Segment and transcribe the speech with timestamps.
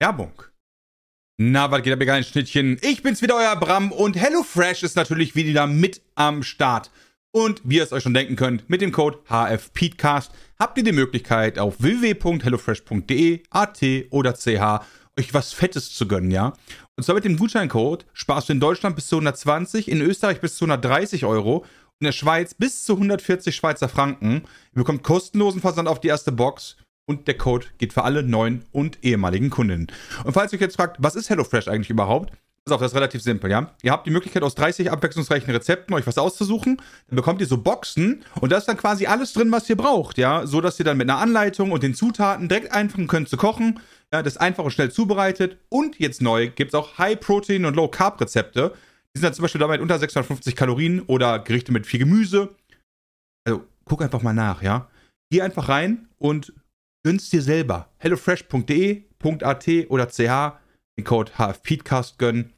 [0.00, 0.42] Werbung.
[1.38, 2.78] Na, was geht ab, ihr geilen Schnittchen?
[2.82, 6.90] Ich bin's wieder, euer Bram und HelloFresh ist natürlich wieder mit am Start.
[7.32, 10.92] Und wie ihr es euch schon denken könnt, mit dem Code HFPeedcast habt ihr die
[10.92, 13.80] Möglichkeit auf www.hellofresh.de, AT
[14.10, 14.84] oder CH
[15.18, 16.52] euch was Fettes zu gönnen, ja?
[16.96, 20.56] Und zwar mit dem Gutscheincode sparst du in Deutschland bis zu 120, in Österreich bis
[20.56, 21.64] zu 130 Euro
[22.00, 24.42] in der Schweiz bis zu 140 Schweizer Franken.
[24.72, 26.76] Ihr bekommt kostenlosen Versand auf die erste Box
[27.08, 29.88] und der Code geht für alle neuen und ehemaligen Kundinnen.
[30.24, 32.32] Und falls ihr euch jetzt fragt, was ist HelloFresh eigentlich überhaupt?
[32.64, 33.72] Pass auf, das ist relativ simpel, ja.
[33.82, 36.76] Ihr habt die Möglichkeit, aus 30 abwechslungsreichen Rezepten euch was auszusuchen.
[37.08, 40.18] Dann bekommt ihr so Boxen und da ist dann quasi alles drin, was ihr braucht,
[40.18, 40.46] ja.
[40.46, 43.80] So, dass ihr dann mit einer Anleitung und den Zutaten direkt anfangen könnt zu kochen.
[44.12, 45.56] Ja, das einfach und schnell zubereitet.
[45.70, 48.74] Und jetzt neu gibt es auch High-Protein- und Low-Carb-Rezepte.
[49.14, 52.54] Die sind dann zum Beispiel damit unter 650 Kalorien oder Gerichte mit viel Gemüse.
[53.46, 54.88] Also, guck einfach mal nach, ja.
[55.30, 56.52] Geh einfach rein und
[57.08, 57.88] gönn's dir selber.
[57.96, 60.18] hellofresh.de.at oder ch
[60.98, 62.52] den Code HFPeedcast gönnen.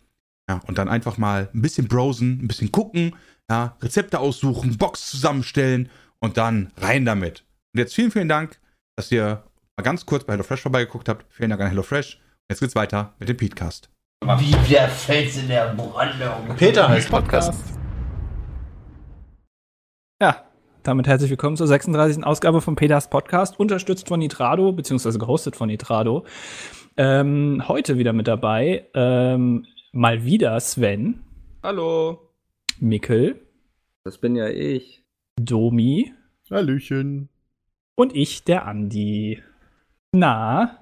[0.50, 3.14] Ja, und dann einfach mal ein bisschen browsen, ein bisschen gucken,
[3.48, 7.44] ja, Rezepte aussuchen, Box zusammenstellen und dann rein damit.
[7.72, 8.58] Und jetzt vielen, vielen Dank,
[8.96, 9.44] dass ihr
[9.76, 11.32] mal ganz kurz bei HelloFresh vorbeigeguckt habt.
[11.32, 12.20] Vielen Dank an HelloFresh.
[12.50, 13.88] Jetzt geht's weiter mit dem Peatcast.
[14.38, 16.56] Wie der Fels in der Brandung.
[16.56, 17.52] Peter heißt Podcast.
[17.52, 17.79] Ja,
[20.82, 22.24] damit herzlich willkommen zur 36.
[22.24, 26.24] Ausgabe von Peters Podcast, unterstützt von Nitrado, beziehungsweise gehostet von Nitrado.
[26.96, 31.20] Ähm, heute wieder mit dabei, ähm, mal wieder Sven,
[31.62, 32.30] Hallo.
[32.78, 33.40] Mikkel,
[34.04, 35.04] Das bin ja ich.
[35.40, 36.12] Domi
[36.50, 37.28] Hallöchen.
[37.96, 39.42] und ich, der Andi.
[40.12, 40.78] Na,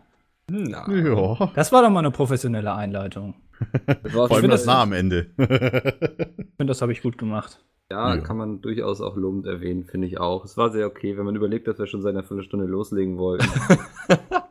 [0.50, 0.86] Na.
[0.90, 1.50] Ja.
[1.54, 3.34] das war doch mal eine professionelle Einleitung.
[4.10, 5.30] Vor allem find das das- nah am Ende.
[5.36, 5.46] Ich
[6.56, 7.62] finde, das habe ich gut gemacht.
[7.90, 8.20] Ja, Ja.
[8.20, 10.44] kann man durchaus auch lobend erwähnen, finde ich auch.
[10.44, 13.46] Es war sehr okay, wenn man überlegt, dass wir schon seit einer Viertelstunde loslegen wollten.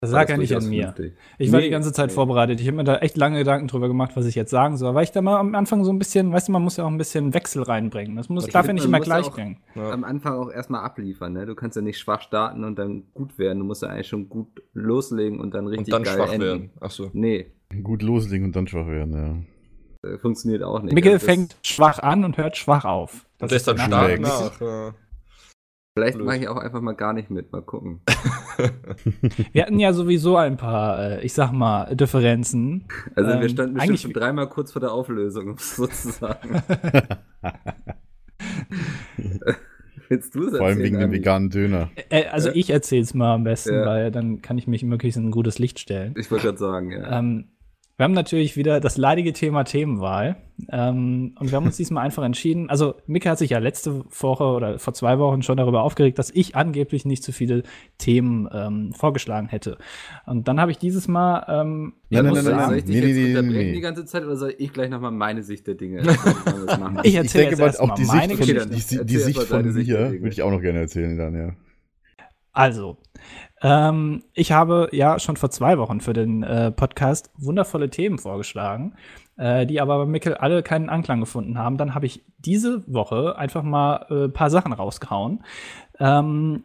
[0.00, 0.88] Das war lag ja nicht an mir.
[0.92, 1.16] vernünftig.
[1.38, 2.14] Ich war Nee, die ganze Zeit nee.
[2.14, 2.60] vorbereitet.
[2.60, 4.96] Ich habe mir da echt lange Gedanken drüber gemacht, was ich jetzt sagen soll.
[4.96, 6.88] Weil ich da mal am Anfang so ein bisschen, weißt du, man muss ja auch
[6.90, 8.16] ein bisschen Wechsel reinbringen.
[8.16, 9.58] Das muss, Ich darf ja nicht immer ja gleich auch- bringen.
[9.76, 11.46] Am Anfang auch erstmal abliefern, ne?
[11.46, 13.60] Du kannst ja nicht schwach starten und dann gut werden.
[13.60, 16.46] Du musst ja eigentlich schon gut loslegen und dann richtig Und dann geil schwach enden.
[16.48, 16.70] werden.
[16.80, 17.08] Ach so.
[17.12, 17.52] Nee,
[17.84, 19.46] Gut loslegen und dann schwach werden,
[20.02, 20.94] äh, funktioniert auch nicht.
[20.94, 23.24] Mikkel Also das- fängt schwach an und hört schwach auf.
[23.40, 24.60] Und der ist dann stark nach.
[24.60, 24.94] Ja.
[25.94, 27.52] Vielleicht mache ich auch einfach mal gar nicht mit.
[27.52, 28.00] Mal gucken.
[29.52, 32.86] Wir hatten ja sowieso ein paar, äh, ich sag mal, Differenzen.
[33.14, 35.86] Also wir Ähm, standen bestimmt eigentlich- schon dreimal kurz vor der Auflösung, um es so
[35.86, 36.62] zu sagen.
[40.08, 40.56] Willst du es.
[40.56, 41.90] Vor allem wegen dem veganen Döner.
[42.10, 42.54] Äh, also Ja.
[42.54, 43.86] ich erzähl's mal am besten, Ja.
[43.86, 46.14] weil dann kann ich mich wirklich in ein gutes Licht stellen.
[46.18, 47.18] Ich wollte gerade sagen, ja.
[47.18, 47.48] Ähm,
[48.02, 50.34] wir haben natürlich wieder das leidige Thema Themenwahl.
[50.70, 52.68] Ähm, und wir haben uns diesmal einfach entschieden.
[52.68, 56.28] Also, Mika hat sich ja letzte Woche oder vor zwei Wochen schon darüber aufgeregt, dass
[56.30, 57.62] ich angeblich nicht so viele
[57.98, 59.78] Themen ähm, vorgeschlagen hätte.
[60.26, 61.46] Und dann habe ich dieses Mal.
[61.48, 63.66] Ähm, Nein, nein, Soll nein, ich- nein, Soll ich dich nee, jetzt nee, nee, unterbrechen
[63.68, 63.72] nee.
[63.72, 66.02] die ganze Zeit oder soll ich gleich nochmal meine Sicht der Dinge
[66.66, 67.00] machen?
[67.04, 68.96] Ich erzähle jetzt mal, auch erstmal die meine Sicht von, Geschichte.
[68.96, 70.10] die, die, die erst Sicht von Dinge.
[70.10, 71.52] würde ich auch noch gerne erzählen dann, ja.
[72.52, 72.98] Also,
[73.62, 78.94] ähm, ich habe ja schon vor zwei Wochen für den äh, Podcast wundervolle Themen vorgeschlagen,
[79.36, 81.76] äh, die aber bei Mickel alle keinen Anklang gefunden haben.
[81.76, 85.44] Dann habe ich diese Woche einfach mal ein äh, paar Sachen rausgehauen,
[85.98, 86.64] ähm,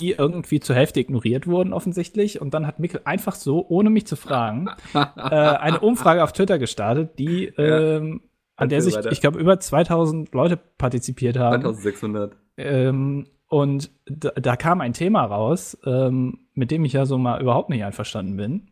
[0.00, 2.40] die irgendwie zur Hälfte ignoriert wurden offensichtlich.
[2.40, 6.58] Und dann hat Mickel einfach so, ohne mich zu fragen, äh, eine Umfrage auf Twitter
[6.58, 7.96] gestartet, die Ja.
[7.96, 8.22] ähm,
[8.56, 9.12] an der sich, weiter.
[9.12, 11.60] ich glaube, über 2000 Leute partizipiert haben.
[11.62, 12.36] 2600.
[12.56, 17.40] Ähm, und da, da kam ein Thema raus, ähm, mit dem ich ja so mal
[17.40, 18.70] überhaupt nicht einverstanden bin.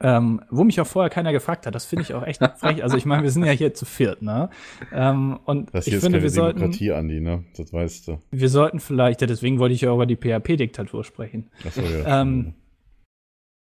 [0.00, 1.74] Ähm, wo mich auch vorher keiner gefragt hat.
[1.76, 2.82] Das finde ich auch echt frech.
[2.82, 4.50] Also ich meine, wir sind ja hier zu viert, ne?
[4.92, 7.44] Ähm, und Das ich hier ist finde, keine wir sollten, Demokratie, Andi, ne?
[7.56, 8.18] Das weißt du.
[8.32, 11.50] wir sollten vielleicht, ja, deswegen wollte ich ja über die PHP-Diktatur sprechen.
[11.64, 12.22] Achso, ja.
[12.22, 12.54] Ähm,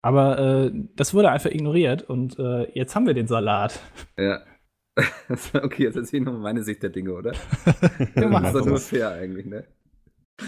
[0.03, 3.81] aber äh, das wurde einfach ignoriert und äh, jetzt haben wir den Salat.
[4.19, 4.41] Ja.
[5.63, 7.33] okay, jetzt erzähl ich nochmal meine Sicht der Dinge, oder?
[8.15, 8.67] Ja, das ist doch das.
[8.67, 9.65] nur fair eigentlich, ne?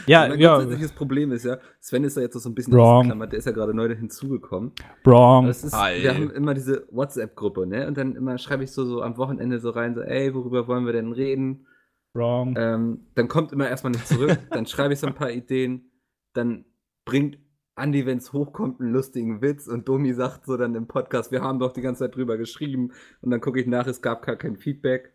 [0.06, 2.98] Ja, mein ja, grundsätzliches Problem ist ja, Sven ist ja jetzt so ein bisschen Wrong.
[2.98, 4.72] ausgeklammert, der ist ja gerade neu hinzugekommen.
[5.04, 5.46] wrong.
[5.46, 7.86] Das ist, wir haben immer diese WhatsApp-Gruppe, ne?
[7.86, 10.86] Und dann immer schreibe ich so, so am Wochenende so rein, so, ey, worüber wollen
[10.86, 11.66] wir denn reden?
[12.14, 12.56] Wrong.
[12.58, 15.92] Ähm, dann kommt immer erstmal nicht zurück, dann schreibe ich so ein paar Ideen,
[16.32, 16.64] dann
[17.04, 17.38] bringt
[17.76, 21.42] Andi, wenn es hochkommt, einen lustigen Witz und Domi sagt so dann im Podcast, wir
[21.42, 24.36] haben doch die ganze Zeit drüber geschrieben und dann gucke ich nach, es gab gar
[24.36, 25.12] kein Feedback.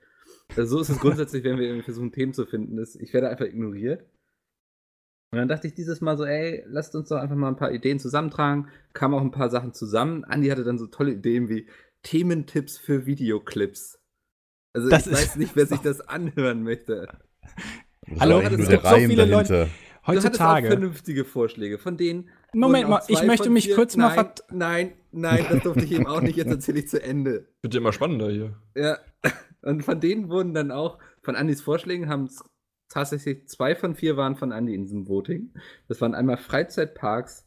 [0.56, 2.80] Also so ist es grundsätzlich, wenn wir irgendwie versuchen, Themen zu finden.
[3.00, 4.06] Ich werde einfach ignoriert.
[5.34, 7.72] Und dann dachte ich dieses Mal so, ey, lasst uns doch einfach mal ein paar
[7.72, 8.68] Ideen zusammentragen.
[8.94, 10.26] Kamen auch ein paar Sachen zusammen.
[10.26, 11.68] Andi hatte dann so tolle Ideen wie
[12.04, 13.98] Thementipps für Videoclips.
[14.74, 17.08] Also Das ich ist- weiß nicht, wer sich das anhören möchte.
[18.20, 19.66] Hallo, es gibt der so Reim viele dahinter.
[19.66, 20.68] Du hattest auch Heutzutage.
[20.68, 24.44] vernünftige Vorschläge, von denen Moment auch mal, ich möchte mich vier- kurz mal nein, vert-
[24.52, 26.36] Nein, nein, das durfte ich eben auch nicht.
[26.38, 27.48] Jetzt erzähle ich zu Ende.
[27.62, 28.58] Wird ja immer spannender hier.
[28.76, 28.98] Ja,
[29.62, 32.44] und von denen wurden dann auch, von Andys Vorschlägen haben es
[32.92, 35.52] tatsächlich zwei von vier waren von Andy in diesem Voting.
[35.88, 37.46] Das waren einmal Freizeitparks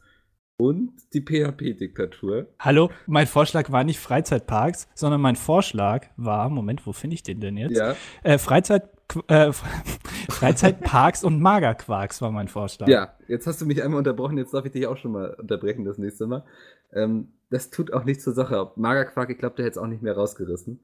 [0.57, 2.47] und die PHP-Diktatur.
[2.59, 7.41] Hallo, mein Vorschlag war nicht Freizeitparks, sondern mein Vorschlag war, Moment, wo finde ich den
[7.41, 7.77] denn jetzt?
[7.77, 8.89] Ja, Äh, Freizeit,
[9.27, 9.51] äh,
[10.29, 12.87] Freizeitparks und Magerquarks war mein Vorschlag.
[12.87, 15.85] ja, jetzt hast du mich einmal unterbrochen, jetzt darf ich dich auch schon mal unterbrechen
[15.85, 16.45] das nächste Mal.
[16.93, 18.71] Ähm, das tut auch nichts zur Sache.
[18.75, 20.79] Magerquark, ich glaube, der hätte es auch nicht mehr rausgerissen.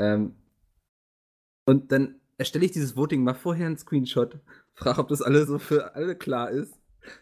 [0.00, 0.36] Ähm,
[1.66, 4.38] und dann erstelle ich dieses Voting mal vorher einen Screenshot,
[4.74, 6.72] frage, ob das alles so für alle klar ist.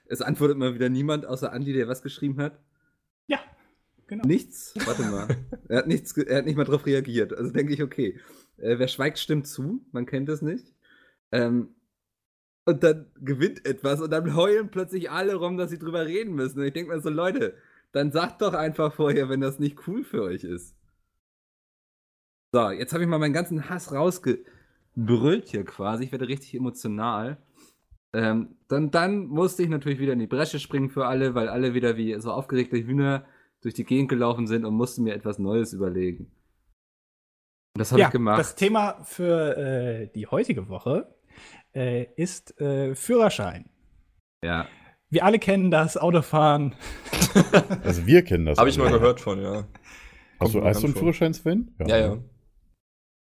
[0.06, 2.60] Es antwortet mal wieder niemand, außer Andi, der was geschrieben hat.
[3.26, 3.40] Ja,
[4.06, 4.26] genau.
[4.26, 4.74] Nichts?
[4.84, 5.28] Warte mal.
[5.68, 7.32] er, hat nichts, er hat nicht mal darauf reagiert.
[7.32, 8.20] Also denke ich, okay.
[8.58, 9.84] Äh, wer schweigt, stimmt zu.
[9.92, 10.72] Man kennt es nicht.
[11.32, 11.74] Ähm,
[12.64, 16.58] und dann gewinnt etwas und dann heulen plötzlich alle rum, dass sie drüber reden müssen.
[16.58, 17.54] Und ich denke mir so, Leute,
[17.92, 20.74] dann sagt doch einfach vorher, wenn das nicht cool für euch ist.
[22.52, 23.92] So, jetzt habe ich mal meinen ganzen Hass
[24.96, 26.04] rausgebrüllt hier quasi.
[26.04, 27.38] Ich werde richtig emotional.
[28.12, 31.74] Ähm, dann, dann musste ich natürlich wieder in die Bresche springen für alle, weil alle
[31.74, 33.26] wieder wie so aufgeregte Hühner
[33.60, 36.30] durch die Gegend gelaufen sind und mussten mir etwas Neues überlegen.
[37.74, 38.38] Und das habe ja, ich gemacht.
[38.38, 41.14] das Thema für äh, die heutige Woche
[41.74, 43.68] äh, ist äh, Führerschein.
[44.42, 44.66] ja.
[45.08, 46.74] Wir alle kennen das Autofahren.
[47.84, 48.58] Also wir kennen das.
[48.58, 49.68] Habe ich mal gehört von, ja.
[50.40, 51.00] Hast du, hast du einen bekannt vor.
[51.00, 51.74] Führerschein-Fan?
[51.86, 52.18] Ja, ja.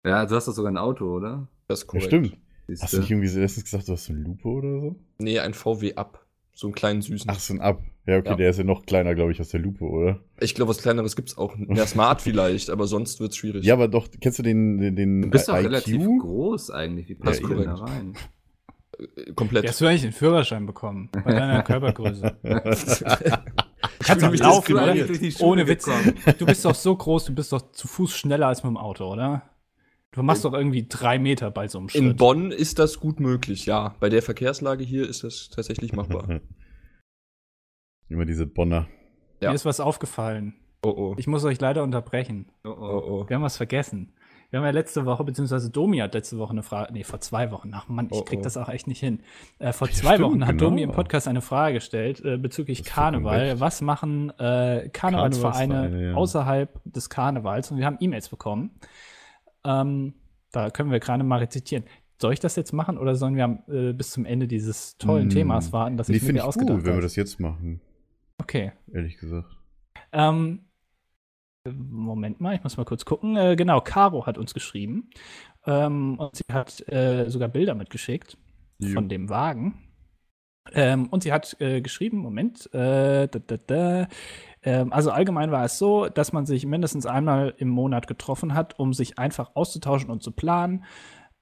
[0.05, 1.49] Ja, du hast doch sogar ein Auto, oder?
[1.67, 2.05] Das ist Ja, korrekt.
[2.07, 2.37] stimmt.
[2.67, 4.95] Siehst Hast du nicht irgendwie letztens gesagt, du hast eine Lupe oder so?
[5.19, 6.25] Nee, ein VW Up.
[6.53, 7.29] So einen kleinen süßen.
[7.29, 7.83] Ach, so ein Ab.
[8.07, 8.35] Ja, okay, Ja.
[8.35, 10.19] der ist ja noch kleiner, glaube ich, als der Lupe, oder?
[10.39, 11.55] Ich glaube, was kleineres gibt's auch.
[11.69, 13.65] Ja, Smart vielleicht, aber sonst wird's schwierig.
[13.65, 17.09] Ja, aber doch, kennst du den, den, den Du bist doch relativ groß eigentlich.
[17.09, 18.13] Wie passt Ja, du denn da rein?
[18.97, 19.67] Äh, Komplett.
[19.67, 21.09] Hast du eigentlich den Führerschein bekommen?
[21.11, 22.37] Bei deiner Körpergröße.
[23.99, 24.95] Kannst du mich laufen, oder?
[25.41, 25.87] Ohne Witz.
[26.37, 29.11] Du bist doch so groß, du bist doch zu Fuß schneller als mit dem Auto,
[29.11, 29.41] oder?
[30.15, 32.01] Du machst doch irgendwie drei Meter bei so einem Schritt.
[32.01, 33.95] In Bonn ist das gut möglich, ja.
[33.99, 36.39] Bei der Verkehrslage hier ist das tatsächlich machbar.
[38.09, 38.87] Immer diese Bonner.
[39.41, 39.49] Ja.
[39.49, 40.55] Mir ist was aufgefallen.
[40.83, 41.15] Oh oh.
[41.17, 42.51] Ich muss euch leider unterbrechen.
[42.63, 43.21] Oh, Oh oh.
[43.23, 43.29] oh.
[43.29, 44.13] Wir haben was vergessen.
[44.51, 47.51] Wir haben ja letzte Woche, beziehungsweise Domi hat letzte Woche eine Frage, nee, vor zwei
[47.51, 48.43] Wochen, ach Mann, ich Oh, krieg oh.
[48.43, 49.21] das auch echt nicht hin.
[49.57, 50.69] Äh, vor Ja, zwei stimmt, Wochen hat genau.
[50.69, 53.59] Domi im Podcast eine Frage gestellt äh, bezüglich Das Karneval.
[53.59, 56.13] Was machen äh, Karnevalsvereine Karnevalsvereine, ja.
[56.13, 57.71] außerhalb des Karnevals?
[57.71, 58.79] Und wir haben E-Mails bekommen.
[59.65, 60.13] Ähm,
[60.51, 61.83] da können wir gerade mal rezitieren.
[62.21, 65.23] Soll ich das jetzt machen oder sollen wir am, äh, bis zum Ende dieses tollen
[65.23, 65.29] Hm.
[65.29, 67.03] Themas warten, das Nee, ich mir ich ausgedacht gut, wenn wir habe?
[67.03, 67.81] das jetzt machen,
[68.37, 68.71] Okay.
[68.93, 69.57] ehrlich gesagt.
[70.13, 70.65] Ähm,
[71.67, 73.35] Moment mal, ich muss mal kurz gucken.
[73.37, 75.09] Äh, genau, Caro hat uns geschrieben.
[75.65, 78.37] Ähm, und sie hat äh, sogar Bilder mitgeschickt
[78.79, 78.93] Jo.
[78.93, 79.81] von dem Wagen.
[80.73, 84.07] Ähm, und sie hat äh, geschrieben, Moment, äh, da, da, da,
[84.71, 88.93] also allgemein war es so, dass man sich mindestens einmal im Monat getroffen hat, um
[88.93, 90.83] sich einfach auszutauschen und zu planen.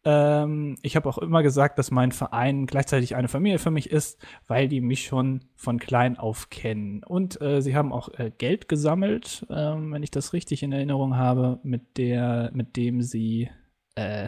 [0.05, 4.19] Ähm, ich habe auch immer gesagt, dass mein Verein gleichzeitig eine Familie für mich ist,
[4.47, 7.03] weil die mich schon von klein auf kennen.
[7.03, 11.15] Und äh, sie haben auch äh, Geld gesammelt, ähm, wenn ich das richtig in Erinnerung
[11.15, 13.49] habe, mit der, mit dem sie
[13.95, 14.27] äh,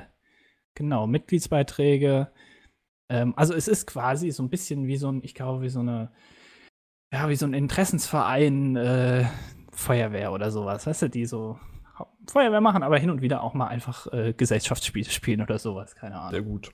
[0.76, 2.32] genau Mitgliedsbeiträge.
[3.10, 5.82] Ähm, also es ist quasi so ein bisschen wie so ein, ich glaube, wie so
[5.82, 6.12] eine,
[7.16, 9.26] ja, wie so ein Interessensverein, äh,
[9.72, 11.58] Feuerwehr oder sowas, weißt du, die so
[12.30, 16.16] Feuerwehr machen, aber hin und wieder auch mal einfach äh, Gesellschaftsspiele spielen oder sowas, keine
[16.16, 16.32] Ahnung.
[16.32, 16.72] Sehr gut.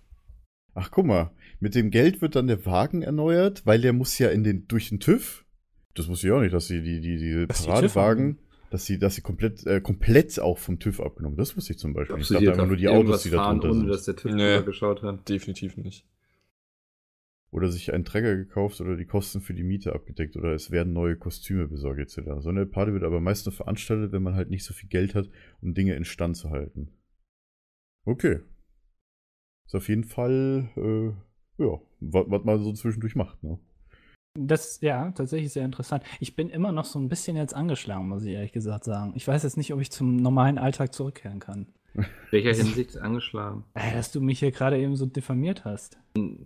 [0.74, 4.29] Ach, guck mal, mit dem Geld wird dann der Wagen erneuert, weil der muss ja
[4.29, 5.45] in den, durch den TÜV.
[5.93, 8.39] Das wusste ich auch nicht, dass sie die, die, die Dass die Paradewagen,
[8.71, 11.38] dass sie, dass sie komplett, äh, komplett auch vom TÜV abgenommen.
[11.38, 12.17] Das wusste ich zum Beispiel.
[12.19, 13.89] Ich dachte einfach nur die Autos, die da fahren, drunter ohne sind.
[13.89, 14.53] dass der TÜV Nee.
[14.55, 15.29] drüber geschaut hat.
[15.29, 16.05] Definitiv nicht.
[17.51, 20.93] Oder sich einen Träger gekauft oder die Kosten für die Miete abgedeckt oder es werden
[20.93, 22.39] neue Kostüme besorgt etc.
[22.39, 25.15] So eine Party wird aber meist nur veranstaltet, wenn man halt nicht so viel Geld
[25.15, 25.29] hat,
[25.62, 26.93] um Dinge in Stand zu halten.
[28.05, 28.39] Okay.
[29.65, 33.60] Ist auf jeden Fall, äh, ja, was, was man so zwischendurch macht, ne?
[34.39, 36.03] Das ja tatsächlich sehr interessant.
[36.22, 39.12] Ich bin immer noch so ein bisschen jetzt angeschlagen, muss ich ehrlich gesagt sagen.
[39.15, 41.67] Ich weiß jetzt nicht, ob ich zum normalen Alltag zurückkehren kann.
[42.31, 43.63] Welcher Hinsicht angeschlagen?
[43.74, 45.98] Äh, dass du mich hier gerade eben so diffamiert hast.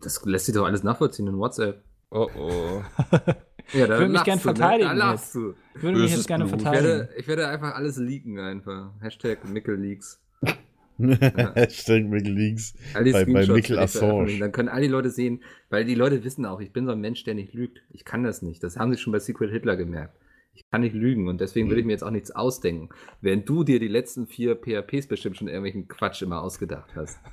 [0.02, 1.82] Das lässt sich doch alles nachvollziehen in WhatsApp.
[2.12, 2.82] Oh oh.
[3.74, 4.56] Ja, da Ich würde mich lachst gern du, ne?
[4.56, 5.54] verteidigen Da lachst du.
[5.76, 6.58] Ich würde mich jetzt gerne Blut.
[6.58, 6.88] Ich verteidigen.
[7.00, 8.92] werde, ich werde einfach alles leaken einfach.
[9.02, 10.22] Hashtag Mickel-Leaks.
[11.00, 12.74] Hashtag Leaks.
[12.94, 14.38] All die Bei- bei ich Assange.
[14.40, 17.02] Dann können all die Leute sehen, weil die Leute wissen auch, ich bin so ein
[17.02, 17.82] Mensch, der nicht lügt.
[17.92, 18.64] Ich kann das nicht.
[18.64, 20.16] Das haben sie schon bei Secret Hitler gemerkt.
[20.56, 22.90] Ich kann nicht lügen und deswegen würde ich mir jetzt auch nichts ausdenken.
[23.22, 27.20] Während du dir die letzten vier PHPs bestimmt schon irgendwelchen Quatsch immer ausgedacht hast.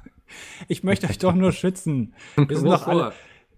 [0.66, 2.14] Ich möchte euch doch nur schützen.
[2.36, 3.12] Wir sind doch alle,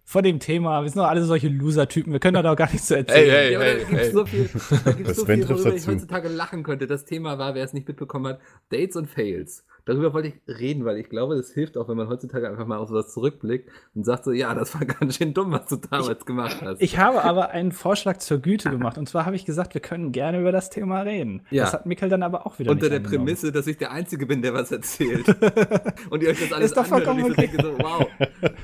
[0.05, 0.83] von dem Thema.
[0.83, 2.13] Wir sind doch alle solche Loser-Typen.
[2.13, 3.31] Wir können da doch gar nichts zu erzählen.
[3.31, 4.11] Ey, ey, Ja, aber da ey, gibt's ey.
[4.13, 4.51] so viel,
[4.85, 5.93] da gibt's Das so viel, worüber ich dazu.
[5.93, 6.89] heutzutage lachen könnte.
[6.89, 8.41] Das Thema war, wer es nicht mitbekommen hat,
[8.71, 9.65] Dates und Fails.
[9.87, 12.79] Darüber wollte ich reden, weil ich glaube, das hilft auch, wenn man heutzutage einfach mal
[12.79, 16.25] auf sowas zurückblickt und sagt so, ja, das war ganz schön dumm, was du damals
[16.25, 16.81] gemacht hast.
[16.81, 18.97] Ich habe aber einen Vorschlag zur Güte gemacht.
[18.97, 21.43] Und zwar habe ich gesagt, wir können gerne über das Thema reden.
[21.51, 21.65] Ja.
[21.65, 23.27] Das hat Mikkel dann aber auch wieder unter nicht der angenommen.
[23.27, 25.29] Prämisse, dass ich der Einzige bin, der was erzählt.
[26.11, 28.07] und ihr euch das alles Ist doch anhört und ich so vollkommen denke so, wow,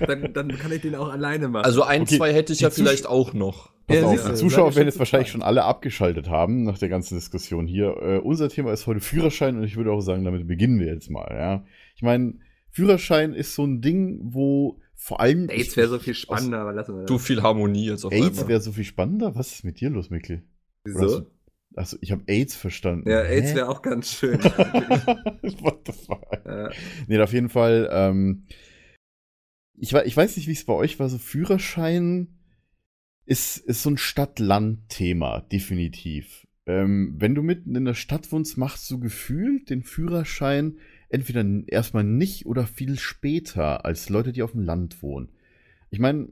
[0.06, 1.64] dann, dann kann ich den auch alleine machen.
[1.64, 3.70] Also ein, Okay, zwei hätte ich ja vielleicht auch noch.
[3.90, 7.66] Ja, auf, die Zuschauer werden jetzt wahrscheinlich schon alle abgeschaltet haben nach der ganzen Diskussion
[7.66, 7.96] hier.
[8.00, 11.09] Äh, unser Thema ist heute Führerschein und ich würde auch sagen, damit beginnen wir jetzt
[11.10, 11.34] mal.
[11.36, 11.64] Ja,
[11.96, 12.34] ich meine,
[12.70, 16.94] Führerschein ist so ein Ding, wo vor allem Dates wäre so viel spannender, aber lassen
[16.94, 17.08] wir das.
[17.08, 19.34] Du viel Harmonie jetzt auf AIDS wäre so viel spannender.
[19.34, 20.42] Was ist mit dir los, Mikkel?
[20.84, 21.20] Wieso?
[21.20, 21.26] du-
[21.74, 23.08] Also ich habe AIDS verstanden.
[23.08, 24.38] Ja, AIDS wäre auch ganz schön.
[24.44, 26.24] What the fuck?
[26.44, 26.68] äh,
[27.06, 27.88] Nee, auf jeden Fall.
[27.92, 28.44] Ähm,
[29.76, 31.08] ich, ich weiß nicht, wie es bei euch war.
[31.08, 32.28] So Führerschein
[33.24, 36.46] ist, ist so ein Stadt-Land-Thema, definitiv.
[36.66, 40.76] Ähm, wenn du mitten in der Stadt wohnst, machst du gefühlt den Führerschein
[41.10, 45.28] entweder erstmal nicht oder viel später als Leute, die auf dem Land wohnen.
[45.90, 46.28] Ich meine,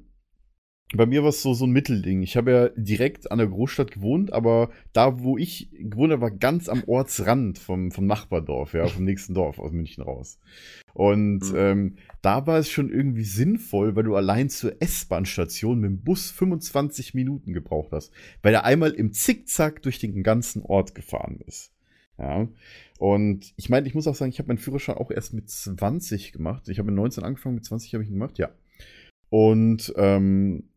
[0.94, 2.22] bei mir war es so, so ein Mittelding.
[2.22, 6.30] Ich habe ja direkt an der Großstadt gewohnt, aber da, wo ich gewohnt habe, war
[6.30, 10.38] ganz am Ortsrand vom, vom Nachbardorf, ja, vom nächsten Dorf aus München raus.
[10.94, 11.56] Und Mhm.
[11.56, 16.30] ähm, da war es schon irgendwie sinnvoll, weil du allein zur S-Bahn-Station mit dem Bus
[16.30, 21.70] 25 Minuten gebraucht hast, weil er einmal im Zickzack durch den ganzen Ort gefahren ist.
[22.18, 22.48] Ja.
[22.98, 26.32] Und ich meine, ich muss auch sagen, ich habe meinen Führerschein auch erst mit 20
[26.32, 26.68] gemacht.
[26.68, 28.50] Ich habe mit 19 angefangen, mit 20 habe ich ihn gemacht, ja.
[29.30, 30.70] Und ähm,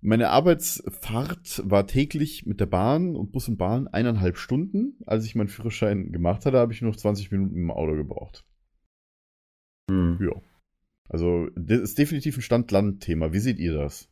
[0.00, 4.96] meine Arbeitsfahrt war täglich mit der Bahn und Bus und Bahn eineinhalb Stunden.
[5.06, 8.44] Als ich meinen Führerschein gemacht hatte, habe ich nur noch 20 Minuten im Auto gebraucht.
[9.90, 10.18] hm.
[10.20, 10.40] Ja.
[11.08, 13.32] Also, das ist definitiv ein Stadt-Land-Thema.
[13.32, 14.08] Wie seht ihr das?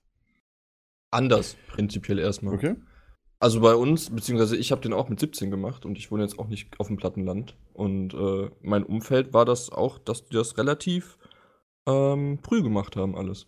[1.11, 2.55] Anders, prinzipiell erstmal.
[2.55, 2.75] Okay.
[3.41, 6.39] Also bei uns, beziehungsweise ich habe den auch mit 17 gemacht und ich wohne jetzt
[6.39, 7.57] auch nicht auf dem Plattenland.
[7.73, 11.19] Und äh, mein Umfeld war das auch, dass die das relativ
[11.87, 13.47] ähm, früh gemacht haben, alles.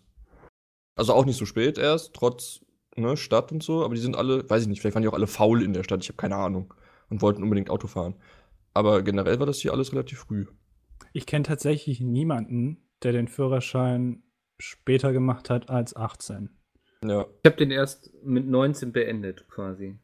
[0.95, 2.61] Also auch nicht so spät erst, trotz
[2.95, 5.13] ne, Stadt und so, aber die sind alle, weiß ich nicht, vielleicht waren die auch
[5.13, 6.73] alle faul in der Stadt, ich habe keine Ahnung.
[7.09, 8.15] Und wollten unbedingt Auto fahren.
[8.73, 10.45] Aber generell war das hier alles relativ früh.
[11.11, 14.23] Ich kenne tatsächlich niemanden, der den Führerschein
[14.57, 16.60] später gemacht hat als 18.
[17.03, 17.25] Ja.
[17.43, 19.97] Ich habe den erst mit 19 beendet, quasi.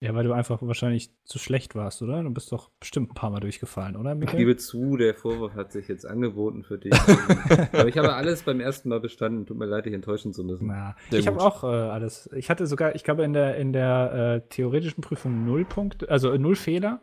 [0.00, 2.22] Ja, weil du einfach wahrscheinlich zu schlecht warst, oder?
[2.22, 4.36] Du bist doch bestimmt ein paar Mal durchgefallen, oder, Ich Mikkel?
[4.38, 6.92] gebe zu, der Vorwurf hat sich jetzt angeboten für dich.
[7.72, 9.44] Aber ich habe alles beim ersten Mal bestanden.
[9.44, 10.68] Tut mir leid, dich enttäuschen zu müssen.
[10.68, 12.30] Na, Sehr ich habe auch äh, alles.
[12.36, 16.30] Ich hatte sogar, ich glaube, in der, in der äh, theoretischen Prüfung null Punkte, also
[16.30, 17.00] äh, null Fehler.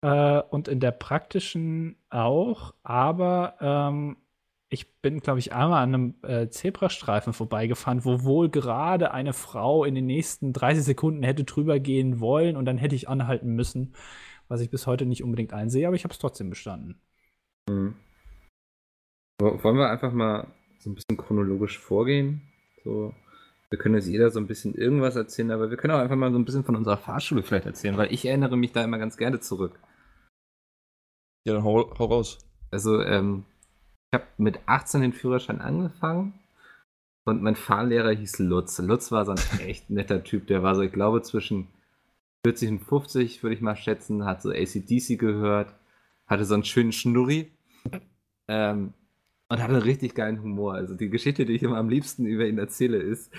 [0.00, 4.16] Äh, und in der praktischen auch, aber ähm,
[4.70, 9.84] ich bin, glaube ich, einmal an einem äh, Zebrastreifen vorbeigefahren, wo wohl gerade eine Frau
[9.84, 13.94] in den nächsten 30 Sekunden hätte drüber gehen wollen und dann hätte ich anhalten müssen,
[14.48, 17.00] was ich bis heute nicht unbedingt einsehe, aber ich habe es trotzdem bestanden.
[17.68, 17.94] Mhm.
[19.40, 20.48] Wo- Wollen wir einfach mal
[20.80, 22.42] so ein bisschen chronologisch vorgehen?
[22.84, 23.14] So,
[23.70, 26.32] wir können jetzt jeder so ein bisschen irgendwas erzählen, aber wir können auch einfach mal
[26.32, 29.16] so ein bisschen von unserer Fahrschule vielleicht erzählen, weil ich erinnere mich da immer ganz
[29.16, 29.78] gerne zurück.
[31.46, 32.38] Ja, dann hau, hau raus.
[32.70, 33.44] Also, ähm,
[34.10, 36.34] ich habe mit 18 den Führerschein angefangen
[37.24, 38.78] und mein Fahrlehrer hieß Lutz.
[38.78, 41.68] Lutz war so ein echt netter Typ, der war so, ich glaube, zwischen
[42.44, 45.74] 40 und 50, würde ich mal schätzen, hat so ACDC gehört,
[46.26, 47.50] hatte so einen schönen Schnurri
[48.48, 48.94] ähm,
[49.48, 50.74] und hatte einen richtig geilen Humor.
[50.74, 53.30] Also die Geschichte, die ich immer am liebsten über ihn erzähle, ist,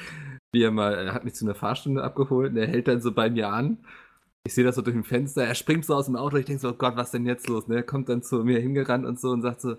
[0.52, 3.12] wie er mal, er hat mich zu einer Fahrstunde abgeholt und er hält dann so
[3.12, 3.80] bei mir an.
[4.46, 6.62] Ich sehe das so durch ein Fenster, er springt so aus dem Auto, ich denke
[6.62, 7.68] so, oh Gott, was denn jetzt los?
[7.68, 7.78] Ne?
[7.78, 9.76] Er kommt dann zu mir hingerannt und so und sagt so,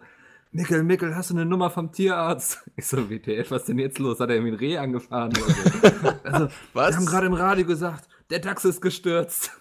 [0.52, 2.58] Mickel, Mickel, hast du eine Nummer vom Tierarzt?
[2.76, 4.18] Ich so, WTF, was denn jetzt los?
[4.18, 6.18] Hat er irgendwie ein Reh angefahren oder so?
[6.24, 6.90] Also, Was?
[6.90, 9.56] wir haben gerade im Radio gesagt, der Dachs ist gestürzt.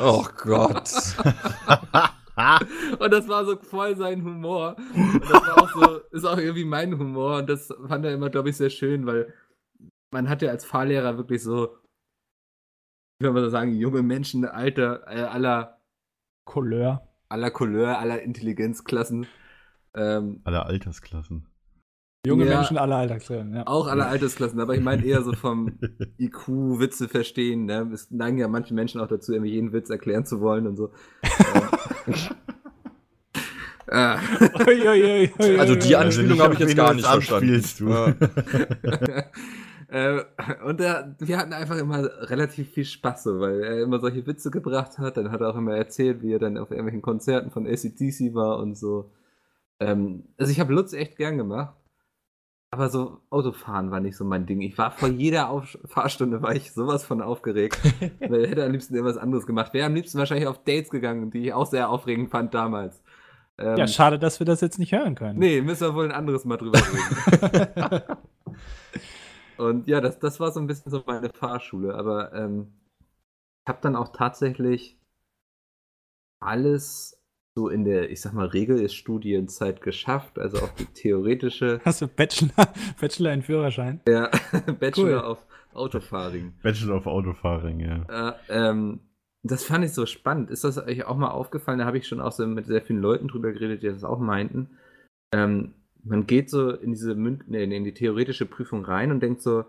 [0.00, 0.88] Oh Gott.
[2.98, 4.76] Und das war so voll sein Humor.
[4.94, 7.38] Und das war auch so, ist auch irgendwie mein Humor.
[7.38, 9.34] Und das fand er immer, glaube ich, sehr schön, weil
[10.12, 11.76] man hat ja als Fahrlehrer wirklich so,
[13.18, 15.80] wie soll man so sagen, junge Menschen alter, äh, aller,
[16.44, 17.06] Couleur.
[17.28, 19.26] aller Couleur, aller Intelligenzklassen.
[19.94, 21.46] Ähm, Alle Altersklassen.
[22.26, 22.58] Junge Ja.
[22.58, 23.66] Menschen aller Altersklassen, ja.
[23.66, 25.78] auch aller Altersklassen, aber ich meine eher so vom
[26.18, 27.64] IQ, Witze verstehen.
[27.64, 27.90] Ne?
[27.94, 30.90] Es neigen ja manche Menschen auch dazu, irgendwie jeden Witz erklären zu wollen und so.
[33.92, 34.20] Ah.
[35.58, 35.96] Also die.
[35.96, 37.64] Anspielung habe ich jetzt gar nicht verstanden.
[37.76, 38.14] Du.
[39.92, 40.22] Äh,
[40.64, 44.52] und der, wir hatten einfach immer relativ viel Spaß, so, weil er immer solche Witze
[44.52, 45.16] gebracht hat.
[45.16, 48.60] Dann hat er auch immer erzählt, wie er dann auf irgendwelchen Konzerten von ACDC war
[48.60, 49.10] und so.
[49.80, 51.74] Ähm, also ich habe Lutz echt gern gemacht.
[52.72, 54.60] Aber so Autofahren war nicht so mein Ding.
[54.60, 57.80] Ich war vor jeder Auf Fahrstunde war ich sowas von aufgeregt.
[58.20, 59.74] Weil ich hätte am liebsten irgendwas anderes gemacht.
[59.74, 63.02] Wäre am liebsten wahrscheinlich auf Dates gegangen, die ich auch sehr aufregend fand damals.
[63.58, 65.40] Ähm, Ja, schade, dass wir das jetzt nicht hören können.
[65.40, 68.02] Nee, müssen wir wohl ein anderes Mal drüber reden.
[69.56, 71.94] Und ja, das, das war so ein bisschen so meine Fahrschule.
[71.96, 72.72] Aber ähm,
[73.64, 74.96] ich habe dann auch tatsächlich
[76.40, 77.19] alles
[77.56, 80.38] so in der, ich sag mal, Regelstudienzeit geschafft.
[80.38, 84.00] Also auch die theoretische Hast du Bachelor, Bachelor in Führerschein?
[84.08, 84.30] ja,
[84.80, 85.18] Bachelor Cool.
[85.20, 86.54] auf Autofahren.
[86.62, 88.30] Bachelor of Autofahren, ja.
[88.30, 89.00] Äh, ähm,
[89.42, 90.50] das fand ich so spannend.
[90.50, 91.78] Ist das euch auch mal aufgefallen?
[91.78, 94.18] Da habe ich schon auch so mit sehr vielen Leuten drüber geredet, die das auch
[94.18, 94.70] meinten.
[95.32, 99.42] Ähm, man geht so in diese Mün nee, in die theoretische Prüfung rein und denkt
[99.42, 99.64] so,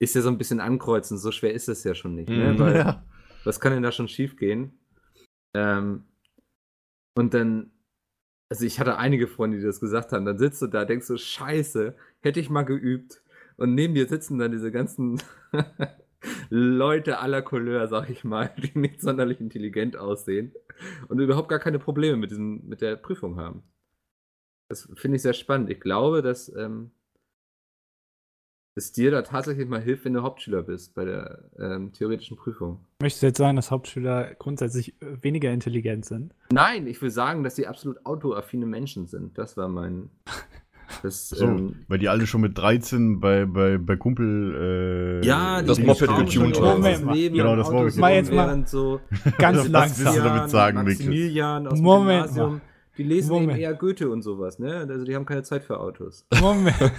[0.00, 2.28] ist ja so ein bisschen ankreuzen, so schwer ist es ja schon nicht.
[2.28, 2.52] Ne?
[2.54, 2.58] Mhm.
[2.58, 3.04] Weil, Ja.
[3.44, 4.72] was kann denn da schon schief gehen?
[5.54, 6.04] Ähm,
[7.14, 7.70] und dann,
[8.48, 11.16] also ich hatte einige Freunde, die das gesagt haben, dann sitzt du da, denkst du,
[11.16, 13.22] scheiße, hätte ich mal geübt.
[13.56, 15.22] Und neben dir sitzen dann diese ganzen
[16.50, 20.52] Leute aller Couleur, sag ich mal, die nicht sonderlich intelligent aussehen
[21.08, 23.62] und überhaupt gar keine Probleme mit, diesem, mit der Prüfung haben.
[24.68, 25.70] Das finde ich sehr spannend.
[25.70, 26.92] Ich glaube, dass ähm,
[28.74, 32.80] es dir da tatsächlich mal hilft, wenn du Hauptschüler bist bei der ähm, theoretischen Prüfung.
[33.00, 36.34] Möchtest du jetzt sagen, dass Hauptschüler grundsätzlich äh, weniger intelligent sind?
[36.52, 39.36] Nein, ich will sagen, dass sie absolut autoaffine Menschen sind.
[39.38, 40.10] Das war mein.
[41.02, 45.20] Das, So, ähm, weil die alle schon mit 13 bei, bei, bei Kumpel.
[45.22, 46.60] Äh, ja, Das Moped schon haben.
[46.60, 47.16] Moment mal.
[47.30, 49.00] Genau, und das Autos Moped Mal jetzt mal- so
[49.38, 50.24] Ganz Was willst du langsam.
[50.24, 50.94] damit sagen, Mikkel?
[51.06, 52.60] Maximilian aus dem Moment Gymnasium,
[52.98, 53.52] die lesen Moment.
[53.52, 54.86] eben eher Goethe und sowas, ne?
[54.88, 56.26] Also die haben keine Zeit für Autos.
[56.40, 56.74] Moment.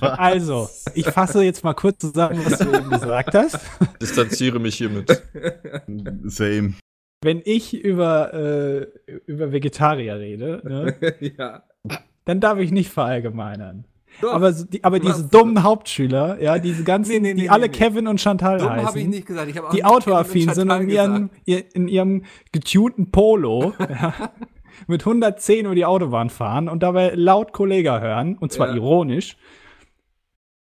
[0.00, 3.58] Also, ich fasse jetzt mal kurz zusammen, was du eben gesagt hast.
[4.00, 5.22] Distanziere mich hiermit.
[6.24, 6.74] Same.
[7.22, 8.86] Wenn ich über, äh,
[9.26, 11.62] über Vegetarier rede, ne, ja.
[12.24, 13.86] dann darf ich nicht verallgemeinern.
[14.20, 17.50] Doch, Aber, so die, aber diese dummen Hauptschüler, ja, diese ganzen, Nee, nee, nee, die
[17.50, 17.68] alle.
[17.68, 19.48] Kevin und Chantal dumm heißen, ich nicht gesagt.
[19.48, 24.30] Ich die autoaffin sind in ihrem, in ihrem getunten Polo ja,
[24.86, 28.74] mit 110 über die Autobahn fahren und dabei laut Kollega hören, und zwar Ja.
[28.76, 29.36] ironisch.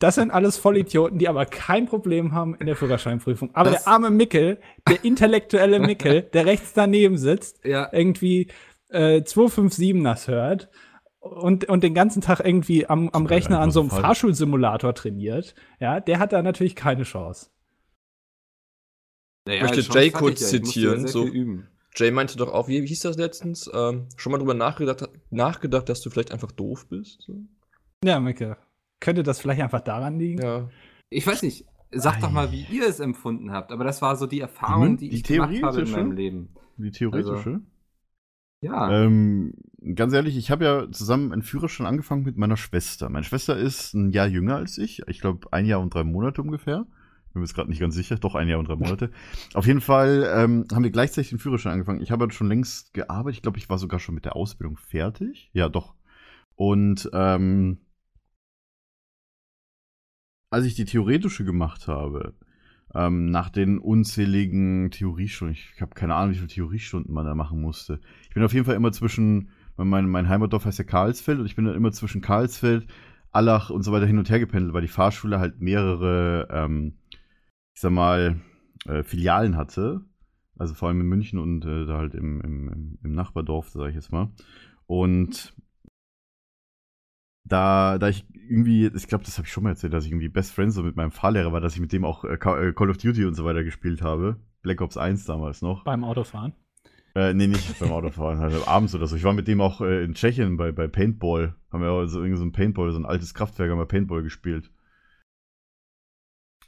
[0.01, 3.51] Das sind alles Vollidioten, die aber kein Problem haben in der Führerscheinprüfung.
[3.55, 8.49] Aber Das- der arme Mickel, der intellektuelle Mickel, der rechts daneben sitzt, Ja, irgendwie
[8.91, 10.69] äh, 257 das hört
[11.21, 13.91] und, und den ganzen Tag irgendwie am, am Rechner an so einem.
[13.91, 17.49] Fahrschulsimulator trainiert, ja, der hat da natürlich keine Chance.
[19.47, 20.59] naja, möchte Chance Jay kurz ich ja.
[20.59, 21.69] Ich ja zitieren, sehr so- üben.
[21.97, 23.71] Jay meinte doch auch, wie wie hieß das letztens?
[23.73, 27.23] Ähm, schon mal drüber nachgedacht, nachgedacht, dass du vielleicht einfach doof bist?
[27.23, 27.45] So?
[28.05, 28.57] Ja, Mickel.
[29.01, 30.43] Könnte das vielleicht einfach daran liegen?
[30.43, 30.69] Ja.
[31.11, 33.71] Ich weiß nicht, sagt doch mal, wie ihr es empfunden habt.
[33.71, 36.49] Aber das war so die Erfahrung, die, Die ich gemacht habe in meinem Leben.
[36.77, 37.33] Die theoretische.
[37.51, 37.61] Also-
[38.61, 38.91] Ja.
[39.05, 39.55] Ähm,
[39.95, 43.09] ganz ehrlich, ich habe ja zusammen einen Führerschein angefangen mit meiner Schwester.
[43.11, 45.03] Meine Schwester ist ein Jahr jünger als ich.
[45.07, 46.87] Ich glaube, ein Jahr und drei Monate ungefähr.
[47.35, 48.17] Bin mir jetzt gerade nicht ganz sicher.
[48.17, 49.11] Doch, ein Jahr und drei Monate.
[49.55, 52.01] Auf jeden Fall ähm, haben wir gleichzeitig den Führerschein angefangen.
[52.01, 53.39] Ich habe schon längst gearbeitet.
[53.39, 55.51] Ich glaube, ich war sogar schon mit der Ausbildung fertig.
[55.53, 55.95] Ja, doch.
[56.55, 57.79] Und ähm,
[60.51, 62.35] als ich die theoretische gemacht habe,
[62.95, 67.61] ähm, nach den unzähligen Theoriestunden, ich habe keine Ahnung, wie viele Theoriestunden man da machen
[67.61, 68.01] musste.
[68.29, 71.57] Ich bin auf jeden Fall immer zwischen, mein, mein Heimatdorf heißt ja Karlsfeld und ich
[71.57, 72.87] bin dann immer zwischen Karlsfeld,
[73.33, 76.95] Allach und so weiter hin und her gependelt, weil die Fahrschule halt mehrere, ähm,
[77.75, 78.37] ich sag mal,
[78.87, 80.03] äh, Filialen hatte.
[80.57, 83.97] Also vor allem in München und äh, da halt im, im, im- Nachbardorf, sage ich
[83.97, 84.31] jetzt mal.
[84.87, 85.53] Und
[87.45, 90.29] da, da ich irgendwie, ich glaube, das habe ich schon mal erzählt, dass ich irgendwie
[90.29, 92.91] Best Friends so mit meinem Fahrlehrer war, dass ich mit dem auch äh, äh, Call
[92.91, 94.37] of Duty und so weiter gespielt habe.
[94.63, 95.85] Black Ops 1 damals noch.
[95.85, 96.55] Beim Autofahren.
[97.17, 99.15] Äh, nee, nicht beim Autofahren, halt abends oder so.
[99.17, 101.55] Ich war mit dem auch äh, in Tschechien bei, bei Paintball.
[101.73, 104.23] Haben wir auch so, irgendwie so ein Paintball, so ein altes Kraftwerk, haben wir Paintball
[104.23, 104.71] gespielt.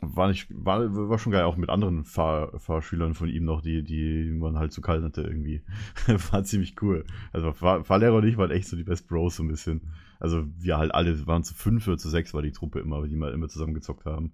[0.00, 3.82] War nicht, war, war schon geil, auch mit anderen Fahr, Fahrschülern von ihm noch, die,
[3.82, 5.62] die man halt zu kalt hatte irgendwie.
[6.30, 7.04] war ziemlich cool.
[7.32, 9.92] Also Fahr, Fahrlehrer und ich waren echt so die Best Bros so ein bisschen.
[10.20, 13.16] Also wir halt alle, waren zu fünf oder zu sechs war die Truppe immer, die
[13.16, 14.32] mal immer zusammen gezockt haben.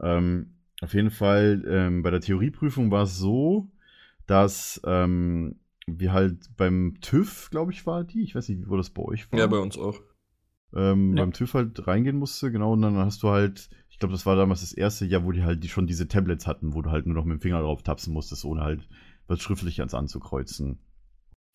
[0.00, 3.70] Ähm, auf jeden Fall, ähm, bei der Theorieprüfung war es so,
[4.26, 8.22] dass ähm, wir halt beim TÜV, glaube ich, war die.
[8.22, 9.38] Ich weiß nicht, wo das bei euch war.
[9.38, 10.00] ja, bei uns auch.
[10.74, 11.22] ähm, Ja.
[11.22, 13.68] beim TÜV halt reingehen musste, genau, und dann hast du halt,
[14.04, 16.74] glaube, das war damals das erste Jahr, wo die halt die schon diese Tablets hatten,
[16.74, 18.86] wo du halt nur noch mit dem Finger drauf tapsen musstest, ohne halt
[19.26, 20.78] was schriftlich ans anzukreuzen.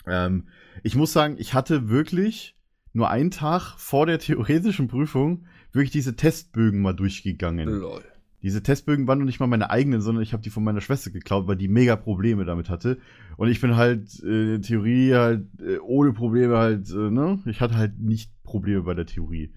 [0.04, 0.48] Ähm,
[0.82, 2.56] ich muss sagen, ich hatte wirklich
[2.92, 7.68] nur einen Tag vor der theoretischen Prüfung wirklich diese Testbögen mal durchgegangen.
[7.68, 8.02] Lol.
[8.42, 11.12] Diese Testbögen waren noch nicht mal meine eigenen, sondern ich habe die von meiner Schwester
[11.12, 12.98] geklaut, weil die mega Probleme damit hatte.
[13.36, 17.38] Und ich bin halt äh, in Theorie halt äh, ohne Probleme halt, äh, ne?
[17.46, 19.52] Ich hatte halt nicht Probleme bei der Theorie.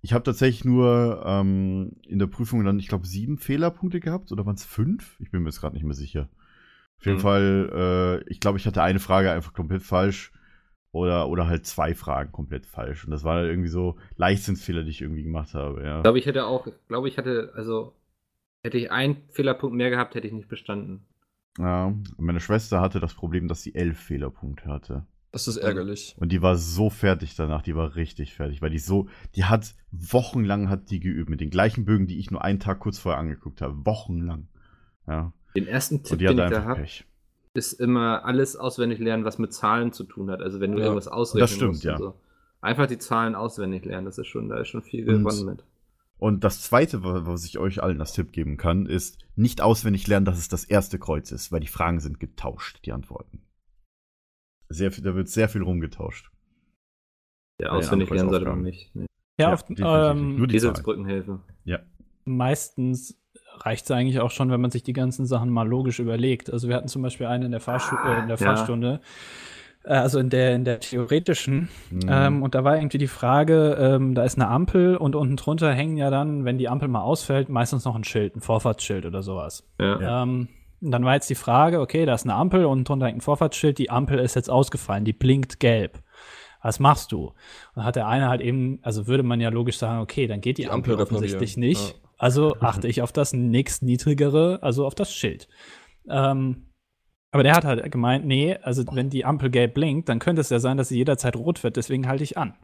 [0.00, 4.46] Ich habe tatsächlich nur ähm, in der Prüfung dann, ich glaube, sieben Fehlerpunkte gehabt oder
[4.46, 5.16] waren es fünf?
[5.20, 6.28] Ich bin mir jetzt gerade nicht mehr sicher.
[6.98, 7.22] Auf jeden Hm.
[7.22, 10.32] Fall, äh, ich glaube, ich hatte eine Frage einfach komplett falsch
[10.92, 13.04] oder, oder halt zwei Fragen komplett falsch.
[13.04, 15.82] Und das war halt irgendwie so Leichtsinnsfehler, die ich irgendwie gemacht habe.
[15.84, 15.96] Ja.
[15.98, 17.94] Ich glaube, ich hätte auch, ich glaube, ich hatte, also,
[18.62, 21.06] hätte ich einen Fehlerpunkt mehr gehabt, hätte ich nicht bestanden.
[21.58, 21.92] ja.
[22.16, 25.06] Meine Schwester hatte das Problem, dass sie elf Fehlerpunkte hatte.
[25.46, 26.14] Das ist ärgerlich.
[26.18, 29.74] Und die war so fertig danach, die war richtig fertig, weil die so, die hat
[29.92, 33.18] wochenlang hat die geübt mit den gleichen Bögen, die ich nur einen Tag kurz vorher
[33.20, 33.84] angeguckt habe.
[33.86, 34.48] Wochenlang.
[35.06, 35.32] Ja.
[35.56, 36.86] Den ersten Tipp, Und den ich da habe,
[37.54, 40.40] ist immer alles auswendig lernen, was mit Zahlen zu tun hat.
[40.42, 41.84] Also wenn du Ja, irgendwas ausrechnen das stimmt, musst.
[41.84, 41.94] ja.
[41.94, 42.14] und So.
[42.60, 45.64] Einfach die Zahlen auswendig lernen, das ist schon, da ist schon viel Und- gewonnen mit.
[46.20, 50.08] Und das zweite, wa- was ich euch allen als Tipp geben kann, ist nicht auswendig
[50.08, 53.40] lernen, dass es das erste Kreuz ist, weil die Fragen sind getauscht, die Antworten.
[54.68, 56.30] Sehr viel, da wird sehr viel rumgetauscht.
[57.60, 58.94] Ja, auswendig lernen sollte man nicht.
[58.94, 59.06] Nee.
[59.40, 59.84] Ja, Ja, definitiv.
[59.86, 60.72] ähm, Nur die Zahlen.
[60.74, 61.40] Eselsbrückenhilfe.
[62.24, 63.18] meistens
[63.60, 66.52] reicht es eigentlich auch schon, wenn man sich die ganzen Sachen mal logisch überlegt.
[66.52, 68.44] Also wir hatten zum Beispiel eine in der, Fahrstu äh, in der Ja.
[68.46, 69.00] Fahrstunde,
[69.84, 71.68] äh, also in der, in der theoretischen.
[71.90, 72.00] Mhm.
[72.08, 75.72] Ähm, und da war irgendwie die Frage, ähm, da ist eine Ampel und unten drunter
[75.72, 79.22] hängen ja dann, wenn die Ampel mal ausfällt, meistens noch ein Schild, ein Vorfahrtsschild oder
[79.22, 79.66] sowas.
[79.80, 80.00] Ja.
[80.00, 80.22] Ja.
[80.22, 80.48] Ähm,
[80.80, 83.22] und dann war jetzt die Frage, okay, da ist eine Ampel und drunter hängt ein
[83.22, 86.02] Vorfahrtsschild, die Ampel ist jetzt ausgefallen, die blinkt gelb.
[86.62, 87.28] Was machst du?
[87.28, 87.34] Und
[87.76, 90.58] dann hat der eine halt eben, also würde man ja logisch sagen, okay, dann geht
[90.58, 91.96] die, Die Ampel, Ampel offensichtlich nicht.
[92.16, 95.48] Also achte ich auf das nächst niedrigere, also auf das Schild.
[96.08, 96.72] Ähm,
[97.30, 100.50] aber der hat halt gemeint, nee, also wenn die Ampel gelb blinkt, dann könnte es
[100.50, 102.54] ja sein, dass sie jederzeit rot wird, deswegen halte ich an.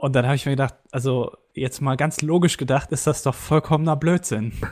[0.00, 3.34] Und dann habe ich mir gedacht, also jetzt mal ganz logisch gedacht, ist das doch
[3.34, 4.52] vollkommener Blödsinn.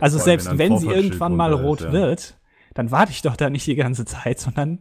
[0.00, 1.92] Also selbst wenn wenn sie irgendwann mal rot ist, ja.
[1.92, 2.38] wird,
[2.74, 4.80] dann warte ich doch da nicht die ganze Zeit, sondern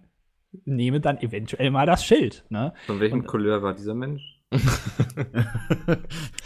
[0.66, 2.44] nehme dann eventuell mal das Schild.
[2.50, 2.74] Ne?
[2.86, 4.22] Von welchem Und- Couleur war dieser Mensch?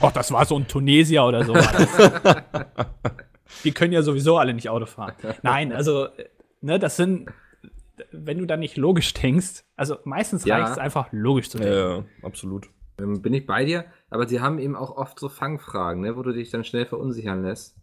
[0.02, 1.54] Ach, das war so ein Tunesier oder so.
[3.64, 5.14] Die können ja sowieso alle nicht Auto fahren.
[5.42, 6.08] Nein, also,
[6.62, 7.30] ne, das sind,
[8.12, 10.58] wenn du da nicht logisch denkst, also meistens Ja.
[10.58, 12.10] reicht es einfach logisch zu Ja, denken.
[12.22, 12.70] ja, absolut.
[13.00, 16.24] Ähm, bin ich bei dir, aber sie haben eben auch oft so Fangfragen, ne, wo
[16.24, 17.78] du dich dann schnell verunsichern lässt.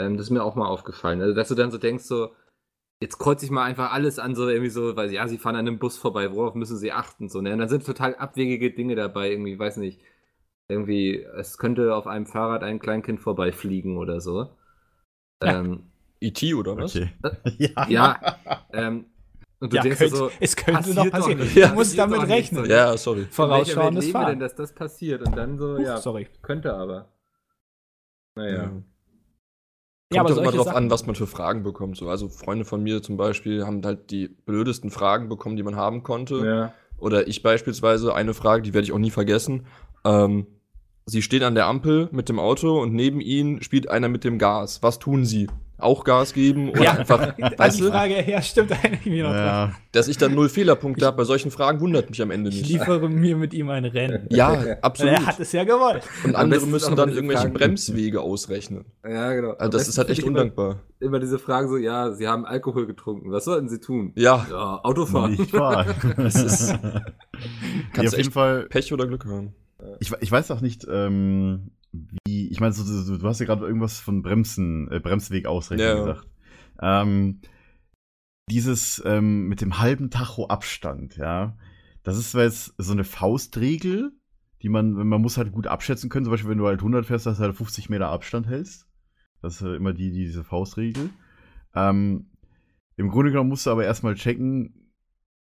[0.00, 1.20] Ähm, das ist mir auch mal aufgefallen.
[1.20, 2.34] Also, dass du dann so denkst, so,
[3.00, 5.66] jetzt kreuze ich mal einfach alles an, so irgendwie so, weil ja, sie fahren an
[5.66, 7.28] einem Bus vorbei, worauf müssen sie achten?
[7.28, 7.52] So, ne?
[7.52, 10.00] Und dann sind total abwegige Dinge dabei, irgendwie, weiß nicht,
[10.68, 14.50] irgendwie, es könnte auf einem Fahrrad ein Kleinkind vorbeifliegen oder so.
[15.42, 15.60] Ja.
[15.60, 15.84] Ähm,
[16.20, 16.54] E.T.
[16.54, 16.94] oder was?
[16.94, 17.10] okay.
[17.58, 17.88] ja.
[17.88, 18.36] ja,
[18.72, 19.06] ähm,
[19.60, 21.38] und du Ja, denkst könnte, so, es könnte doch passieren.
[21.40, 21.54] nicht.
[21.56, 22.30] du Ja, musst passiert damit nicht.
[22.30, 22.64] rechnen.
[22.70, 23.26] Ja, sorry.
[23.30, 24.40] Vorausschauendes wir denn, Fahren.
[24.40, 25.22] dass das passiert?
[25.26, 26.26] Und dann so, Huch, ja, sorry.
[26.42, 27.08] könnte aber.
[28.34, 28.52] Naja.
[28.54, 28.70] Ja.
[30.12, 31.96] Ja, Kommt aber doch immer drauf Sachen- an, was man für Fragen bekommt.
[31.96, 35.76] So, also Freunde von mir zum Beispiel haben halt die blödesten Fragen bekommen, die man
[35.76, 36.44] haben konnte.
[36.44, 36.72] Ja.
[36.98, 39.66] Oder ich beispielsweise eine Frage, die werde ich auch nie vergessen.
[40.04, 40.46] Ähm,
[41.06, 44.38] sie stehen an der Ampel mit dem Auto und neben ihnen spielt einer mit dem
[44.38, 44.82] Gas.
[44.82, 45.48] Was tun sie?
[45.82, 49.44] Auch Gas geben oder Ja, einfach, weißt die du, Frage, ja, stimmt irgendwie noch dran.
[49.46, 52.56] Ja, dass ich dann null Fehlerpunkte habe bei solchen Fragen, wundert mich am Ende Ich
[52.62, 52.68] nicht.
[52.70, 54.26] liefere mir mit ihm ein Rennen.
[54.30, 55.12] Ja, absolut.
[55.14, 56.02] Er hat es ja gewollt.
[56.24, 58.84] Und andere müssen dann irgendwelche Fragen- Bremswege ausrechnen.
[59.04, 59.52] Ja, genau.
[59.52, 60.80] Also das ist halt echt undankbar.
[61.00, 63.30] Immer, immer diese Frage so, ja, sie haben Alkohol getrunken.
[63.32, 64.12] Was sollten sie tun?
[64.16, 65.32] Ja, Ja, Autofahren.
[65.32, 65.86] nicht wahr.
[66.16, 67.02] Das ist- ja,
[67.92, 69.54] kannst auf du jeden Fall, Pech oder Glück haben.
[69.98, 73.98] ich, ich weiß auch nicht, ähm, wie, ich meine, so, du hast ja gerade irgendwas
[74.00, 75.96] von Bremsen, äh, Bremsweg ausrechnen Ja.
[75.96, 76.26] gesagt.
[76.80, 77.40] Ähm,
[78.50, 81.56] dieses ähm, mit dem halben Tacho Abstand, ja,
[82.02, 84.12] das ist zwar jetzt so eine Faustregel,
[84.62, 87.26] die man, man muss halt gut abschätzen können, zum Beispiel, wenn du halt 100 fährst,
[87.26, 88.86] dass du halt 50 Meter Abstand hältst.
[89.42, 91.10] Das ist halt immer die, die diese Faustregel.
[91.74, 92.30] Ähm,
[92.96, 94.92] Im Grunde genommen musst du aber erstmal checken,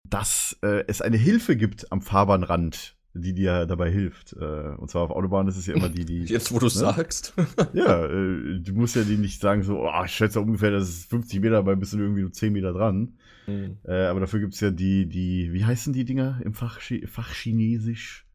[0.04, 4.34] dass äh, es eine Hilfe gibt am Fahrbahnrand, die dir dabei hilft.
[4.34, 6.24] Äh, und zwar auf Autobahnen ist es ja immer die, die.
[6.26, 6.82] Jetzt, wo du es Ne?
[6.82, 7.34] sagst.
[7.74, 11.10] Ja, äh, du musst ja die nicht sagen, so, oh, ich schätze ungefähr, das ist
[11.10, 13.18] 50 Meter, dabei bist du irgendwie nur 10 Meter dran.
[13.46, 13.78] Hm.
[13.84, 18.26] Äh, aber dafür gibt's ja die, die, wie heißen die Dinger im Fach, Fachchinesisch?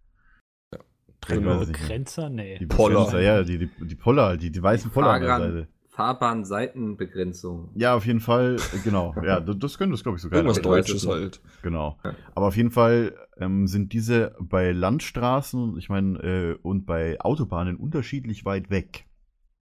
[1.28, 1.62] Genau.
[1.62, 1.80] ich nicht.
[1.80, 2.30] Grenzer?
[2.30, 2.58] Nee.
[2.58, 3.20] Die Poller.
[3.20, 5.68] Ja, die, die, die Poller, die, die weißen Poller an der Seite.
[5.92, 7.70] Fahrbahnseitenbegrenzung.
[7.74, 9.14] Ja, auf jeden Fall, genau.
[9.22, 10.38] Ja, das, können das, glaube ich, sogar.
[10.38, 11.14] Irgendwas Deutsches es nicht.
[11.14, 11.40] halt.
[11.62, 11.98] Genau.
[12.02, 12.14] Ja.
[12.34, 17.76] Aber auf jeden Fall ähm, sind diese bei Landstraßen, ich meine, äh, und bei Autobahnen
[17.76, 19.06] unterschiedlich weit weg.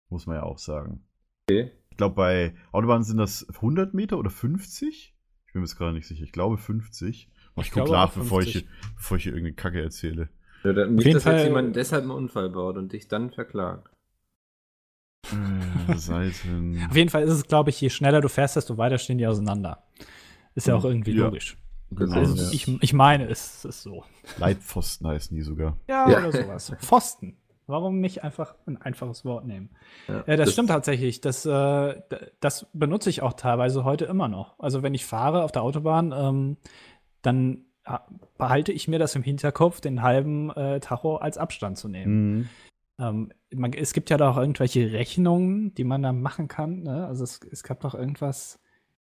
[0.08, 1.04] Muss man ja auch sagen.
[1.48, 1.70] Okay.
[1.90, 5.14] Ich glaube, bei Autobahnen sind das 100 Meter oder 50?
[5.46, 6.24] Ich bin mir jetzt gerade nicht sicher.
[6.24, 7.30] Ich glaube 50.
[7.54, 8.70] Aber ich, Ich gucke glaube nach, bevor ich, 50.
[8.96, 10.30] bevor ich hier irgendeine Kacke erzähle.
[10.64, 13.90] Ja, dann, nicht, dass jetzt jemand deshalb einen Unfall baut und dich dann verklagt.
[15.88, 16.82] Äh, Seiten.
[16.90, 19.26] Auf jeden Fall ist es, glaube ich, je schneller du fährst, desto weiter stehen die
[19.26, 19.84] auseinander.
[20.54, 21.24] Ist ja auch Hm, irgendwie ja.
[21.26, 21.56] logisch.
[21.90, 22.50] Gesehen, Also ja.
[22.52, 24.04] ich, ich meine, es ist so.
[24.38, 25.76] Leitpfosten heißen die sogar.
[25.88, 26.18] Ja, Ja.
[26.18, 26.72] oder sowas.
[26.80, 27.36] Pfosten.
[27.68, 29.70] Warum nicht einfach ein einfaches Wort nehmen?
[30.08, 31.20] Ja, Ja, das, stimmt tatsächlich.
[31.20, 32.00] Das, äh,
[32.40, 34.58] das benutze ich auch teilweise heute immer noch.
[34.60, 36.56] Also wenn ich fahre auf der Autobahn, ähm,
[37.22, 38.04] dann ja,
[38.38, 42.36] behalte ich mir das im Hinterkopf, den halben äh, Tacho als Abstand zu nehmen.
[42.38, 42.48] Mhm.
[42.98, 46.82] Ähm, man, es gibt ja da auch irgendwelche Rechnungen, die man da machen kann.
[46.82, 47.06] Ne?
[47.06, 48.58] Also es, es gab doch irgendwas,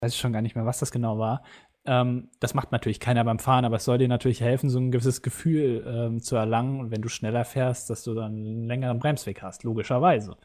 [0.00, 1.44] weiß ich schon gar nicht mehr, was das genau war.
[1.86, 4.92] Ähm, das macht natürlich keiner beim Fahren, aber es soll dir natürlich helfen, so ein
[4.92, 6.80] gewisses Gefühl ähm, zu erlangen.
[6.80, 10.36] Und wenn du schneller fährst, dass du dann einen längeren Bremsweg hast, logischerweise.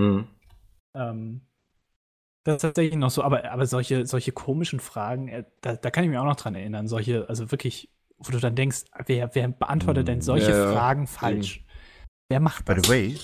[0.00, 0.28] Mhm.
[0.94, 1.42] Ähm,
[2.44, 6.04] das ist tatsächlich noch so, aber, aber solche, solche komischen Fragen, äh, da, da kann
[6.04, 6.88] ich mich auch noch dran erinnern.
[6.88, 11.06] Solche, also wirklich, wo du dann denkst, wer, wer beantwortet denn solche Ja, ja, Fragen
[11.06, 11.64] falsch?
[12.28, 12.84] Wer macht By das?
[12.86, 13.16] the way,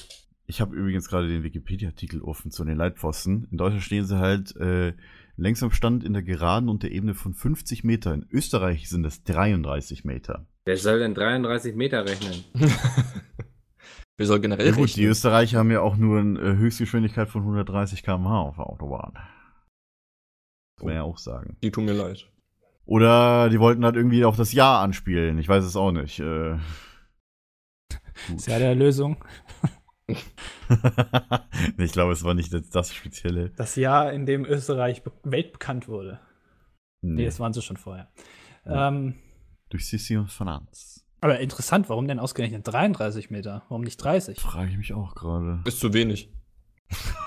[0.46, 3.48] ich habe übrigens gerade den Wikipedia-Artikel offen zu den Leitpfosten.
[3.50, 4.94] In Deutschland stehen sie halt äh,
[5.36, 8.14] längs am Stand in der Geraden und der Ebene von 50 Meter.
[8.14, 10.46] In Österreich sind es 33 Meter.
[10.64, 12.44] Wer soll denn 33 Meter rechnen?
[14.16, 15.10] Wir sollen generell Ja gut, die rechnen.
[15.10, 19.12] Österreicher haben ja auch nur eine äh, Höchstgeschwindigkeit von 130 km/h auf der Autobahn.
[20.78, 21.56] Muss man ja auch sagen.
[21.62, 22.26] Die tun mir leid.
[22.86, 25.38] Oder die wollten halt irgendwie auf das Jahr anspielen.
[25.38, 26.20] Ich weiß es auch nicht.
[26.20, 26.56] Äh,
[28.28, 28.36] gut.
[28.36, 29.16] Ist ja der Lösung.
[31.78, 33.50] ich glaube, es war nicht das, Spezielle.
[33.50, 36.20] Das Jahr, in dem Österreich be- weltbekannt wurde.
[37.00, 38.08] Nee, Nee, das waren sie schon vorher.
[38.64, 38.88] Ja.
[38.88, 39.14] Ähm,
[39.70, 41.04] durch Sissi und Finanz.
[41.20, 43.62] aber interessant, warum denn ausgerechnet 33 Meter?
[43.68, 44.38] Warum nicht 30?
[44.40, 45.60] Frage ich mich auch gerade.
[45.66, 46.30] Ist zu wenig.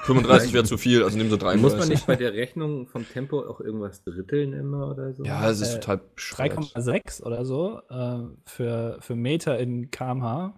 [0.04, 1.62] 35 wäre zu viel, also nehmen sie 33.
[1.62, 5.24] Muss man nicht bei der Rechnung vom Tempo auch irgendwas dritteln immer oder so?
[5.26, 6.54] Ja, es ist Äh, total bescheuert.
[6.60, 10.58] 3,6 oder so äh, für, für Meter in kmh.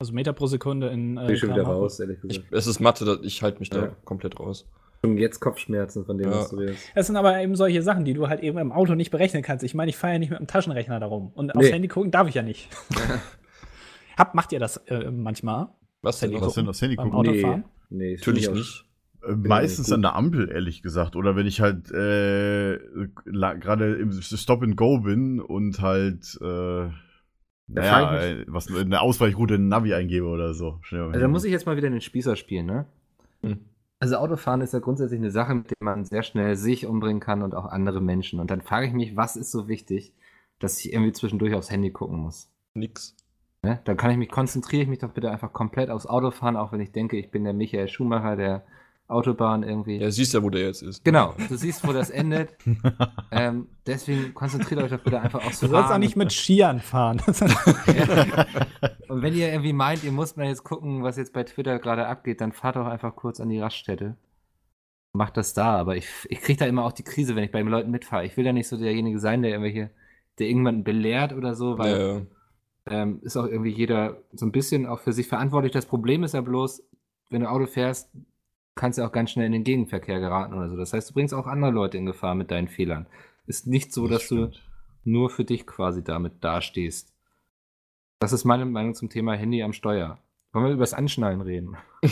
[0.00, 1.72] Also Meter pro Sekunde in äh, Bin ich schon wieder kmh.
[1.72, 2.52] raus, ehrlich Ich, gesagt.
[2.52, 3.96] es ist Mathe, da- ich halte mich da Ja.
[4.04, 4.64] komplett raus.
[5.04, 6.36] Schon jetzt Kopfschmerzen von dem, Ja.
[6.38, 6.84] was du redest.
[6.94, 9.64] Das sind aber eben solche Sachen, die du halt eben im Auto nicht berechnen kannst.
[9.64, 11.32] Ich meine, ich fahre ja nicht mit dem Taschenrechner darum.
[11.34, 11.72] Und aufs Nee.
[11.72, 12.68] Handy gucken darf ich ja nicht.
[14.16, 15.68] Hab, macht ihr das äh, manchmal
[16.02, 16.30] Was denn?
[16.30, 16.54] Handy Was noch?
[16.54, 17.12] denn das Handy gucken?
[17.14, 17.64] Autofahren?
[17.90, 18.84] Nee, Natürlich ich nicht.
[19.26, 21.16] Äh, ich Meistens an der Ampel, ehrlich gesagt.
[21.16, 22.78] Oder wenn ich halt äh,
[23.26, 26.88] gerade im Stop and Go bin und halt äh,
[27.68, 30.78] naja, äh, was eine Ausweichroute in den Navi eingebe oder so.
[30.82, 32.86] Schnell Also da muss ich jetzt mal wieder den Spießer spielen, ne?
[33.42, 33.58] Hm.
[34.00, 37.42] Also Autofahren ist ja grundsätzlich eine Sache, mit der man sehr schnell sich umbringen kann
[37.42, 38.40] und auch andere Menschen.
[38.40, 40.12] Und dann frage ich mich, was ist so wichtig,
[40.60, 42.50] dass ich irgendwie zwischendurch aufs Handy gucken muss?
[42.74, 43.16] Nix.
[43.62, 43.80] Ne?
[43.84, 46.80] Dann kann ich mich, konzentriere ich mich doch bitte einfach komplett aufs Autofahren, auch wenn
[46.80, 48.64] ich denke, ich bin der Michael Schumacher der
[49.08, 49.98] Autobahn irgendwie.
[49.98, 51.04] Ja, siehst ja, wo der jetzt ist.
[51.04, 52.56] Genau, du siehst, wo das endet.
[53.30, 56.00] ähm, deswegen konzentriert euch doch bitte einfach aufs Du sollst auch Fahren.
[56.00, 57.22] nicht mit Skiern fahren.
[59.08, 62.06] Und wenn ihr irgendwie meint, ihr müsst mal jetzt gucken, was jetzt bei Twitter gerade
[62.06, 64.16] abgeht, dann fahrt doch einfach kurz an die Raststätte.
[65.12, 67.58] Macht das da, aber ich, ich kriege da immer auch die Krise, wenn ich bei
[67.60, 68.24] den Leuten mitfahre.
[68.26, 69.90] Ich will da nicht so derjenige sein, der irgendwelche,
[70.38, 72.22] der irgendjemanden belehrt oder so, weil Ja, ja.
[72.86, 75.72] ähm, ist auch irgendwie jeder so ein bisschen auch für sich verantwortlich.
[75.72, 76.82] Das Problem ist ja bloß,
[77.30, 78.10] wenn du Auto fährst,
[78.78, 80.76] kannst du auch ganz schnell in den Gegenverkehr geraten oder so.
[80.76, 83.06] Das heißt, du bringst auch andere Leute in Gefahr mit deinen Fehlern.
[83.46, 84.62] Ist nicht so, dass du stimmt.
[85.04, 87.12] nur für dich quasi damit dastehst.
[88.20, 90.18] Das ist meine Meinung zum Thema Handy am Steuer.
[90.52, 91.76] Wollen wir über das Anschnallen reden?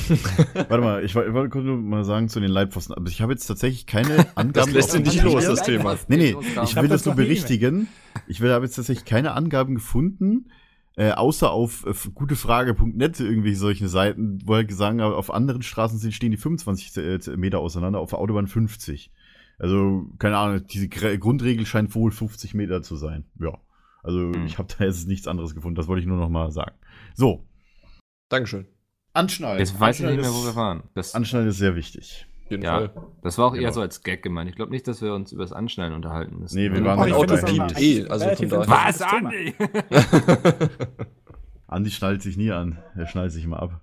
[0.54, 2.94] Warte mal, ich, woll- ich wollte kurz nur mal sagen zu den Leitpfosten.
[2.94, 4.52] Aber ich habe jetzt tatsächlich keine Angaben.
[4.54, 5.36] Das lässt ihn nicht gefunden.
[5.36, 5.96] los, das Thema.
[6.08, 7.88] Nee, nee, Ich will das das nur berichtigen.
[8.28, 10.50] Ich habe jetzt tatsächlich keine Angaben gefunden,
[10.96, 15.98] äh, außer auf äh, gutefrage.net irgendwie solche Seiten, wo halt gesagt haben, auf anderen Straßen
[15.98, 19.12] sind, stehen die 25 äh, Meter auseinander, auf der Autobahn 50.
[19.58, 23.24] Also, keine Ahnung, diese Grundregel scheint wohl 50 Meter zu sein.
[23.40, 23.58] Ja.
[24.02, 24.46] Also, Hm.
[24.46, 26.76] ich habe da jetzt nichts anderes gefunden, das wollte ich nur noch mal sagen.
[27.14, 27.46] So,
[28.28, 28.66] Dankeschön.
[29.12, 29.58] Anschnallen.
[29.58, 30.82] Jetzt weiß ich nicht mehr, wo wir waren.
[30.94, 32.26] Das, Anschnallen ist sehr wichtig.
[32.48, 32.78] Jeden Ja.
[32.78, 32.90] Fall.
[33.22, 33.72] das war auch eher Genau.
[33.72, 34.48] so als Gag gemeint.
[34.48, 36.56] Ich glaube nicht, dass wir uns über das Anschnallen unterhalten müssen.
[36.56, 38.50] Nee, wir waren Oh, halt ich auch aber eh, also von daher-
[38.90, 39.30] interessantes Thema.
[41.68, 42.78] Andi schnallt sich nie an.
[42.94, 43.80] Er schnallt sich immer ab.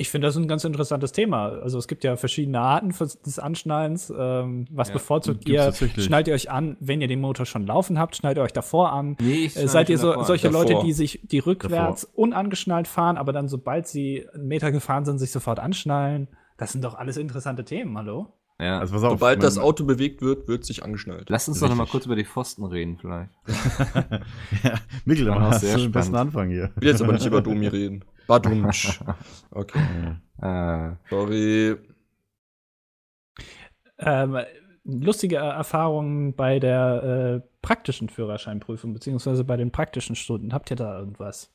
[0.00, 1.48] Ich finde das ein ganz interessantes Thema.
[1.48, 2.94] Also es gibt ja verschiedene Arten
[3.26, 4.12] des Anschnallens.
[4.16, 5.72] Ähm, was Ja, bevorzugt ihr?
[5.72, 8.14] Schnallt ihr euch an, wenn ihr den Motor schon laufen habt?
[8.14, 9.16] Schnallt ihr euch davor an?
[9.20, 10.24] Nee, ich Äh, seid ihr so, davor.
[10.24, 10.66] solche Davor.
[10.68, 15.18] Leute, die sich, die rückwärts unangeschnallt fahren, aber dann, sobald sie einen Meter gefahren sind,
[15.18, 16.28] sich sofort anschnallen?
[16.58, 18.34] Das sind doch alles interessante Themen, hallo?
[18.60, 18.80] Ja.
[18.80, 19.12] Also pass auf.
[19.12, 21.30] Sobald das Auto bewegt wird, wird sich angeschnallt.
[21.30, 21.92] Lass uns doch noch mal Richtig.
[21.92, 23.30] kurz über die Pfosten reden, vielleicht.
[24.64, 26.16] ja, Mikkel, dann hast du sehr den besten.
[26.16, 26.72] Anfang hier.
[26.74, 28.04] Ich will jetzt aber nicht über Domi reden.
[28.26, 29.00] Badumsch.
[29.50, 29.80] Okay.
[30.42, 31.76] Äh, Sorry.
[33.98, 34.38] Ähm,
[34.84, 40.52] lustige Erfahrungen bei der äh, praktischen Führerscheinprüfung, beziehungsweise bei den praktischen Stunden.
[40.52, 41.50] Habt ihr da irgendwas?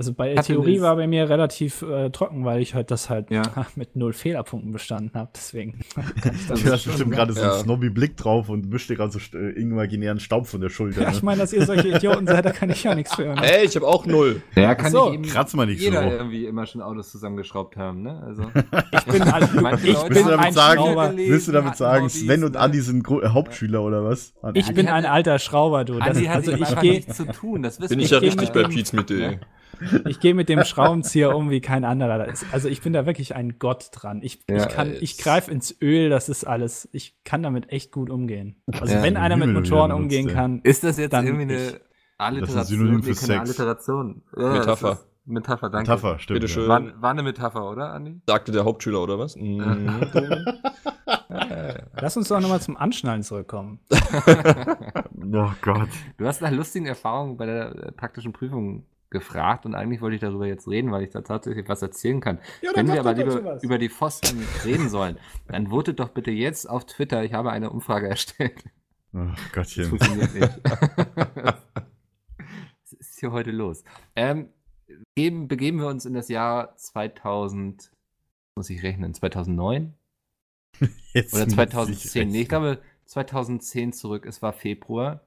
[0.00, 3.30] Also bei Hatte Theorie war bei mir relativ äh, trocken, weil ich halt das halt
[3.30, 3.42] Ja.
[3.76, 5.28] mit null Fehlerpunkten bestanden habe.
[5.36, 5.80] Deswegen.
[6.48, 7.58] Du hast bestimmt gerade so einen Ja.
[7.58, 11.02] Snobby-Blick drauf und wischt dir gerade so äh, imaginären Staub von der Schulter.
[11.02, 11.16] Ja, Ne?
[11.16, 13.24] ich meine, dass ihr solche Idioten seid, da kann ich ja nichts für.
[13.34, 13.42] Ne?
[13.42, 14.40] Ey, ich habe auch null.
[14.56, 16.08] Ja, kann so, nicht eben kratz mal nicht jeder so.
[16.08, 18.22] irgendwie immer schon Autos zusammengeschraubt haben, ne?
[18.24, 18.42] Also,
[18.92, 21.12] Ich bin, ein, Manche ich Leute Willst du damit sagen, Schrauber.
[21.14, 22.58] willst du damit hatten sagen, Audis, Sven und ne?
[22.60, 24.32] Andi sind Gro- äh, Hauptschüler oder was?
[24.54, 25.98] Ich bin ein alter Schrauber, du.
[25.98, 28.94] Das, also ich gehe nichts zu tun, das wissen Bin ich ja richtig bei Pete's
[28.94, 29.40] mit dir.
[30.06, 32.26] Ich geh mit dem Schraubenzieher um wie kein anderer.
[32.52, 34.20] Also ich bin da wirklich ein Gott dran.
[34.22, 36.88] Ich, Ja, ich kann, ich greife ins Öl, das ist alles.
[36.92, 38.62] Ich kann damit echt gut umgehen.
[38.80, 40.34] Also Ja, wenn einer mit Motoren umgehen ey.
[40.34, 41.60] kann, Ist das jetzt Dann irgendwie ich.
[41.68, 41.80] eine
[42.18, 42.56] Alliteration?
[42.56, 43.40] Das ist Synonym für Sex.
[43.40, 44.22] Alliteration.
[44.36, 45.00] Ja, Metapher.
[45.26, 45.90] Metapher, danke.
[45.90, 46.40] Metapher, stimmt.
[46.40, 46.68] Bitteschön.
[46.68, 48.20] War, war eine Metapher, oder, Andi?
[48.26, 49.36] Sagte der Hauptschüler oder was?
[49.36, 50.00] Mhm.
[52.00, 53.80] lass uns doch nochmal zum Anschnallen zurückkommen.
[55.32, 55.88] Oh Gott.
[56.16, 60.20] Du hast nach lustigen Erfahrungen bei der äh, praktischen Prüfung gefragt und eigentlich wollte ich
[60.20, 62.38] darüber jetzt reden, weil ich da tatsächlich was erzählen kann.
[62.62, 65.18] Ja, Wenn wir aber lieber über die Pfosten reden sollen,
[65.48, 67.24] dann votet doch bitte jetzt auf Twitter.
[67.24, 68.62] Ich habe eine Umfrage erstellt.
[69.12, 69.86] Oh Das Gottchen.
[69.86, 70.60] funktioniert nicht.
[72.84, 73.82] Was ist hier heute los?
[74.14, 74.48] Ähm,
[75.16, 77.90] geben, begeben wir uns in das Jahr 2000,
[78.56, 79.94] muss ich rechnen, 2009
[81.12, 82.28] Jetzt oder muss 2010?
[82.28, 84.24] Nee, ich glaube 2010 zurück.
[84.24, 85.26] Es war Februar.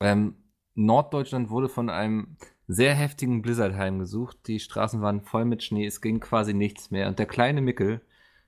[0.00, 0.36] Ähm,
[0.78, 2.36] Norddeutschland wurde von einem
[2.68, 4.36] sehr heftigen Blizzard heimgesucht.
[4.46, 5.86] Die Straßen waren voll mit Schnee.
[5.86, 7.08] Es ging quasi nichts mehr.
[7.08, 8.00] Und der kleine Mickel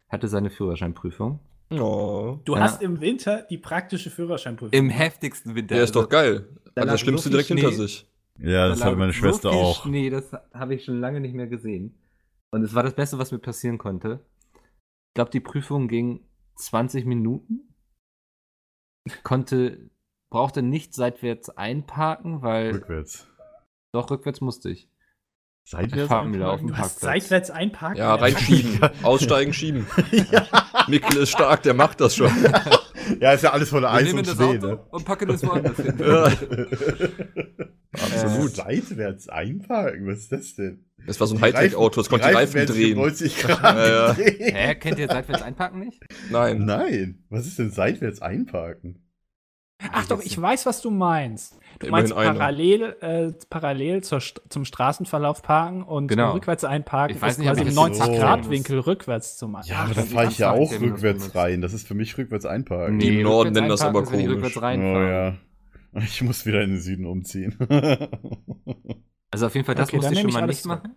[0.08, 1.40] hatte seine Führerscheinprüfung.
[1.72, 2.38] Oh.
[2.44, 2.60] Du Ja.
[2.62, 4.72] hast im Winter die praktische Führerscheinprüfung.
[4.78, 5.74] Im heftigsten Winter.
[5.74, 6.46] Der ist Also, doch geil.
[6.74, 7.76] da Hat lag das Schlimmste so direkt hinter Schnee.
[7.76, 8.06] sich.
[8.38, 9.82] Ja, das Da hat meine Schwester so auch.
[9.84, 11.94] Schnee, das habe ich schon lange nicht mehr gesehen.
[12.52, 14.20] Und es war das Beste, was mir passieren konnte.
[14.54, 16.20] Ich glaube, die Prüfung ging
[16.56, 17.74] 20 Minuten.
[19.22, 19.90] Konnte,
[20.30, 23.26] brauchte nicht seitwärts einparken, weil Rückwärts.
[23.92, 24.88] doch rückwärts musste ich.
[25.64, 26.10] Seitwärts?
[26.10, 26.66] einparken?
[26.68, 27.98] du hast seitwärts einparken.
[27.98, 28.80] Ja, reinschieben.
[29.02, 29.86] Aussteigen, schieben.
[30.32, 30.46] ja.
[30.88, 32.30] Mikkel ist stark, der macht das schon.
[33.20, 34.78] ja, ist ja alles von der Wir 1 nehmen und das Schnee, ne?
[34.90, 35.96] und packen es woanders hin.
[35.98, 36.24] Ja.
[37.92, 38.50] Absolut.
[38.54, 40.84] Seitwärts einparken, was ist das denn?
[41.06, 42.96] Das war so ein Reifen- Hightech-Auto, es konnte die Reifen um drehen.
[42.98, 44.12] 90 Grad Ja, ja.
[44.14, 44.54] drehen.
[44.54, 46.00] Hä, kennt ihr seitwärts einparken nicht?
[46.30, 46.64] Nein.
[46.64, 49.04] Nein, was ist denn seitwärts einparken?
[49.92, 51.58] Ach doch, ich weiß, was du meinst.
[51.78, 56.32] Du Immerhin meinst parallel, äh, parallel zur, zum Straßenverlauf parken und Genau.
[56.32, 57.16] rückwärts einparken.
[57.16, 60.00] Ich weiß ist nicht, ob quasi im das so 90-Grad-Winkel rückwärts zum Ja, aber da
[60.02, 61.60] das fahre ist ich ja auch rückwärts rein.
[61.62, 62.98] Das ist für mich rückwärts einparken.
[62.98, 64.28] Die im Norden nennen das aber ist, komisch.
[64.28, 65.36] rückwärts Oh ja.
[65.94, 67.56] Ich muss wieder in den Süden umziehen.
[69.32, 70.96] Also auf jeden Fall, das Okay, musste ich schon mal nicht machen.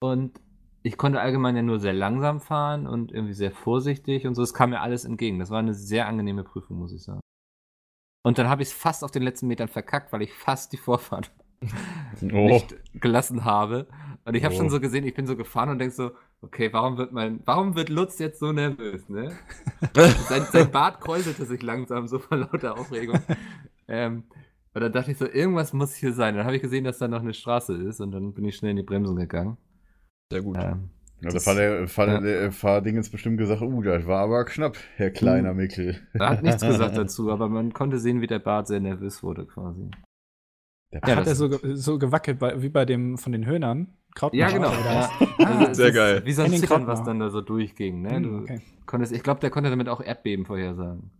[0.00, 0.38] Und
[0.82, 4.42] ich konnte allgemein ja nur sehr langsam fahren und irgendwie sehr vorsichtig und so.
[4.42, 5.38] Es kam mir alles entgegen.
[5.38, 7.20] Das war eine sehr angenehme Prüfung, muss ich sagen.
[8.22, 10.76] Und dann habe ich es fast auf den letzten Metern verkackt, weil ich fast die
[10.76, 11.30] Vorfahrt
[12.22, 12.26] oh.
[12.26, 13.86] nicht gelassen habe.
[14.24, 14.58] Und ich habe Oh.
[14.58, 16.10] schon so gesehen, ich bin so gefahren und denk so,
[16.42, 19.32] okay, warum wird mein, warum wird Lutz jetzt so nervös, ne?
[20.28, 23.18] sein, sein Bart kräuselte sich langsam so vor lauter Aufregung.
[23.88, 24.24] ähm,
[24.74, 26.36] und dann dachte ich so, irgendwas muss hier sein.
[26.36, 28.72] Dann habe ich gesehen, dass da noch eine Straße ist und dann bin ich schnell
[28.72, 29.56] in die Bremsen gegangen.
[30.30, 30.56] Sehr gut.
[30.60, 32.20] Ähm, Ja, da war der, ja.
[32.20, 35.98] der Fahrdingens bestimmt gesagt, uh, das war aber knapp, Herr kleiner Mickel.
[36.12, 39.46] er hat nichts gesagt dazu, aber man konnte sehen, wie der Bart sehr nervös wurde
[39.46, 39.90] quasi.
[40.92, 43.46] Der Ja, Ja, hat er so, ge- so gewackelt, bei, wie bei dem von den
[43.46, 43.88] Höhnern.
[44.32, 44.70] Ja, genau.
[44.72, 45.10] Ja.
[45.38, 46.22] Also es Sehr ist geil.
[46.24, 47.04] Wie so ein Zittern, was Krautmacher.
[47.04, 48.02] dann da so durchging.
[48.02, 48.16] Ne?
[48.16, 48.60] Hm, Du okay.
[48.86, 51.10] konntest, ich glaube, der konnte damit auch Erdbeben vorhersagen.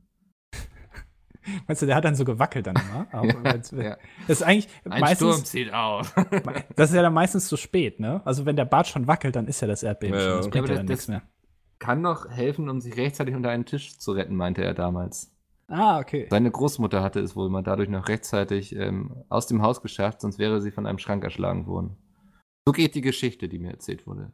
[1.67, 3.07] Meinst du, der hat dann so gewackelt dann immer?
[3.73, 3.97] Ja.
[4.27, 6.15] Das ist eigentlich Ein Sturm meistens, zieht auf.
[6.77, 8.21] das ist ja dann meistens zu spät, ne?
[8.25, 10.37] Also wenn der Bart schon wackelt, dann ist ja das Erdbeben Ja, schon.
[10.39, 11.23] Das bringt aber ja dann das- nichts mehr.
[11.79, 15.33] Kann noch helfen, um sich rechtzeitig unter einen Tisch zu retten, meinte er damals.
[15.69, 16.27] Ah, okay.
[16.31, 20.39] Seine Großmutter hatte es wohl mal dadurch noch rechtzeitig ähm, aus dem Haus geschafft, sonst
[20.39, 21.97] wäre sie von einem Schrank erschlagen worden.
[22.67, 24.33] So geht die Geschichte, die mir erzählt wurde.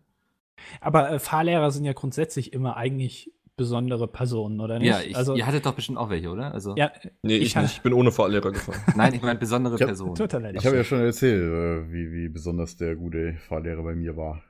[0.81, 4.88] Aber äh, Fahrlehrer sind ja grundsätzlich immer eigentlich besondere Personen, oder nicht?
[4.88, 6.52] Ja, ich, also, ihr hattet doch bestimmt auch welche, oder?
[6.52, 6.90] Also, ja,
[7.22, 7.76] Nee, ich, Ich nicht.
[7.76, 8.80] Ich bin ohne Fahrlehrer gefahren.
[8.96, 10.14] Nein, ich meine besondere Ich hab- Personen.
[10.14, 10.56] total leid.
[10.58, 14.42] Ich habe ja schon erzählt, äh, wie, wie besonders der gute Fahrlehrer bei mir war.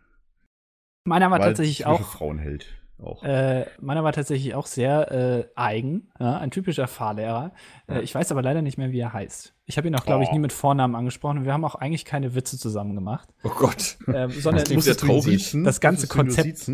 [1.06, 2.66] Meiner war Weil tatsächlich auch Frauenheld.
[3.02, 3.22] Auch.
[3.24, 7.52] Äh, meiner war tatsächlich auch sehr äh, eigen, ja, ein typischer Fahrlehrer.
[7.88, 9.54] Äh, ich weiß aber leider nicht mehr, wie er heißt.
[9.66, 10.32] Ich habe ihn auch, glaube ich, Oh.
[10.32, 13.98] nie mit Vornamen angesprochen und wir haben auch eigentlich keine Witze zusammen gemacht, Oh Gott.
[14.06, 15.64] ähm, sondern Das siezen?
[15.64, 16.70] Das ganze Konzept-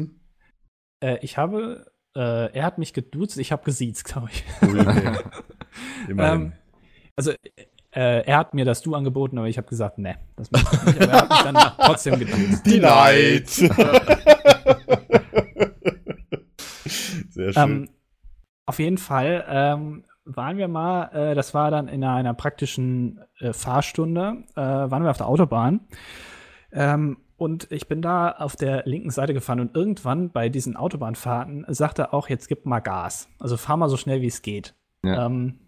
[1.03, 4.45] äh, ich habe, äh, er hat mich geduzt, ich habe gesiezt, glaube ich.
[4.63, 5.19] Ui, okay.
[6.09, 6.43] Immerhin.
[6.43, 6.53] Ähm,
[7.17, 7.33] also
[7.93, 10.85] äh, er hat mir das Du angeboten, aber ich habe gesagt, ne, das möchte ich
[10.85, 11.03] nicht.
[11.03, 12.67] Aber er hat mich dann trotzdem geduzt.
[12.67, 13.49] Denied!
[17.31, 17.63] Sehr schön.
[17.63, 17.89] Ähm,
[18.67, 23.53] auf jeden Fall ähm, waren wir mal, äh, das war dann in einer praktischen äh,
[23.53, 25.81] Fahrstunde, äh, waren wir auf der Autobahn.
[26.73, 31.65] Ähm, und ich bin da auf der linken Seite gefahren und irgendwann bei diesen Autobahnfahrten
[31.69, 33.31] sagte er auch, jetzt gib mal Gas.
[33.39, 34.75] Also fahr mal so schnell wie es geht.
[35.03, 35.25] Ja.
[35.25, 35.59] Ähm,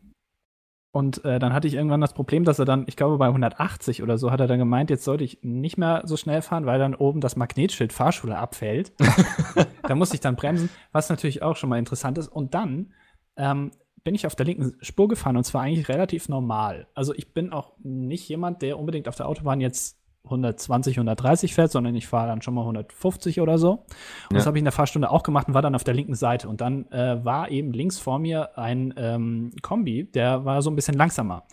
[0.90, 4.02] und äh, dann hatte ich irgendwann das Problem, dass er dann, ich glaube bei 180
[4.02, 6.78] oder so, hat er dann gemeint, jetzt sollte ich nicht mehr so schnell fahren, weil
[6.78, 8.92] dann oben das Magnetschild Fahrschule abfällt.
[9.82, 12.28] da musste ich dann bremsen, was natürlich auch schon mal interessant ist.
[12.28, 12.92] Und dann
[13.36, 13.70] ähm,
[14.04, 16.86] bin ich auf der linken Spur gefahren und zwar eigentlich relativ normal.
[16.92, 21.70] Also ich bin auch nicht jemand, der unbedingt auf der Autobahn jetzt 120, 130 fährt,
[21.72, 23.72] sondern ich fahre dann schon mal 150 oder so.
[23.72, 23.86] Und
[24.30, 24.46] das Ja.
[24.48, 26.48] habe ich in der Fahrstunde auch gemacht und war dann auf der linken Seite.
[26.48, 30.76] Und dann äh, war eben links vor mir ein ähm, Kombi, der war so ein
[30.76, 31.44] bisschen langsamer.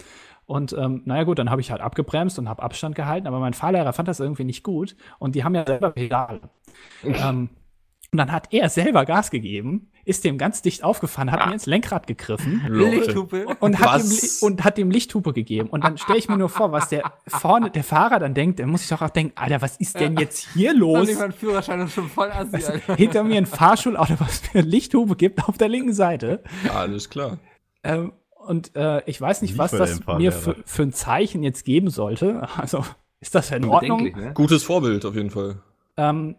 [0.46, 3.54] Und ähm, naja gut, dann habe ich halt abgebremst und habe Abstand gehalten, aber mein
[3.54, 6.40] Fahrlehrer fand das irgendwie nicht gut und die haben ja selber Pedale.
[7.04, 7.50] ähm,
[8.12, 11.68] und dann hat er selber Gas gegeben, ist dem ganz dicht aufgefahren, hat mir ins
[11.68, 13.46] Lenkrad gegriffen Lichthupe.
[13.60, 14.42] und hat, dem, Was?
[14.42, 15.70] Li- und hat dem Lichthupe gegeben.
[15.70, 18.68] Und dann stelle ich mir nur vor, was der vorne, der Fahrer dann denkt, der
[18.68, 21.08] muss sich doch auch denken, Alter, was ist denn jetzt hier Los.
[21.08, 22.96] Ich mein Führerschein ist schon voll assi, Alter.
[22.96, 26.44] hinter mir ein Fahrschulauto, was mir Lichthupe gibt auf der linken Seite.
[26.74, 27.38] Alles klar.
[27.84, 28.14] Ähm,
[28.48, 31.90] und äh, ich weiß nicht, Lief was das mir für, für ein Zeichen jetzt geben
[31.90, 32.48] sollte.
[32.58, 32.84] Also
[33.20, 34.04] ist das in Ordnung?
[34.04, 34.32] Ne?
[34.34, 35.62] Gutes Vorbild auf jeden Fall.
[35.98, 36.36] Ähm,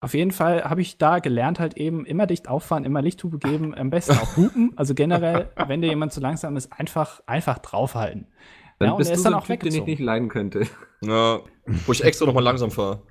[0.00, 3.74] auf jeden Fall habe ich da gelernt, halt eben immer dicht auffahren, immer Lichthupe geben,
[3.74, 4.72] am besten auch hupen.
[4.76, 8.28] Also generell, wenn dir jemand zu langsam ist, einfach, einfach draufhalten.
[8.78, 10.00] Dann ja, und bist er du ist so dann ein auch Typ, den ich nicht
[10.00, 10.66] leiden könnte.
[11.00, 11.40] Ja,
[11.86, 13.02] wo ich extra nochmal langsam fahre.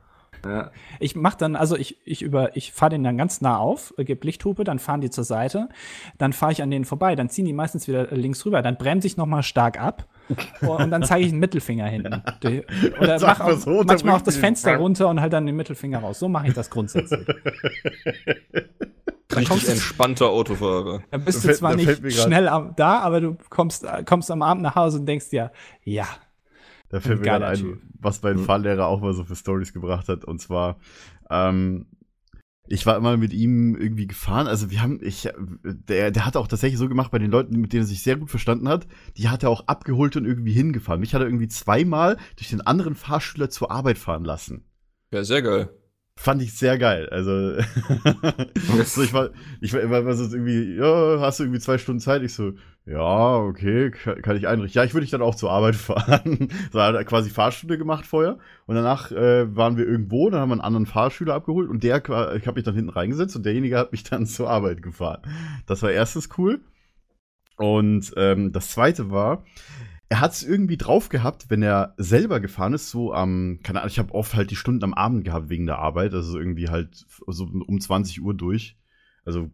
[0.46, 0.72] Ja.
[1.00, 4.04] Ich mach dann, also ich, ich über, ich fahre den dann ganz nah auf, äh,
[4.04, 5.70] gebe Lichthupe, dann fahren die zur Seite,
[6.18, 8.78] dann fahre ich an denen vorbei, dann ziehen die meistens wieder äh, links rüber, dann
[8.78, 10.08] bremse ich noch mal stark ab
[10.62, 12.22] und dann zeige ich einen Mittelfinger hinten.
[13.00, 16.20] Oder mach auch, so, manchmal auch das Fenster runter und halt dann den Mittelfinger raus.
[16.20, 17.26] So mache ich das grundsätzlich.
[19.32, 21.02] Richtig kommst- entspannter Autofahrer.
[21.12, 24.64] Dann bist du zwar nicht schnell am, da, aber du kommst, äh, kommst am Abend
[24.64, 25.52] nach Hause und denkst dir,
[25.84, 26.08] ja,
[26.90, 27.82] Da fällt mir gerade ein, Typ.
[28.00, 28.46] was mein Mhm.
[28.46, 30.24] Fahrlehrer auch mal so für Stories gebracht hat.
[30.26, 30.80] Und zwar,
[31.30, 31.88] ähm,
[32.70, 34.48] ich war immer mit ihm irgendwie gefahren.
[34.48, 35.30] Also wir haben, ich,
[35.64, 38.18] der, der hat auch tatsächlich so gemacht bei den Leuten, mit denen er sich sehr
[38.18, 38.88] gut verstanden hat.
[39.18, 41.00] Die hat er auch abgeholt und irgendwie hingefahren.
[41.00, 44.66] Mich hat er irgendwie zweimal durch den anderen Fahrschüler zur Arbeit fahren lassen.
[45.12, 45.70] Ja, sehr geil.
[46.18, 47.08] Fand ich sehr geil.
[47.10, 47.32] Also,
[48.86, 49.30] so ich war,
[49.62, 52.24] ich war immer so irgendwie, ja, hast du irgendwie zwei Stunden Zeit?
[52.24, 52.54] Ich so,
[52.88, 54.80] ja, okay, kann, ich einrichten.
[54.80, 56.48] Ja, ich würde dich dann auch zur Arbeit fahren.
[56.72, 58.40] So hat er quasi Fahrstunde gemacht vorher.
[58.66, 61.98] Und danach äh, waren wir irgendwo, dann haben wir einen anderen Fahrschüler abgeholt und der,
[61.98, 65.22] ich habe mich dann hinten reingesetzt und derjenige hat mich dann zur Arbeit gefahren.
[65.66, 66.62] Das war erstens cool.
[67.58, 69.44] Und ähm, das zweite war,
[70.08, 73.92] er hat es irgendwie drauf gehabt, wenn er selber gefahren ist, so am, keine Ahnung,
[73.92, 77.06] ich habe oft halt die Stunden am Abend gehabt wegen der Arbeit, also irgendwie halt
[77.28, 78.78] so um 20 Uhr durch.
[79.26, 79.52] Also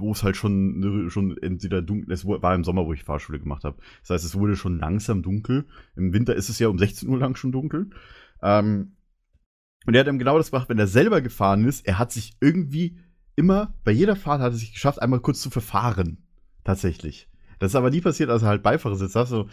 [0.00, 3.64] wo es halt schon, schon entweder dunkel, es war im Sommer, wo ich Fahrschule gemacht
[3.64, 3.78] habe.
[4.00, 5.66] Das heißt, es wurde schon langsam dunkel.
[5.96, 7.90] Im Winter ist es ja um 16 Uhr lang schon dunkel.
[8.42, 8.92] Ähm,
[9.86, 12.36] und er hat ihm genau das gemacht, wenn er selber gefahren ist, er hat sich
[12.40, 12.98] irgendwie
[13.36, 16.18] immer, bei jeder Fahrt hat er sich geschafft, einmal kurz zu verfahren.
[16.64, 17.28] Tatsächlich.
[17.58, 19.28] Das ist aber nie passiert, als er halt Beifahrersitz hat.
[19.28, 19.48] So,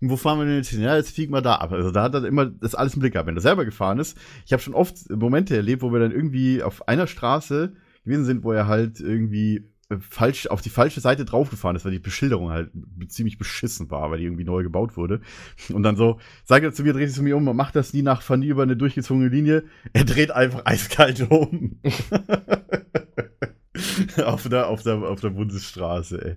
[0.00, 0.80] wo fahren wir denn jetzt hin?
[0.80, 1.72] Ja, jetzt fliegen wir da ab.
[1.72, 3.26] Also da hat er immer das alles im Blick gehabt.
[3.26, 6.62] Wenn er selber gefahren ist, ich habe schon oft Momente erlebt, wo wir dann irgendwie
[6.62, 7.74] auf einer Straße
[8.04, 9.68] gewesen sind, wo er halt irgendwie
[10.00, 12.70] falsch auf die falsche Seite draufgefahren ist, weil die Beschilderung halt
[13.08, 15.20] ziemlich beschissen war, weil die irgendwie neu gebaut wurde.
[15.72, 17.92] Und dann so, sagt er zu mir, dreht sich zu mir um, man macht das
[17.94, 19.64] nie nach, nie über eine durchgezogene Linie.
[19.92, 21.80] Er dreht einfach eiskalt um.
[24.24, 26.36] auf, der, auf, der, auf der Bundesstraße, ey.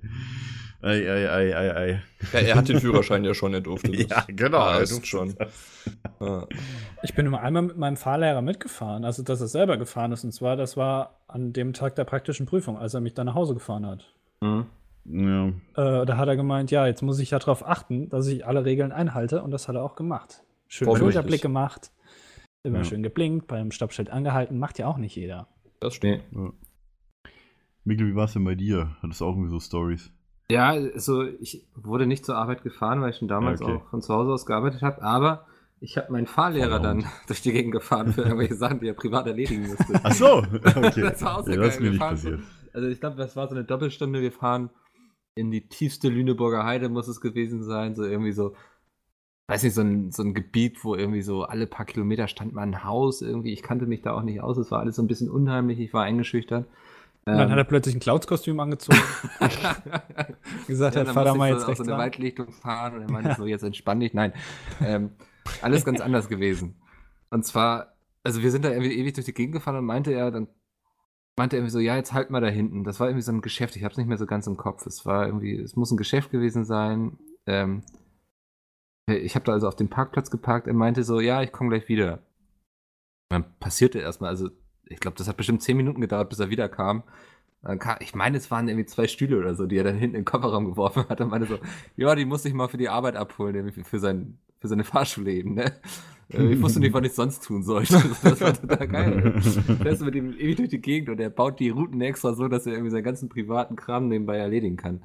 [0.83, 2.01] Ei, ei, ei, ei, ei.
[2.33, 4.07] Ja, er hat den Führerschein ja schon, er durfte das.
[4.09, 4.57] Ja, genau.
[4.57, 5.35] Ah, er durfte schon.
[6.19, 6.47] Ja.
[7.03, 10.23] Ich bin nur einmal mit meinem Fahrlehrer mitgefahren, also dass er selber gefahren ist.
[10.23, 13.35] Und zwar, das war an dem Tag der praktischen Prüfung, als er mich dann nach
[13.35, 14.13] Hause gefahren hat.
[14.41, 14.65] Mhm.
[15.05, 15.47] Ja.
[15.47, 18.65] Äh, da hat er gemeint, ja, jetzt muss ich ja darauf achten, dass ich alle
[18.65, 19.41] Regeln einhalte.
[19.43, 20.43] Und das hat er auch gemacht.
[20.67, 20.95] Schön.
[20.95, 21.91] Schulterblick gemacht,
[22.63, 22.83] immer Ja.
[22.85, 24.57] schön geblinkt, beim Stoppschild angehalten.
[24.59, 25.47] Macht ja auch nicht jeder.
[25.79, 26.23] Das stimmt.
[26.31, 26.49] Nee.
[27.83, 28.95] Mikkel, wie war es denn bei dir?
[29.01, 30.11] Hattest du auch irgendwie so Stories?
[30.51, 33.75] Ja, also ich wurde nicht zur Arbeit gefahren, weil ich schon damals Okay.
[33.75, 35.45] auch von zu Hause aus gearbeitet habe, aber
[35.79, 39.25] ich habe meinen Fahrlehrer dann durch die Gegend gefahren für irgendwelche Sachen, die er privat
[39.27, 39.99] erledigen musste.
[40.03, 40.37] Ach so,
[40.75, 41.01] okay.
[41.01, 42.39] Das war auch ja, das ist mir nicht passiert.
[42.73, 44.21] Also ich glaube, das war so eine Doppelstunde.
[44.21, 44.69] Wir fahren
[45.35, 47.95] in die tiefste Lüneburger Heide, muss es gewesen sein.
[47.95, 48.53] So irgendwie so,
[49.47, 52.61] weiß nicht, so ein, so ein Gebiet, wo irgendwie so alle paar Kilometer stand mal
[52.63, 53.53] ein Haus irgendwie.
[53.53, 54.57] Ich kannte mich da auch nicht aus.
[54.57, 55.79] Es war alles so ein bisschen unheimlich.
[55.79, 56.65] Ich war eingeschüchtert.
[57.25, 58.99] Und dann Ähm, hat er plötzlich ein Cloudskostüm angezogen.
[60.67, 61.99] gesagt Ja, hat, fahr da mal jetzt so rechts so eine lang.
[61.99, 64.13] Waldlichtung fahren und er meinte so, jetzt entspann dich.
[64.13, 64.33] Nein,
[64.81, 65.11] ähm,
[65.61, 66.75] alles ganz anders gewesen.
[67.29, 67.93] Und zwar,
[68.23, 70.47] also wir sind da irgendwie ewig durch die Gegend gefahren und meinte er, dann
[71.37, 72.83] meinte irgendwie so, ja, jetzt halt mal da hinten.
[72.83, 74.85] Das war irgendwie so ein Geschäft, ich habe es nicht mehr so ganz im Kopf.
[74.85, 77.17] Es war irgendwie, es muss ein Geschäft gewesen sein.
[77.45, 77.83] Ähm,
[79.07, 80.67] ich habe da also auf dem Parkplatz geparkt.
[80.67, 82.19] Er meinte so, ja, ich komme gleich wieder.
[83.29, 84.49] Dann passierte erstmal, also
[84.91, 87.03] ich glaube, das hat bestimmt zehn Minuten gedauert, bis er wiederkam.
[87.63, 90.15] Dann kam, ich meine, es waren irgendwie zwei Stühle oder so, die er dann hinten
[90.15, 91.21] in den Kofferraum geworfen hat.
[91.21, 91.59] Und meinte so,
[91.95, 95.53] ja, die musste ich mal für die Arbeit abholen, für, sein, für seine Fahrschule eben,
[95.53, 95.71] ne?
[96.33, 98.01] Äh, Ich wusste nicht, was ich sonst tun sollte.
[98.23, 99.41] Das war total geil.
[99.83, 102.47] Der ist mit ihm ewig durch die Gegend und er baut die Routen extra so,
[102.47, 105.03] dass er irgendwie seinen ganzen privaten Kram nebenbei erledigen kann.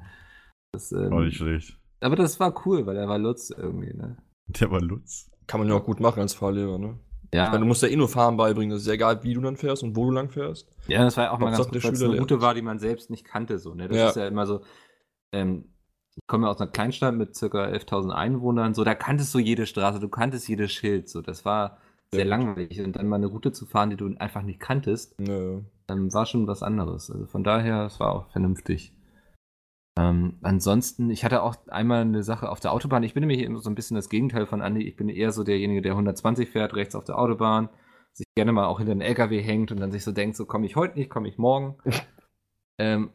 [0.71, 1.77] Das, ähm, Auch nicht schlecht.
[2.01, 4.17] aber das war cool, weil er war Lutz irgendwie, ne?
[4.47, 5.29] Der war Lutz.
[5.45, 6.97] Kann man ja auch gut machen als Fahrlehrer, ne?
[7.33, 8.71] Ja, Ich meine, du musst ja eh nur Fahren beibringen.
[8.71, 10.67] Das ist ja egal, wie du dann fährst und wo du lang fährst.
[10.87, 12.19] Ja, das war ja auch mal ganz gut, weil es eine.
[12.19, 13.59] Route war, die man selbst nicht kannte.
[13.59, 13.87] So, ne?
[13.87, 14.09] Das Ja.
[14.09, 14.61] ist ja immer so.
[15.33, 15.65] Ähm,
[16.15, 17.65] ich komme ja aus einer Kleinstadt mit ca.
[17.67, 18.73] 11.000 Einwohnern.
[18.73, 21.09] So, da kanntest du jede Straße, du kanntest jedes Schild.
[21.09, 21.77] So, das war
[22.11, 22.29] sehr gut.
[22.29, 22.81] langweilig.
[22.81, 25.61] Und dann mal eine Route zu fahren, die du einfach nicht kanntest, Nö.
[25.89, 27.11] ähm, war schon was anderes.
[27.11, 28.93] Also von daher, es war auch vernünftig.
[29.97, 33.01] Ähm, ansonsten, ich hatte auch einmal eine Sache auf der Autobahn.
[33.03, 34.87] Ich bin nämlich immer so ein bisschen das Gegenteil von Andi.
[34.87, 37.69] Ich bin eher so derjenige, der 120 fährt, rechts auf der Autobahn,
[38.13, 40.67] sich gerne mal auch hinter den LKW hängt und dann sich so denkt, so komme
[40.67, 41.77] ich heute nicht, komme ich morgen.
[42.77, 43.11] ähm,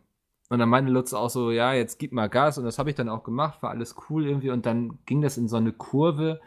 [0.50, 2.96] und dann meinte Lutz auch so, ja, jetzt gib mal Gas und das habe ich
[2.96, 6.40] dann auch gemacht, war alles cool irgendwie und dann ging das in so eine Kurve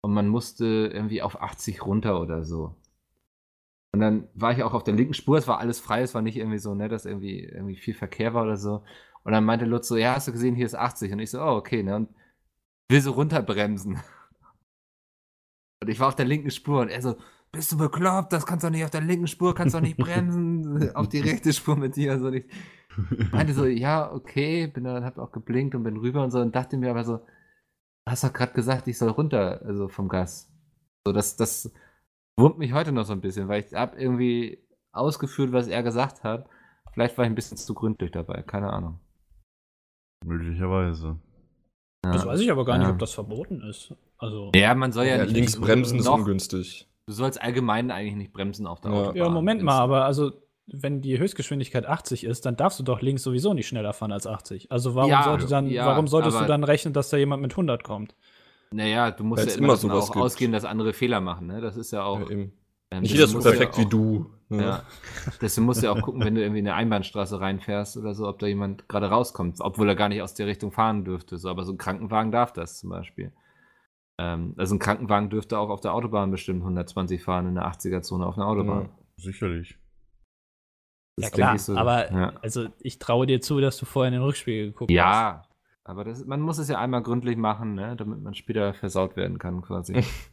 [0.00, 2.76] und man musste irgendwie auf 80 runter oder so.
[3.92, 6.22] Und dann war ich auch auf der linken Spur, es war alles frei, es war
[6.22, 8.84] nicht irgendwie so, ne, dass irgendwie, irgendwie viel Verkehr war oder so.
[9.24, 11.12] Und dann meinte Lutz so, ja, hast du gesehen, hier ist 80.
[11.12, 12.08] Und ich so, oh, okay, ne, und
[12.88, 14.00] will so runterbremsen.
[15.82, 17.16] Und ich war auf der linken Spur und er so,
[17.50, 20.90] bist du bekloppt, das kannst du nicht auf der linken Spur, kannst du nicht bremsen,
[20.94, 22.18] auf die rechte Spur mit dir.
[22.18, 22.48] So nicht.
[23.32, 26.54] Meinte so, ja, okay, bin dann, hab auch geblinkt und bin rüber und so und
[26.54, 27.24] dachte mir aber so, du
[28.06, 30.50] hast doch gerade gesagt, ich soll runter, also vom Gas.
[31.04, 31.72] So, das, das
[32.36, 36.24] wurmt mich heute noch so ein bisschen, weil ich hab irgendwie ausgeführt, was er gesagt
[36.24, 36.48] hat.
[36.92, 39.00] Vielleicht war ich ein bisschen zu gründlich dabei, keine Ahnung.
[40.24, 41.16] Möglicherweise.
[42.04, 42.12] Ja.
[42.12, 42.92] Das weiß ich aber gar nicht, Ja.
[42.92, 43.94] ob das verboten ist.
[44.18, 44.50] Also.
[44.54, 46.88] Ja, man soll ja, Ja, nicht links bremsen ist ungünstig.
[47.06, 48.96] Du sollst allgemein eigentlich nicht bremsen auf der Ja.
[48.98, 49.16] Autobahn.
[49.16, 50.32] Ja, Moment mal, aber also,
[50.66, 54.26] wenn die Höchstgeschwindigkeit 80 ist, dann darfst du doch links sowieso nicht schneller fahren als
[54.26, 54.70] 80.
[54.70, 57.56] Also warum, Ja, sollte dann, ja, warum solltest du dann rechnen, dass da jemand mit
[57.56, 58.14] 100 kommt?
[58.72, 60.24] Naja, du musst ja immer, immer davon sowas auch gibt.
[60.24, 61.46] ausgehen, dass andere Fehler machen.
[61.48, 61.60] Ne?
[61.60, 62.20] Das ist ja auch.
[62.20, 62.52] Ja, eben.
[63.00, 64.30] Nicht jeder ist so perfekt ja wie auch- du.
[64.48, 64.62] ne?
[64.62, 64.82] Ja.
[65.40, 68.28] Deswegen musst du ja auch gucken, wenn du irgendwie in eine Einbahnstraße reinfährst oder so,
[68.28, 71.38] ob da jemand gerade rauskommt, obwohl er gar nicht aus der Richtung fahren dürfte.
[71.38, 73.32] So, aber so ein Krankenwagen darf das zum Beispiel.
[74.18, 78.26] Ähm, also ein Krankenwagen dürfte auch auf der Autobahn bestimmt 120 fahren in der 80er-Zone
[78.26, 78.82] auf einer Autobahn.
[78.84, 78.90] Ja.
[79.16, 79.78] Sicherlich.
[81.16, 81.76] Das Ja klar, ich so.
[81.76, 82.32] aber ja.
[82.42, 84.96] also ich traue dir zu, dass du vorher in den Rückspiegel geguckt hast.
[84.96, 85.42] Ja,
[85.84, 89.38] aber das, man muss es ja einmal gründlich machen, ne, damit man später versaut werden
[89.38, 90.02] kann, quasi.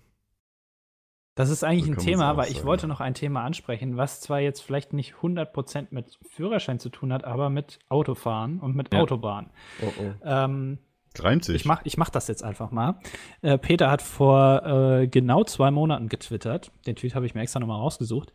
[1.39, 4.41] Das ist eigentlich So ein Thema, aber ich wollte noch ein Thema ansprechen, was zwar
[4.41, 8.99] jetzt vielleicht nicht 100% mit Führerschein zu tun hat, aber mit Autofahren und mit Ja.
[8.99, 9.49] Autobahn.
[9.81, 10.11] Oh, oh.
[10.25, 10.79] Ähm,
[11.17, 11.55] Reimt sich.
[11.55, 12.99] ich mach, ich mach das jetzt einfach mal.
[13.41, 16.73] Äh, Peter hat vor äh, genau zwei Monaten getwittert.
[16.85, 18.33] Den Tweet habe ich mir extra nochmal rausgesucht.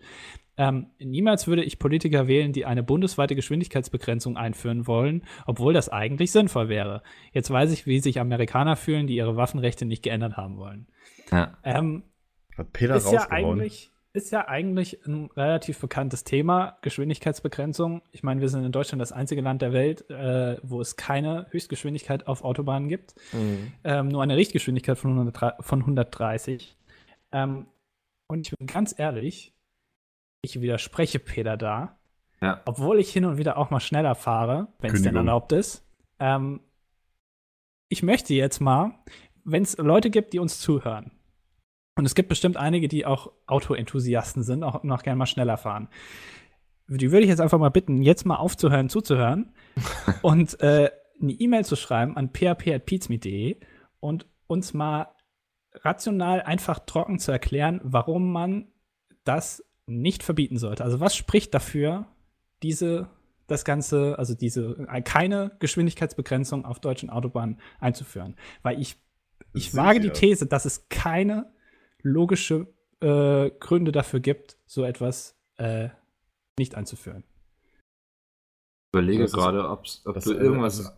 [0.56, 6.32] Ähm, niemals würde ich Politiker wählen, die eine bundesweite Geschwindigkeitsbegrenzung einführen wollen, obwohl das eigentlich
[6.32, 7.02] sinnvoll wäre.
[7.32, 10.86] Jetzt weiß ich, wie sich Amerikaner fühlen, die ihre Waffenrechte nicht geändert haben wollen.
[11.30, 11.52] ja.
[12.56, 13.60] Hat Peter ist ja rausgehauen.
[13.60, 18.00] eigentlich ist ja eigentlich ein relativ bekanntes Thema, Geschwindigkeitsbegrenzung.
[18.12, 21.46] Ich meine, wir sind in Deutschland das einzige Land der Welt, äh, wo es keine
[21.50, 23.16] Höchstgeschwindigkeit auf Autobahnen gibt.
[23.32, 23.72] Mhm.
[23.82, 26.76] Ähm, nur eine Richtgeschwindigkeit von, 100, von 130.
[27.32, 27.66] Ähm,
[28.28, 29.52] und ich bin ganz ehrlich,
[30.42, 31.98] ich widerspreche Peter da,
[32.40, 32.60] Ja.
[32.66, 35.84] obwohl ich hin und wieder auch mal schneller fahre, wenn es denn erlaubt ist.
[36.20, 36.60] Ähm,
[37.88, 38.92] ich möchte jetzt mal,
[39.44, 41.10] wenn es Leute gibt, die uns zuhören,
[41.96, 45.88] und es gibt bestimmt einige, die auch Autoenthusiasten sind, auch noch gerne mal schneller fahren.
[46.88, 49.54] Die würde ich jetzt einfach mal bitten, jetzt mal aufzuhören, zuzuhören
[50.22, 50.90] und äh,
[51.20, 53.58] eine E-Mail zu schreiben an php.pizmeet.de
[54.00, 55.08] und uns mal
[55.72, 58.68] rational einfach trocken zu erklären, warum man
[59.24, 60.84] das nicht verbieten sollte.
[60.84, 62.06] Also was spricht dafür,
[62.62, 63.08] diese,
[63.46, 68.36] das Ganze, also diese, äh, keine Geschwindigkeitsbegrenzung auf deutschen Autobahnen einzuführen?
[68.62, 68.96] Weil ich,
[69.52, 71.53] ich wage die These, dass es keine
[72.04, 72.68] logische
[73.00, 75.88] äh, Gründe dafür gibt, so etwas äh,
[76.58, 77.24] nicht einzuführen.
[78.92, 80.92] Ich überlege gerade, ob das, du irgendwas ist-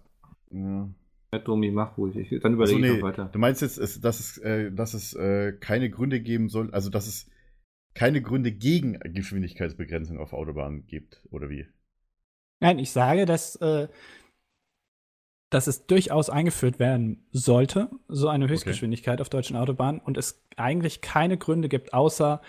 [0.51, 0.89] Ja.
[1.33, 2.17] mit Domi mach ruhig.
[2.17, 3.27] Ich, dann überlege ich nee, noch weiter.
[3.33, 6.91] du meinst jetzt, es- dass es, äh, dass es äh, keine Gründe geben soll, also
[6.91, 7.31] dass es
[7.95, 11.67] keine Gründe gegen Geschwindigkeitsbegrenzung auf Autobahnen gibt, oder wie?
[12.61, 13.89] Nein, ich sage, dass, äh,
[15.51, 21.01] dass es durchaus eingeführt werden sollte, so eine Höchstgeschwindigkeit auf deutschen Autobahnen, und es eigentlich
[21.01, 22.41] keine Gründe gibt, außer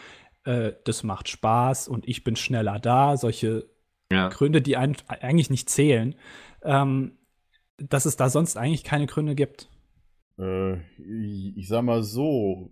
[0.46, 3.70] äh, das macht Spaß und ich bin schneller da, solche
[4.12, 4.30] Ja.
[4.30, 6.16] Gründe, die ein, eigentlich nicht zählen,
[6.64, 7.18] ähm,
[7.78, 9.70] dass es da sonst eigentlich keine Gründe gibt.
[10.40, 12.72] Äh, ich, ich sag mal so,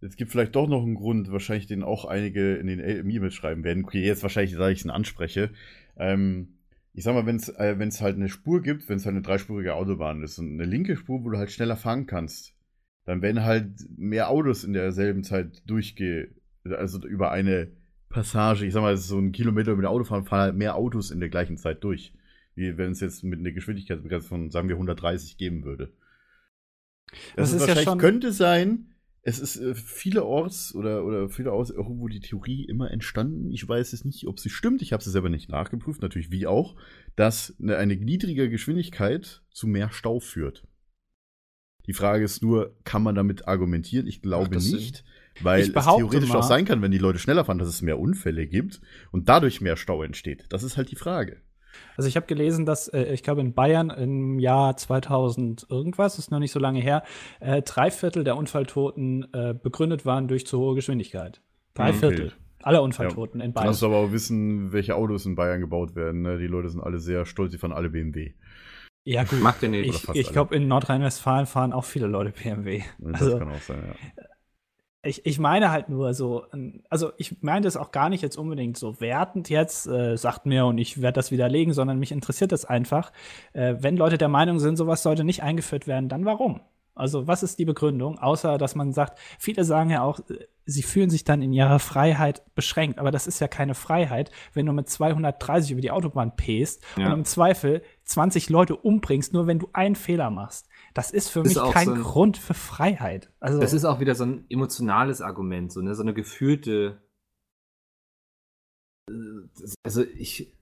[0.00, 3.64] es gibt vielleicht doch noch einen Grund, wahrscheinlich den auch einige in den E-Mails schreiben
[3.64, 3.84] werden.
[3.84, 5.50] Okay, jetzt wahrscheinlich, da ich es anspreche.
[5.96, 6.58] Ähm,
[6.94, 9.22] ich sag mal, wenn es äh, wenn's halt eine Spur gibt, wenn es halt eine
[9.22, 12.54] dreispurige Autobahn ist und eine linke Spur, wo du halt schneller fahren kannst,
[13.04, 13.68] dann werden halt
[13.98, 16.30] mehr Autos in derselben Zeit durchge...
[16.64, 17.68] also über eine
[18.08, 21.10] Passage, ich sag mal, so ein Kilometer mit dem Auto fahren, fahren halt mehr Autos
[21.10, 22.14] in der gleichen Zeit durch.
[22.54, 25.92] Wie wenn es jetzt mit einer Geschwindigkeitsbegrenzung von, sagen wir, 130 geben würde.
[27.10, 28.93] Das, Das ist ist ja wahrscheinlich, schon- könnte sein,
[29.26, 33.50] es ist äh, vielerorts oder, oder vielerorts irgendwo die Theorie immer entstanden.
[33.50, 34.82] Ich weiß es nicht, ob sie stimmt.
[34.82, 36.76] Ich habe sie selber nicht nachgeprüft, natürlich wie auch,
[37.16, 40.66] dass eine, eine niedrige Geschwindigkeit zu mehr Stau führt.
[41.86, 44.06] Die Frage ist nur, kann man damit argumentieren?
[44.06, 44.76] Ich glaube Sinn?
[44.76, 45.04] nicht,
[45.40, 47.98] weil es theoretisch mal- auch sein kann, wenn die Leute schneller fahren, dass es mehr
[47.98, 50.44] Unfälle gibt und dadurch mehr Stau entsteht.
[50.50, 51.40] Das ist halt die Frage.
[51.96, 56.30] Also ich habe gelesen, dass äh, ich glaube in Bayern im Jahr 2000 irgendwas, ist
[56.30, 57.02] noch nicht so lange her,
[57.40, 61.40] äh, drei Viertel der Unfalltoten äh, begründet waren durch zu hohe Geschwindigkeit.
[61.74, 61.98] Drei Okay.
[61.98, 63.68] Viertel aller Unfalltoten in Du Bayern.
[63.68, 66.22] musst aber auch wissen, welche Autos in Bayern gebaut werden.
[66.22, 66.38] Ne?
[66.38, 68.32] Die Leute sind alle sehr stolz, die fahren alle BMW.
[69.04, 69.42] ja gut.
[69.42, 70.08] Mag den nicht.
[70.08, 72.82] Ich, ich glaube, in Nordrhein-Westfalen fahren auch viele Leute BMW.
[72.98, 74.24] Das Also, kann auch sein, ja.
[75.04, 78.36] Ich, ich meine halt nur so, ähm, also ich meine das auch gar nicht jetzt
[78.36, 82.52] unbedingt so wertend jetzt, äh, sagt mir und ich werde das widerlegen, sondern mich interessiert
[82.52, 83.12] das einfach.
[83.52, 86.60] Äh, wenn Leute der Meinung sind, sowas sollte nicht eingeführt werden, dann warum?
[86.96, 90.82] Also was ist die Begründung, außer dass man sagt, viele sagen ja auch, äh, sie
[90.82, 94.72] fühlen sich dann in ihrer Freiheit beschränkt, aber das ist ja keine Freiheit, wenn du
[94.72, 97.06] mit 230 über die Autobahn pest Ja.
[97.06, 100.68] und im Zweifel 20 Leute umbringst, nur wenn du einen Fehler machst.
[100.94, 103.32] Das ist für Ist mich kein so ein- Grund für Freiheit.
[103.40, 105.94] Also Das ist auch wieder so ein emotionales Argument, so, ne?
[105.94, 107.02] so eine gefühlte.
[109.10, 109.12] äh,
[109.60, 110.56] das- Also ich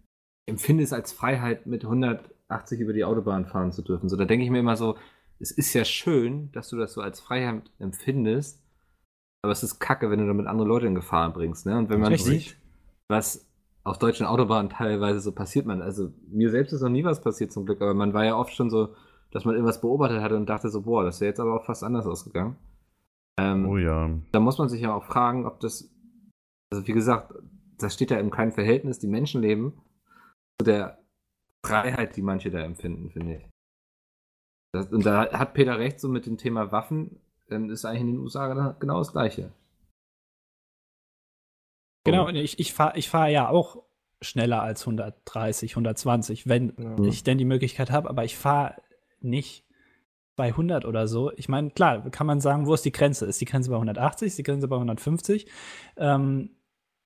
[0.47, 4.09] empfinde es als Freiheit, mit 180 über die Autobahn fahren zu dürfen.
[4.09, 4.97] So, da denke ich mir immer so,
[5.39, 8.62] es ist ja schön, dass du das so als Freiheit empfindest,
[9.43, 11.66] aber es ist kacke, wenn du damit andere Leute in Gefahr bringst.
[11.66, 11.76] Ne?
[11.78, 12.57] Und wenn man sieht,
[13.09, 13.47] was
[13.85, 17.53] auf deutschen Autobahnen teilweise so passiert, man, also mir selbst ist noch nie was passiert
[17.53, 18.95] zum Glück, aber man war ja oft schon so,
[19.33, 21.83] dass man irgendwas beobachtet hatte und dachte so, boah, das wäre jetzt aber auch fast
[21.83, 22.57] anders ausgegangen.
[23.39, 24.11] Ähm, Oh ja.
[24.30, 25.91] da muss man sich ja auch fragen, ob das,
[26.70, 27.33] also wie gesagt,
[27.78, 29.72] das steht ja in keinem Verhältnis, die Menschenleben,
[30.61, 30.99] zu der
[31.64, 33.49] Freiheit, die manche da empfinden, finde ich.
[34.74, 37.20] Das, und da hat Peter recht, so mit dem Thema Waffen,
[37.51, 39.53] ähm, ist eigentlich in den USA genau- das Gleiche.
[42.05, 43.83] Genau, und ich, ich fahre ich fahr ja auch
[44.20, 46.99] schneller als 130, 120, wenn Ja.
[47.05, 48.76] ich denn die Möglichkeit habe, aber ich fahre
[49.25, 49.64] nicht
[50.37, 51.31] bei 100 oder so.
[51.37, 53.27] Ich meine, klar, kann man sagen, wo ist die Grenze?
[53.27, 55.47] Ist die Grenze bei 180, ist die Grenze bei 150?
[55.97, 56.51] Ähm,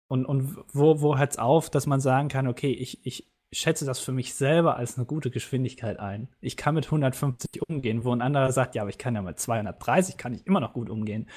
[0.08, 3.84] und und wo, wo hört es auf, dass man sagen kann, okay, ich, ich schätze
[3.84, 6.28] das für mich selber als eine gute Geschwindigkeit ein.
[6.40, 9.38] Ich kann mit 150 umgehen, wo ein anderer sagt, ja, aber ich kann ja mit
[9.40, 11.28] 230, kann ich immer noch gut umgehen.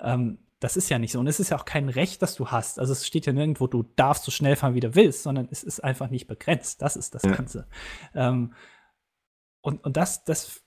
[0.00, 1.20] Ähm, das ist ja nicht so.
[1.20, 2.78] Und es ist ja auch kein Recht, das du hast.
[2.78, 5.62] Also es steht ja nirgendwo, du darfst so schnell fahren, wie du willst, sondern es
[5.62, 6.82] ist einfach nicht begrenzt.
[6.82, 7.32] Das ist das Ja.
[7.32, 7.66] Ganze.
[8.14, 8.52] Ähm,
[9.62, 10.62] und, und das, das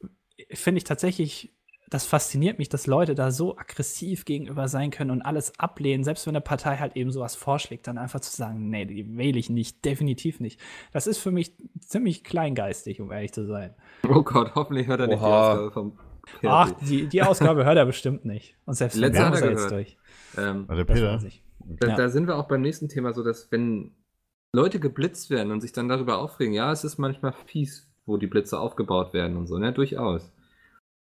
[0.52, 1.54] finde ich tatsächlich,
[1.90, 6.26] das fasziniert mich, dass Leute da so aggressiv gegenüber sein können und alles ablehnen, selbst
[6.26, 9.50] wenn eine Partei halt eben sowas vorschlägt, dann einfach zu sagen, nee, die wähle ich
[9.50, 10.60] nicht, definitiv nicht.
[10.92, 13.76] Das ist für mich ziemlich kleingeistig, um ehrlich zu sein.
[14.08, 15.52] Oh Gott, hoffentlich hört er nicht die Oha.
[15.52, 16.00] Ausgabe vom
[16.46, 18.56] Ach, die, die Ausgabe hört er bestimmt nicht.
[18.66, 19.72] Und selbst wenn, Letzte hat er jetzt gehört.
[19.72, 19.98] durch.
[20.38, 21.14] ähm, Also Das Peter.
[21.16, 21.44] weiß ich.
[21.60, 21.96] Da, Ja.
[21.96, 23.92] da sind wir auch beim nächsten Thema, so dass wenn
[24.54, 28.28] Leute geblitzt werden und sich dann darüber aufregen, ja, es ist manchmal fies, wo die
[28.28, 30.32] Blitze aufgebaut werden und so, ne, durchaus.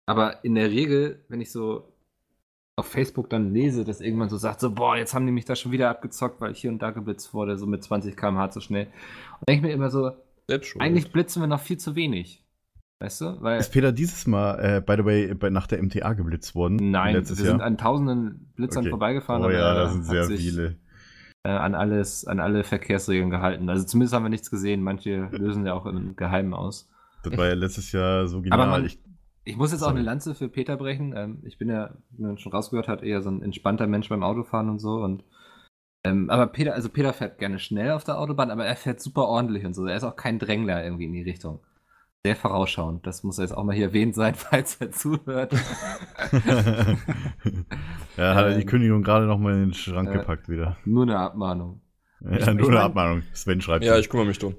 [0.09, 1.93] Aber in der Regel, wenn ich so
[2.79, 5.57] auf Facebook dann lese, dass irgendwann so sagt, so, boah, jetzt haben die mich da
[5.57, 8.61] schon wieder abgezockt, weil ich hier und da geblitzt wurde, so mit 20 km/h zu
[8.61, 8.87] schnell.
[9.41, 10.13] Und denke ich mir immer so,
[10.79, 12.45] eigentlich blitzen wir noch viel zu wenig.
[13.01, 13.43] Weißt du?
[13.43, 16.77] Weil, Ist Peter dieses Mal, äh, by the way, bei, nach der MTA geblitzt worden?
[16.91, 17.61] nein, wir sind Jahr?
[17.63, 18.91] an tausenden Blitzern Okay.
[18.91, 19.43] vorbeigefahren.
[19.43, 20.77] Oh aber ja, da sind sehr sich- viele.
[21.47, 23.69] Äh, an alles, an alle Verkehrsregeln gehalten.
[23.71, 24.83] Also zumindest haben wir nichts gesehen.
[24.83, 26.89] Manche lösen ja auch im Geheimen aus.
[27.23, 28.61] Das war ja letztes Jahr so genial.
[28.61, 28.99] Aber man- ich,
[29.45, 29.99] Ich muss jetzt auch Sorry.
[29.99, 31.15] eine Lanze für Peter brechen.
[31.17, 34.23] Ähm, ich bin ja, wie man schon rausgehört hat, eher so ein entspannter Mensch beim
[34.25, 34.97] Autofahren und so.
[35.03, 35.25] Und
[36.05, 39.27] ähm, aber Peter, also Peter fährt gerne schnell auf der Autobahn, aber er fährt super
[39.27, 39.87] ordentlich und so.
[39.87, 41.61] Er ist auch kein Drängler irgendwie in die Richtung.
[42.27, 43.07] Sehr vorausschauend.
[43.07, 45.53] Das muss jetzt auch mal hier erwähnt sein, falls er zuhört.
[48.17, 50.77] ja, hat er die Ähm, Kündigung gerade noch mal in den Schrank äh, gepackt wieder.
[50.85, 51.83] Nur eine Abmahnung.
[52.21, 53.23] Ja, ich nur eine mein- Abmahnung.
[53.33, 53.85] Sven schreibt.
[53.85, 54.57] Ja, ich kümmere mich drum.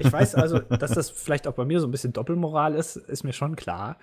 [0.00, 3.24] Ich weiß also, dass das vielleicht auch bei mir so ein bisschen Doppelmoral ist, ist
[3.24, 3.98] mir schon klar.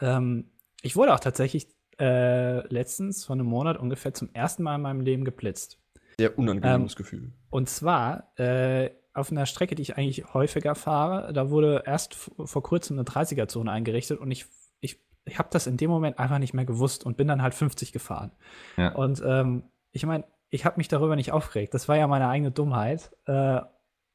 [0.00, 0.50] Ähm,
[0.82, 5.00] ich wurde auch tatsächlich äh, letztens vor einem Monat ungefähr zum ersten Mal in meinem
[5.00, 5.78] Leben geblitzt.
[6.18, 7.32] Sehr unangenehmes Ähm, Gefühl.
[7.48, 12.62] Und zwar, äh, auf einer Strecke, die ich eigentlich häufiger fahre, da wurde erst vor
[12.62, 14.46] kurzem eine 30er-Zone eingerichtet und ich,
[14.80, 17.54] ich, ich habe das in dem Moment einfach nicht mehr gewusst und bin dann halt
[17.54, 18.30] 50 gefahren.
[18.76, 18.92] Ja.
[18.94, 21.74] Und ähm, ich meine, ich habe mich darüber nicht aufgeregt.
[21.74, 23.10] Das war ja meine eigene Dummheit.
[23.26, 23.60] Äh,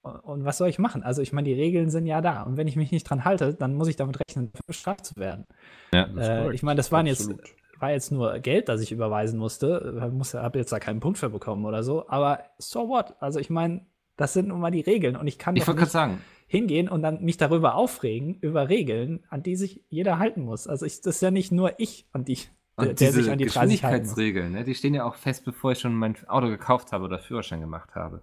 [0.01, 1.03] und- was soll ich machen?
[1.03, 2.43] Also ich meine, die Regeln sind ja da.
[2.43, 5.45] Und wenn ich mich nicht dran halte, dann muss ich damit rechnen, bestraft zu werden.
[5.93, 6.05] Ja.
[6.17, 7.41] Äh, ich meine, das waren jetzt, Absolut.
[7.79, 10.01] war jetzt nur Geld, das ich überweisen musste.
[10.05, 12.07] Ich muss, habe jetzt da keinen Punkt für bekommen oder so.
[12.07, 13.15] Aber so what?
[13.19, 13.85] Also ich meine,
[14.17, 15.15] das sind nun mal die Regeln.
[15.15, 19.23] Und ich kann Ich doch nicht sagen, hingehen und dann mich darüber aufregen, über Regeln,
[19.29, 20.67] an die sich jeder halten muss.
[20.67, 22.39] Also ich, das ist ja nicht nur ich, an die,
[22.79, 24.25] der, und der sich an die 30 halten muss.
[24.25, 27.19] Geschwindigkeitsregeln, ne, die stehen ja auch fest, bevor ich schon mein Auto gekauft habe oder
[27.19, 28.21] Führerschein gemacht habe.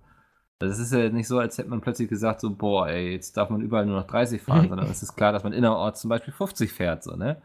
[0.61, 3.37] Also es ist ja nicht so, als hätte man plötzlich gesagt, so, boah, ey, jetzt
[3.37, 6.09] darf man überall nur noch 30 fahren, sondern es ist klar, dass man innerorts zum
[6.11, 7.43] Beispiel 50 fährt, so, ne?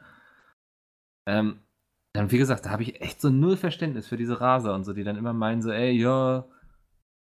[1.25, 1.61] Ähm,
[2.13, 4.93] dann, wie gesagt, da habe ich echt so null Verständnis für diese Raser und so,
[4.93, 6.45] die dann immer meinen, so, ey, ja,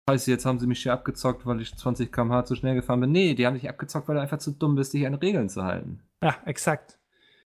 [0.10, 3.12] scheiße, jetzt haben sie mich hier abgezockt, weil ich 20 km/h zu schnell gefahren bin.
[3.12, 5.64] Nee, die haben dich abgezockt, weil du einfach zu dumm bist, dich an Regeln zu
[5.64, 6.01] halten.
[6.24, 6.99] Ja, exakt.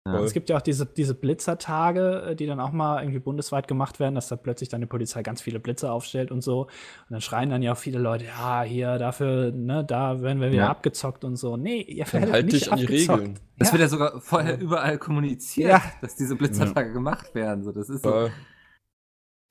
[0.07, 0.19] Ja.
[0.21, 4.01] Es gibt ja auch diese, diese Blitzertage, äh, die dann auch mal irgendwie bundesweit gemacht
[4.01, 6.63] werden, dass da plötzlich dann die Polizei ganz viele Blitzer aufstellt und so.
[6.63, 6.71] Und
[7.11, 10.63] dann schreien dann ja auch viele Leute, ja, hier, dafür, ne, da werden wir wieder
[10.63, 10.71] Ja.
[10.71, 11.59] abgezockt und so.
[11.59, 12.87] Nee, ihr werdet halt nicht dich an die.
[12.87, 13.39] Regeln.
[13.59, 13.73] Das ja.
[13.75, 15.83] wird ja sogar vorher überall kommuniziert, Ja.
[16.01, 17.63] dass diese Blitzertage gemacht werden.
[17.63, 18.31] So, das ist so,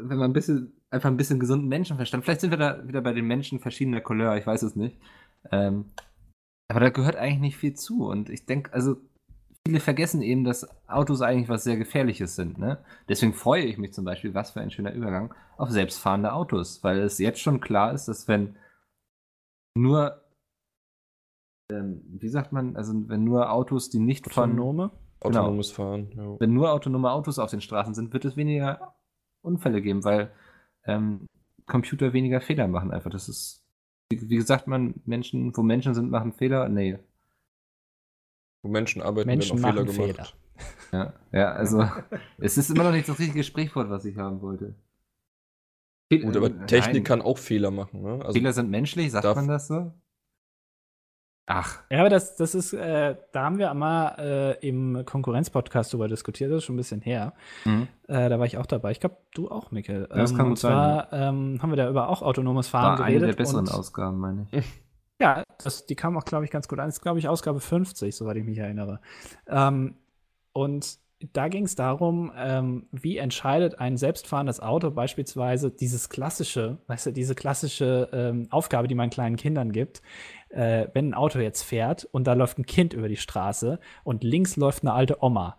[0.02, 2.24] wenn man ein bisschen, einfach ein bisschen gesunden Menschenverstand.
[2.24, 4.98] Vielleicht sind wir da wieder bei den Menschen verschiedener Couleur, ich weiß es nicht.
[5.52, 5.86] Ähm,
[6.70, 8.08] aber da gehört eigentlich nicht viel zu.
[8.08, 8.98] Und ich denke, also
[9.66, 12.58] viele vergessen eben, dass Autos eigentlich was sehr Gefährliches sind.
[12.58, 12.84] Ne?
[13.08, 17.00] Deswegen freue ich mich zum Beispiel, was für ein schöner Übergang, auf selbstfahrende Autos, weil
[17.00, 18.56] es jetzt schon klar ist, dass wenn
[19.78, 20.24] nur,
[21.72, 24.92] ähm, wie sagt man, also wenn nur Autos, die nicht von Autonome.
[25.22, 25.40] Genau.
[25.42, 26.12] autonomes Fahren.
[26.16, 26.40] Ja.
[26.40, 28.96] wenn nur autonome Autos auf den Straßen sind, wird es weniger
[29.42, 30.32] Unfälle geben, weil
[30.90, 31.28] ähm,
[31.66, 33.12] Computer weniger Fehler machen einfach.
[33.12, 33.64] Das ist,
[34.10, 36.68] wie, wie gesagt, man, Menschen, wo Menschen sind, machen Fehler.
[36.70, 37.00] Nee.
[38.62, 40.38] Wo Menschen arbeiten, Menschen werden auch Fehler gemacht.
[40.92, 41.86] Ja, ja also
[42.38, 44.76] es ist immer noch nicht das richtige Sprichwort, was ich haben wollte.
[46.12, 47.04] Gut, aber äh, Technik nein.
[47.04, 48.02] kann auch Fehler machen.
[48.02, 48.26] Ne?
[48.26, 49.94] Also, Fehler sind menschlich, sagt darf- man das so?
[51.52, 54.16] Ach, Ja, aber das, das ist, äh, da haben wir einmal
[54.62, 57.34] äh, im Konkurrenz-Podcast drüber diskutiert, das ist schon ein bisschen her.
[57.66, 57.88] mhm.
[58.08, 58.91] Äh, da war ich auch dabei.
[58.91, 60.08] Ich glaube, du auch, Mikkel.
[60.12, 63.00] das ähm, kann und gut sein, zwar ähm, haben wir da über auch autonomes Fahren
[63.00, 63.38] war eine geredet.
[63.38, 64.64] der besseren und, Ausgaben, meine ich.
[65.22, 66.88] Ja, das, die kam auch, glaube ich, ganz gut an.
[66.88, 69.02] Das ist, glaube ich, Ausgabe 50, soweit ich mich erinnere.
[69.47, 69.95] Ähm,
[70.54, 70.97] und
[71.34, 77.12] da ging es darum, ähm, wie entscheidet ein selbstfahrendes Auto beispielsweise dieses klassische, weißt du,
[77.12, 80.02] diese klassische ähm, Aufgabe, die man kleinen Kindern gibt,
[80.50, 84.24] äh, wenn ein Auto jetzt fährt und da läuft ein Kind über die Straße und
[84.24, 85.58] links läuft eine alte Oma.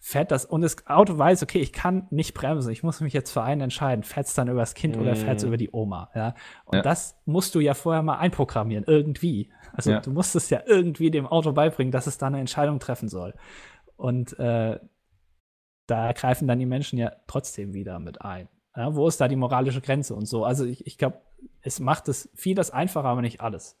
[0.00, 3.32] Fährt das und das Auto weiß, okay, ich kann nicht bremsen, ich muss mich jetzt
[3.32, 5.48] für einen entscheiden, fährt es dann über das Kind oder fährt es Mm.
[5.48, 6.34] über die Oma, ja.
[6.66, 6.82] Und Ja.
[6.82, 9.50] das musst du ja vorher mal einprogrammieren, irgendwie.
[9.72, 10.00] Also Ja.
[10.00, 13.34] du musst es ja irgendwie dem Auto beibringen, dass es da eine Entscheidung treffen soll.
[13.96, 14.78] Und äh,
[15.88, 18.48] da greifen dann die Menschen ja trotzdem wieder mit ein.
[18.76, 20.44] Ja, wo ist da die moralische Grenze und so?
[20.44, 21.20] Also ich, ich glaube,
[21.62, 23.76] es macht es vieles einfacher, aber nicht alles.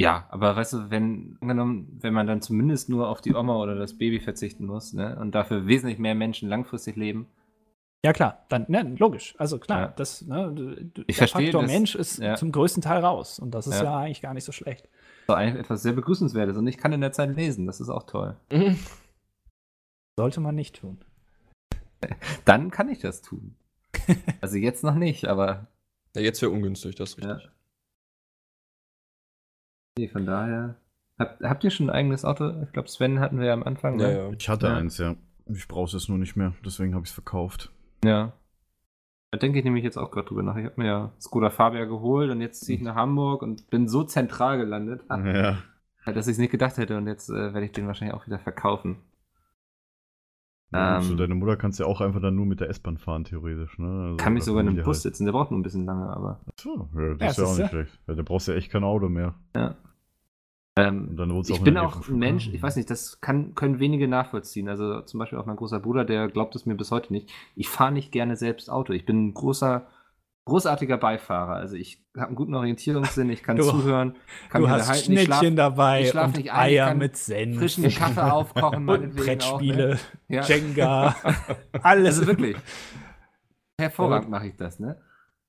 [0.00, 3.74] Ja, aber weißt du, wenn, angenommen, wenn man dann zumindest nur auf die Oma oder
[3.76, 7.26] das Baby verzichten muss, ne, und dafür wesentlich mehr Menschen langfristig leben,
[8.04, 9.34] Ja, klar, dann, ne, logisch.
[9.38, 9.88] Also klar, Ja.
[9.88, 12.34] das, ne, du- du- Ich der verstehe Faktor das, Mensch ist ja.
[12.34, 13.38] zum größten Teil raus.
[13.38, 13.84] Und das ist Ja.
[13.84, 14.86] ja, eigentlich gar nicht so schlecht.
[14.86, 17.90] ist doch eigentlich etwas sehr Begrüßenswertes und ich kann in der Zeit lesen, das ist
[17.90, 18.34] auch toll.
[18.50, 18.76] Mhm.
[20.18, 20.98] Sollte man nicht tun.
[22.44, 23.54] Dann kann ich das tun.
[24.40, 25.68] also jetzt noch nicht, aber
[26.16, 27.34] Ja, jetzt wäre ungünstig, das ist ja.
[27.34, 27.50] richtig.
[29.98, 30.76] Nee, von daher.
[31.18, 32.62] Habt, habt ihr schon ein eigenes Auto?
[32.62, 33.98] Ich glaube, Sven hatten wir ja am Anfang.
[34.00, 34.16] Ja, ne?
[34.16, 34.30] ja.
[34.30, 34.76] Ich hatte Ja.
[34.76, 35.14] eins, ja.
[35.46, 37.70] Ich brauche es nur nicht mehr, deswegen habe ich es verkauft.
[38.04, 38.32] Ja.
[39.32, 40.56] Da denke ich nämlich jetzt auch gerade drüber nach.
[40.56, 43.88] Ich habe mir ja Skoda Fabia geholt und jetzt ziehe ich nach Hamburg und bin
[43.88, 45.58] so zentral gelandet, Ja.
[46.06, 48.38] dass ich es nicht gedacht hätte und jetzt äh, werde ich den wahrscheinlich auch wieder
[48.38, 48.98] verkaufen.
[50.72, 53.24] Ja, Ähm, so deine Mutter kannst ja auch einfach dann nur mit der S-Bahn fahren,
[53.24, 53.78] theoretisch.
[53.78, 53.86] Ne?
[54.04, 55.02] Also, Kann mich sogar in einem Familie Bus halt.
[55.02, 56.40] sitzen, der braucht nur ein bisschen lange, aber.
[56.58, 58.00] So, ja, Ja, das ist ja auch nicht schlecht.
[58.08, 59.34] Ja, da brauchst du ja echt kein Auto mehr.
[59.54, 59.74] Ja.
[60.74, 63.20] Und Ähm, dann wohnst du ich in bin auch ein Mensch, ich weiß nicht, das
[63.20, 64.68] kann, können wenige nachvollziehen.
[64.70, 67.30] Also zum Beispiel auch mein großer Bruder, der glaubt es mir bis heute nicht.
[67.54, 68.94] Ich fahre nicht gerne selbst Auto.
[68.94, 69.86] Ich bin ein großer,
[70.44, 71.54] großartiger Beifahrer.
[71.54, 74.16] Also ich habe einen guten Orientierungssinn, ich kann Du- zuhören,
[74.50, 76.80] kann du mich hast unterhalten, ich Schnittchen schlaf- dabei ich schlaf und nicht ein, ich
[76.80, 80.36] Eier kann mit Senf frischen Kaffee aufkochen, und meinetwegen Brettspiele, Auch, ne?
[80.36, 80.42] ja.
[80.42, 81.16] Jenga,
[81.82, 82.18] alles.
[82.18, 82.56] Also wirklich.
[83.80, 85.00] Hervorragend mache ich das, ne?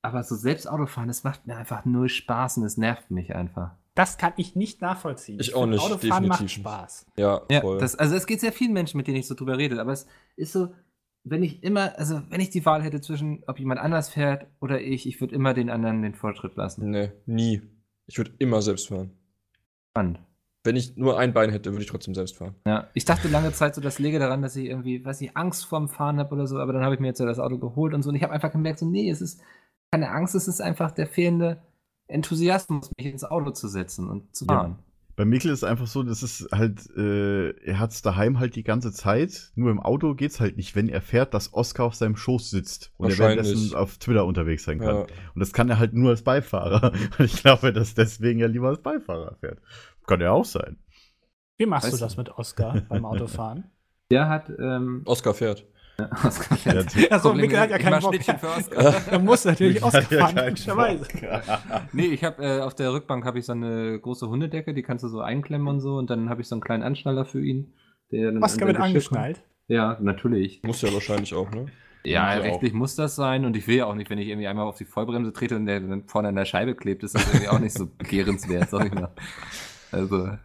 [0.01, 3.71] Aber so selbst Autofahren, das macht mir einfach null Spaß und es nervt mich einfach.
[3.95, 5.39] Das kann ich nicht nachvollziehen.
[5.39, 6.53] Ich auch find, nicht, Autofahren macht definitiv nicht.
[6.55, 7.05] Spaß.
[7.15, 7.77] Ja, Ja, voll.
[7.79, 10.07] das, also es geht sehr vielen Menschen, mit denen ich so drüber rede, aber es
[10.35, 10.73] ist so,
[11.24, 14.82] wenn ich immer, also wenn ich die Wahl hätte zwischen, ob jemand anders fährt oder
[14.82, 16.89] ich, ich würde immer den anderen den Vortritt lassen.
[16.89, 17.61] Nee, nie.
[18.07, 19.11] Ich würde immer selbst fahren.
[19.91, 20.19] Spannend.
[20.65, 22.55] Wenn ich nur ein Bein hätte, würde ich trotzdem selbst fahren.
[22.65, 25.65] Ja, ich dachte lange Zeit so, das läge daran, dass ich irgendwie, weiß nicht, Angst
[25.65, 27.93] vorm Fahren habe oder so, aber dann habe ich mir jetzt ja das Auto geholt
[27.93, 29.41] und so und ich habe einfach gemerkt, so, nee, es ist
[29.91, 31.61] keine Angst, es ist einfach der fehlende
[32.07, 34.78] Enthusiasmus, mich ins Auto zu setzen und zu Ja.
[35.16, 38.91] Bei Mikkel ist einfach so, das ist halt, äh, er hat's daheim halt die ganze
[38.91, 42.49] Zeit, nur im Auto geht's halt nicht, wenn er fährt, dass Oscar auf seinem Schoß
[42.49, 44.95] sitzt und er währenddessen auf Twitter unterwegs sein kann.
[44.95, 45.01] Ja.
[45.36, 46.91] Und das kann er halt nur als Beifahrer.
[47.20, 49.59] Und ich glaube, dass deswegen er lieber als Beifahrer fährt.
[50.07, 50.78] Kann ja auch sein.
[51.57, 53.66] Wie machst Weißt du du- das mit Oscar beim Autofahren?
[54.11, 55.66] Der hat, ähm, Oscar fährt.
[56.11, 57.11] Oscar Der fährt.
[57.11, 58.13] Achso, Problem Mikkel hat ja keinen Bock.
[58.13, 58.93] Schnittchen für Oscar.
[59.11, 61.05] Er muss natürlich Oscar ja fahren, logischerweise.
[61.93, 65.03] Nee, ich habe äh, auf der Rückbank habe ich so eine große Hundedecke, die kannst
[65.03, 67.73] du so einklemmen und so und dann habe ich so einen kleinen Anschnaller für ihn.
[68.11, 69.37] Der dann Oscar wird angeschnallt.
[69.37, 69.47] kommt.
[69.67, 70.61] Ja, natürlich.
[70.63, 71.67] Muss ja wahrscheinlich auch, ne?
[72.05, 74.47] Ja, ja rechtlich muss das sein und ich will ja auch nicht, wenn ich irgendwie
[74.47, 77.25] einmal auf die Vollbremse trete und der dann vorne an der Scheibe klebt, ist das
[77.27, 79.11] irgendwie auch nicht so begehrenswert, sag ich mal.
[79.91, 80.37] Also, Ja.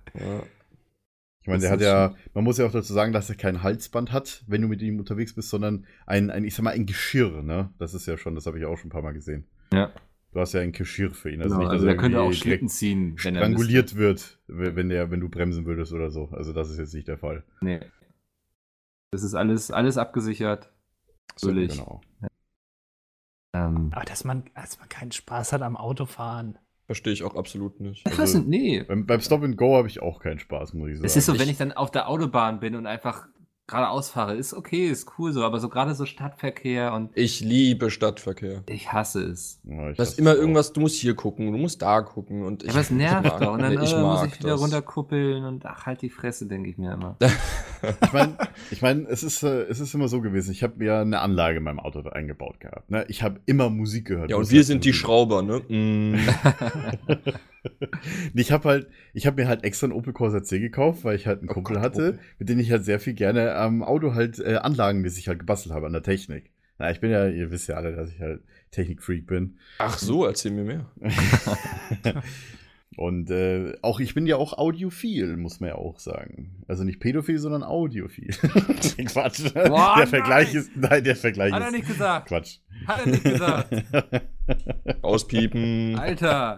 [1.48, 4.12] Ich meine, der hat ja, man muss ja auch dazu sagen, dass er kein Halsband
[4.12, 7.42] hat, wenn du mit ihm unterwegs bist, sondern ein, ein ich sag mal, ein Geschirr,
[7.42, 7.70] ne?
[7.78, 9.46] Das ist ja schon, das habe ich auch schon ein paar Mal gesehen.
[9.72, 9.90] ja.
[10.30, 11.40] Du hast ja ein Geschirr für ihn.
[11.40, 15.10] Also, nicht, also dass der könnte auch Schlitten ziehen, wenn er stranguliert wird, wenn der,
[15.10, 16.28] wenn du bremsen würdest oder so.
[16.32, 17.44] Also das ist jetzt nicht der Fall.
[17.62, 17.80] Nee.
[19.10, 20.70] Das ist alles, alles abgesichert.
[21.30, 21.78] Natürlich.
[21.78, 22.02] Genau.
[23.54, 26.58] Ähm, Aber dass man, dass man keinen Spaß hat am Autofahren.
[26.88, 28.08] Verstehe ich auch absolut nicht.
[28.08, 28.82] ich weiß nicht, nee.
[28.82, 31.04] Beim, beim Stop and Go habe ich auch keinen Spaß, muss ich sagen.
[31.04, 33.26] Es ist so, wenn ich dann auf der Autobahn bin und einfach
[33.68, 37.90] geradeaus fahre, ist okay, ist cool so, aber so gerade so Stadtverkehr und Ich liebe
[37.90, 38.62] Stadtverkehr.
[38.68, 39.60] ich hasse es.
[39.64, 42.42] Ja, ich Das ist hasse immer irgendwas, du musst hier gucken, du musst da gucken
[42.44, 42.70] und ich.
[42.70, 43.52] aber es nervt doch.
[43.52, 44.60] Und dann nee, ich äh, muss ich wieder das.
[44.60, 47.16] runterkuppeln und ach, halt die Fresse, denke ich mir immer.
[48.02, 48.36] Ich meine,
[48.72, 50.50] ich mein, es, ist, äh, es ist immer so gewesen.
[50.50, 52.90] Ich habe mir eine Anlage in meinem Auto eingebaut gehabt.
[52.90, 53.04] Ne?
[53.06, 54.30] Ich habe immer Musik gehört.
[54.30, 55.60] Ja, und wir sind die Schrauber, ne?
[55.68, 56.18] Mm.
[58.34, 61.26] ich habe halt, ich habe mir halt extra einen Opel Corsa C gekauft, weil ich
[61.26, 62.18] halt einen Oh Kumpel Gott, hatte, Opel.
[62.38, 65.86] mit dem ich halt sehr viel gerne am Auto halt äh, anlagenmäßig halt gebastelt habe
[65.86, 66.50] an der Technik.
[66.78, 69.58] Na, ich bin ja, ihr wisst ja alle, dass ich halt Technikfreak bin.
[69.78, 70.86] Ach so, erzähl mir mehr.
[72.96, 76.64] Und äh, auch ich bin ja auch audiophil, muss man ja auch sagen.
[76.66, 78.28] Also nicht pädophil, sondern audiophil.
[79.06, 79.54] Quatsch.
[79.54, 80.62] Boah, der Vergleich nein.
[80.62, 82.28] ist, nein, der Vergleich Hat er ist nicht gesagt.
[82.28, 82.58] Quatsch.
[82.88, 83.74] Hat er nicht gesagt.
[85.02, 85.96] Auspiepen.
[85.96, 86.56] Alter.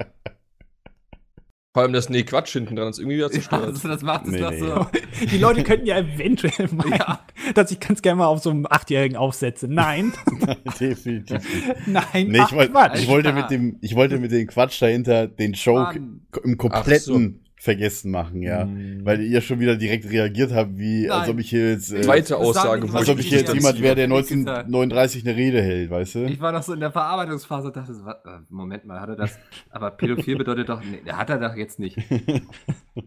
[1.73, 3.65] Vor allem das Nee, Quatsch hinten dran ist irgendwie wieder Ja, zerstört.
[3.65, 4.59] also das macht es Nee, doch nee.
[4.59, 4.87] so.
[5.27, 7.21] Die Leute könnten ja eventuell meinen, Ja.
[7.55, 9.69] dass ich ganz gerne mal auf so einem Achtjährigen aufsetze.
[9.69, 10.13] Nein,
[10.81, 11.39] Definitiv.
[11.87, 15.53] nein, Nee, ich, wollt, ich, wollte mit dem, ich wollte mit dem Quatsch dahinter den
[15.53, 16.21] Joke Mann.
[16.43, 18.67] im kompletten vergessen machen, ja.
[19.03, 21.31] Weil ihr schon wieder direkt reagiert habt, wie als Nein.
[21.35, 23.63] ob ich hier jetzt, äh, Zweite Aussage, wo als ich ob ich hier jetzt nicht
[23.63, 24.67] jemand wäre, der Hab ich gesagt.
[24.67, 26.25] 1939 eine Rede hält, weißt du?
[26.25, 29.39] Ich war noch so in der Verarbeitungsphase und dachte, äh, Moment mal, hat er das?
[29.69, 31.99] Aber pädophil bedeutet doch, nee, hat er doch jetzt nicht.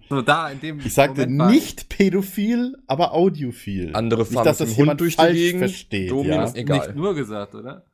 [0.10, 3.92] So da in dem Ich sagte Moment war- nicht pädophil, aber audiophil.
[3.94, 5.60] Andere nicht, fahren dass mit das dem Hund jemand durch die falsch Gegend.
[5.60, 6.12] versteht.
[6.12, 6.42] Domi, ja?
[6.42, 6.78] das- Egal.
[6.80, 7.86] nicht nur gesagt, oder?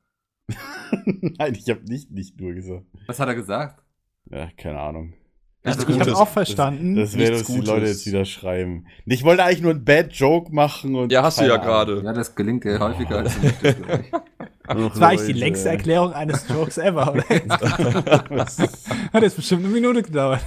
[1.06, 2.84] Nein, ich habe nicht nicht nur gesagt.
[3.08, 3.82] Was hat er gesagt?
[4.30, 5.14] Ja, keine Ahnung.
[5.64, 6.96] Also, ich habe auch verstanden.
[6.96, 7.68] Das werden Nichts uns die Gutes.
[7.70, 8.86] Leute jetzt wieder schreiben.
[9.06, 11.12] Ich wollte eigentlich nur einen Bad Joke machen und.
[11.12, 12.02] Ja, hast du ja gerade.
[12.02, 14.12] ja, das gelingt dir häufiger als du möchtest, glaub ich.
[14.90, 17.12] das war eigentlich die längste Erklärung eines Jokes ever.
[17.14, 17.24] Oder?
[19.14, 20.42] Hat jetzt bestimmt eine Minute gedauert.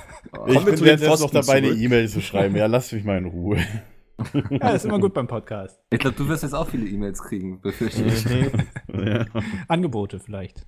[0.46, 1.82] Ich bin jetzt noch dabei, eine zurück.
[1.82, 2.56] E-Mail zu schreiben.
[2.56, 3.58] Ja, lass mich mal in Ruhe.
[4.50, 5.80] Ja, ist immer gut beim Podcast.
[5.90, 8.24] Ich glaube, du wirst jetzt auch viele E-Mails kriegen, befürchte ich.
[8.24, 9.26] ja.
[9.68, 10.64] Angebote vielleicht.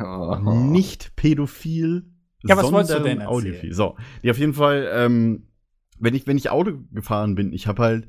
[0.00, 0.36] Oh.
[0.36, 2.04] Nicht pädophil,
[2.48, 3.72] Ja, was wolltest du denn audiophil.
[3.72, 5.48] So, ja, auf jeden Fall, ähm,
[5.98, 8.08] wenn ich, wenn ich Auto gefahren bin, ich habe halt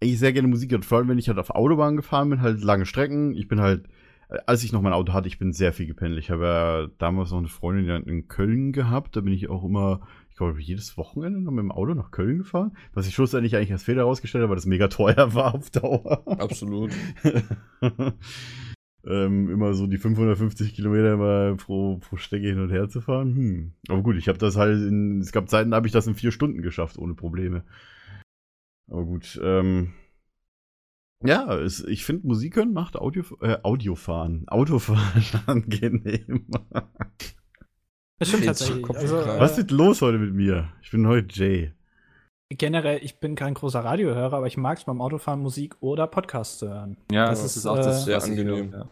[0.00, 2.62] eigentlich sehr gerne Musik gehört, vor allem wenn ich halt auf Autobahn gefahren bin, halt
[2.62, 3.34] lange Strecken.
[3.34, 3.88] Ich bin halt,
[4.28, 6.22] äh, als ich noch mein Auto hatte, ich bin sehr viel gependelt.
[6.22, 9.64] Ich habe ja damals noch eine Freundin die in Köln gehabt, da bin ich auch
[9.64, 10.00] immer,
[10.30, 13.72] ich glaube, jedes Wochenende noch mit dem Auto nach Köln gefahren, was ich schlussendlich eigentlich
[13.72, 16.22] als Fehler herausgestellt habe, weil das mega teuer war auf Dauer.
[16.38, 16.92] Absolut.
[19.06, 23.34] ähm, immer so die 550 Kilometer mal pro, pro Strecke hin und her zu fahren.
[23.34, 23.72] Hm.
[23.88, 26.14] Aber gut, ich habe das halt in, es gab Zeiten, da habe ich das in
[26.14, 27.64] vier Stunden geschafft, ohne Probleme.
[28.90, 29.92] Aber gut, ähm,
[31.24, 36.46] ja, es, ich finde Musik hören macht Audio, äh, Audiofahren, Autofahren angenehm.
[38.18, 38.88] Das stimmt tatsächlich.
[38.88, 40.72] Also, Was ist los heute mit mir?
[40.82, 41.72] Ich bin heute Jay.
[42.50, 46.58] Generell, ich bin kein großer Radiohörer, aber ich mag es beim Autofahren Musik oder Podcasts
[46.58, 46.96] zu hören.
[47.12, 48.72] Ja, Das das, ist, ist, auch das äh, sehr angenehm.
[48.72, 48.88] ja.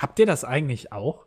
[0.00, 1.26] Habt ihr das eigentlich auch?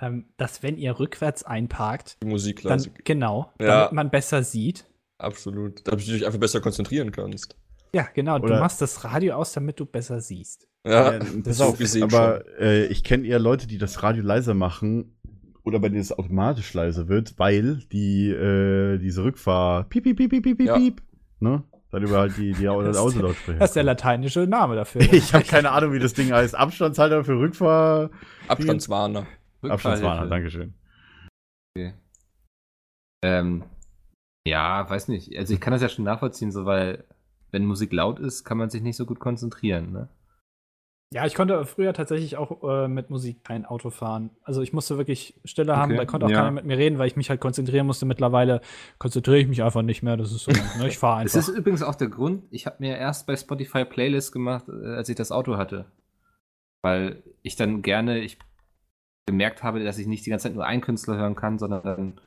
[0.00, 3.66] Ähm, dass wenn ihr rückwärts einparkt, Die Musik dann genau, Ja.
[3.82, 4.86] damit man besser sieht.
[5.18, 5.86] Absolut.
[5.86, 7.56] Damit du dich einfach besser konzentrieren kannst.
[7.94, 8.36] Ja, genau.
[8.40, 10.66] Oder- du machst das Radio aus, damit du besser siehst.
[10.84, 14.02] Ja, Ja, das pass so auf, gesehen aber äh, ich kenne eher Leute, die das
[14.02, 15.16] Radio leiser machen
[15.64, 20.30] oder bei denen es automatisch leiser wird, weil die äh, diese Rückfahr piep piep piep
[20.30, 20.76] piep piep piep, Ja.
[20.76, 21.02] piep
[21.40, 21.62] ne?
[21.90, 23.58] Dann über halt die die Das- Autolautsprecher.
[23.58, 25.00] Das ist der lateinische Name dafür.
[25.12, 26.54] ich habe keine Ahnung, wie das Ding heißt.
[26.54, 28.10] Abstandshalter für Rückfahr.
[28.48, 29.26] Abstandswarner.
[29.62, 30.26] Abstandswarner.
[30.28, 30.74] Dankeschön.
[33.22, 33.64] Ähm,
[34.46, 35.36] ja, weiß nicht.
[35.38, 37.04] Also ich kann das ja schon nachvollziehen, so weil
[37.52, 39.92] wenn Musik laut ist, kann man sich nicht so gut konzentrieren.
[39.92, 40.08] Ne?
[41.12, 44.30] Ja, ich konnte früher tatsächlich auch äh, mit Musik kein Auto fahren.
[44.42, 46.38] Also ich musste wirklich Stille haben, Okay, da konnte auch ja.
[46.38, 48.04] keiner mit mir reden, weil ich mich halt konzentrieren musste.
[48.04, 48.60] Mittlerweile
[48.98, 50.16] konzentriere ich mich einfach nicht mehr.
[50.16, 50.88] Das ist so, ne?
[50.88, 51.38] ich fahre einfach.
[51.38, 55.08] ist übrigens auch der Grund, ich habe mir erst bei Spotify Playlists gemacht, äh, als
[55.08, 55.86] ich das Auto hatte.
[56.82, 58.38] Weil ich dann gerne, ich
[59.26, 62.20] gemerkt habe, dass ich nicht die ganze Zeit nur einen Künstler hören kann, sondern dann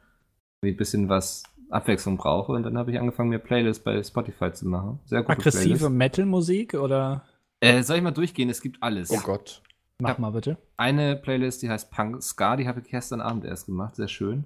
[0.61, 2.53] irgendwie ein bisschen was Abwechslung brauche.
[2.53, 4.99] Und dann habe ich angefangen, mir Playlists bei Spotify zu machen.
[5.05, 5.89] Sehr gute Aggressive.
[5.89, 7.23] Metal-Musik oder
[7.59, 8.49] Äh, soll ich mal durchgehen?
[8.49, 9.09] Es gibt alles.
[9.11, 9.61] Oh Gott.
[10.01, 10.57] mach mal bitte.
[10.77, 14.45] eine Playlist, die heißt Punk Ska, die habe ich gestern Abend erst gemacht, sehr schön.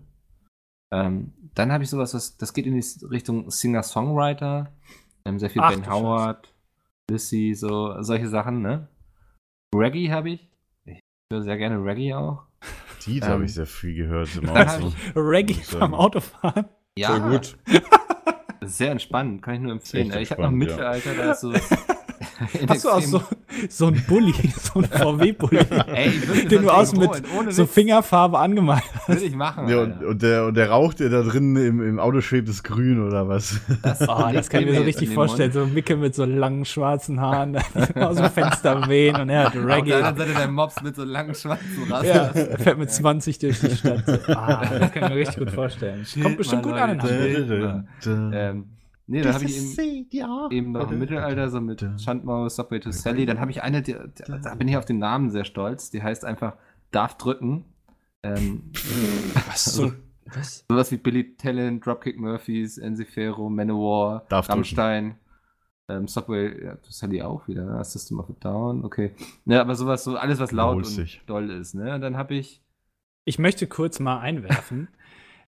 [0.94, 4.72] Ähm, dann habe ich sowas, was, das geht in die Richtung Singer-Songwriter,
[5.26, 6.54] ähm, sehr viel Ach, Ben Howard,
[7.10, 8.88] Lissy, so solche Sachen, ne?
[9.76, 10.50] Reggae habe ich.
[10.86, 11.00] Ich
[11.32, 12.44] höre sehr gerne Reggae auch.
[13.06, 14.92] Die Ähm, habe ich sehr viel gehört im Auto.
[15.16, 15.94] Reggae beim.
[15.94, 16.66] Autofahren.
[16.98, 17.58] Ja, Voll gut.
[18.62, 20.12] sehr entspannend, kann ich nur empfehlen.
[20.12, 20.92] Echt Ich habe noch entspannt, ja.
[21.02, 21.54] Mittelalter, da ist so.
[22.68, 23.22] Hast du auch so,
[23.70, 25.66] so ein Bulli, so ein VW-Bulli,
[26.50, 27.66] den du außen mit so.
[27.66, 29.68] Fingerfarbe angemalt Würde ich machen.
[29.70, 32.64] Ja, und, und, der, und der Rauch, der da drin im, im Auto schwebt, ist
[32.64, 33.60] grün oder was?
[33.82, 35.52] Das, Oh, das kann ich mir so richtig vorstellen.
[35.54, 35.68] Mund.
[35.68, 37.58] So Micke mit so langen schwarzen Haaren
[37.96, 39.94] aus dem Fenster wehen und er hat Auf der Reggae.
[39.94, 42.08] anderen Seite der Mops mit so langen schwarzen Rasten.
[42.08, 44.04] Ja, er fährt mit 20 durch die Stadt.
[44.06, 44.34] So.
[44.34, 46.06] Ah, das kann ich mir richtig gut vorstellen.
[46.22, 47.00] Kommt bestimmt gut an.
[47.00, 48.81] in Hamburg.
[49.08, 53.26] Nee, dann habe ich eben, eben noch im Mittelalter so mit Schandmaus, Subway to Sally.
[53.26, 55.90] Dann habe ich eine, die, die, da bin ich auf den Namen sehr stolz.
[55.90, 56.56] Die heißt einfach
[56.92, 57.66] Darf drücken.
[58.24, 58.72] Ähm,
[59.48, 59.66] Was?
[59.66, 59.92] So,
[60.26, 60.66] was?
[60.70, 64.50] sowas wie Billy Talent, Dropkick Murphys, Enziferro, Manowar, Darf.
[64.50, 65.16] Rammstein.
[65.90, 67.84] Ähm, Subway ja, to Sally auch wieder, ne?
[67.84, 69.14] System of a Down, okay.
[69.46, 71.96] Ne, aber sowas, so alles, was laut und doll ist, ne?
[71.96, 72.62] Und dann habe ich
[73.26, 74.88] Ich möchte kurz mal einwerfen.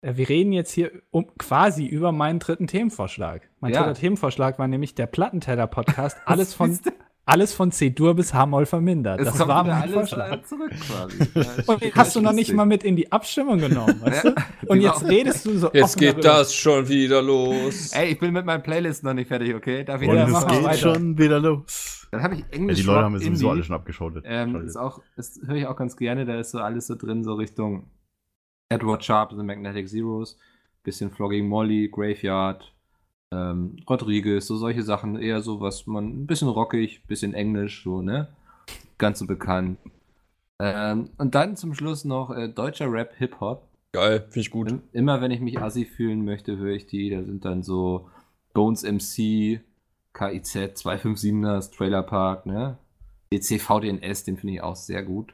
[0.02, 3.50] Äh, Wir reden jetzt hier um, quasi über meinen dritten Themenvorschlag.
[3.60, 3.84] Mein Ja.
[3.84, 6.18] dritter Themenvorschlag war nämlich der Plattenteller-Podcast.
[6.26, 6.78] Alles von,
[7.26, 9.20] alles von C-Dur bis H-Moll vermindert.
[9.20, 10.32] Es Das kommt war mein alles Vorschlag.
[10.32, 11.18] äh, zurück quasi.
[11.36, 14.32] Ja, Und den hast du noch nicht mal mit in die Abstimmung genommen, weißt Ja.
[14.32, 14.68] du?
[14.68, 16.22] Und Die jetzt redest du so Jetzt geht darüber.
[16.40, 17.92] das schon wieder los.
[17.94, 19.84] Ey, ich bin mit meinen Playlists noch nicht fertig, okay?
[19.84, 20.78] Darf ich Und Ja, es geht weiter.
[20.78, 22.08] schon wieder los.
[22.12, 22.80] Dann habe ich Ja, Englisch.
[22.80, 24.26] die Leute haben wir sowieso alle schon abgeschaltet.
[24.28, 27.24] Ähm, ist auch, das höre ich auch ganz gerne, da ist so alles so drin,
[27.24, 27.86] so Richtung
[28.72, 30.38] Edward Sharp, The Magnetic Zeros,
[30.84, 32.72] bisschen Flogging Molly, Graveyard,
[33.32, 38.02] ähm, Rodriguez, so solche Sachen, eher so was man, ein bisschen rockig, bisschen englisch, so,
[38.02, 38.28] ne?
[38.98, 39.78] Ganz so bekannt.
[40.60, 43.68] Ähm, und dann zum Schluss noch äh, deutscher Rap, Hip-Hop.
[43.94, 44.70] Geil, finde ich gut.
[44.70, 47.10] Im- Immer wenn ich mich assi fühlen möchte, höre ich die.
[47.10, 48.10] Da sind dann so
[48.54, 49.60] Bones MC,
[50.14, 52.78] KIZ, 257ers, Trailer Park, ne?
[53.34, 55.34] DC VDNS, den finde ich auch sehr gut.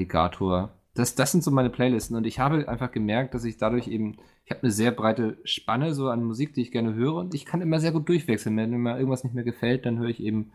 [0.00, 0.70] Alligator.
[0.98, 4.16] Das, das sind so meine Playlisten und ich habe einfach gemerkt, dass ich dadurch eben,
[4.44, 7.44] ich habe eine sehr breite Spanne so an Musik, die ich gerne höre und ich
[7.44, 8.56] kann immer sehr gut durchwechseln.
[8.56, 10.50] Wenn mir mal irgendwas nicht mehr gefällt, dann höre ich eben,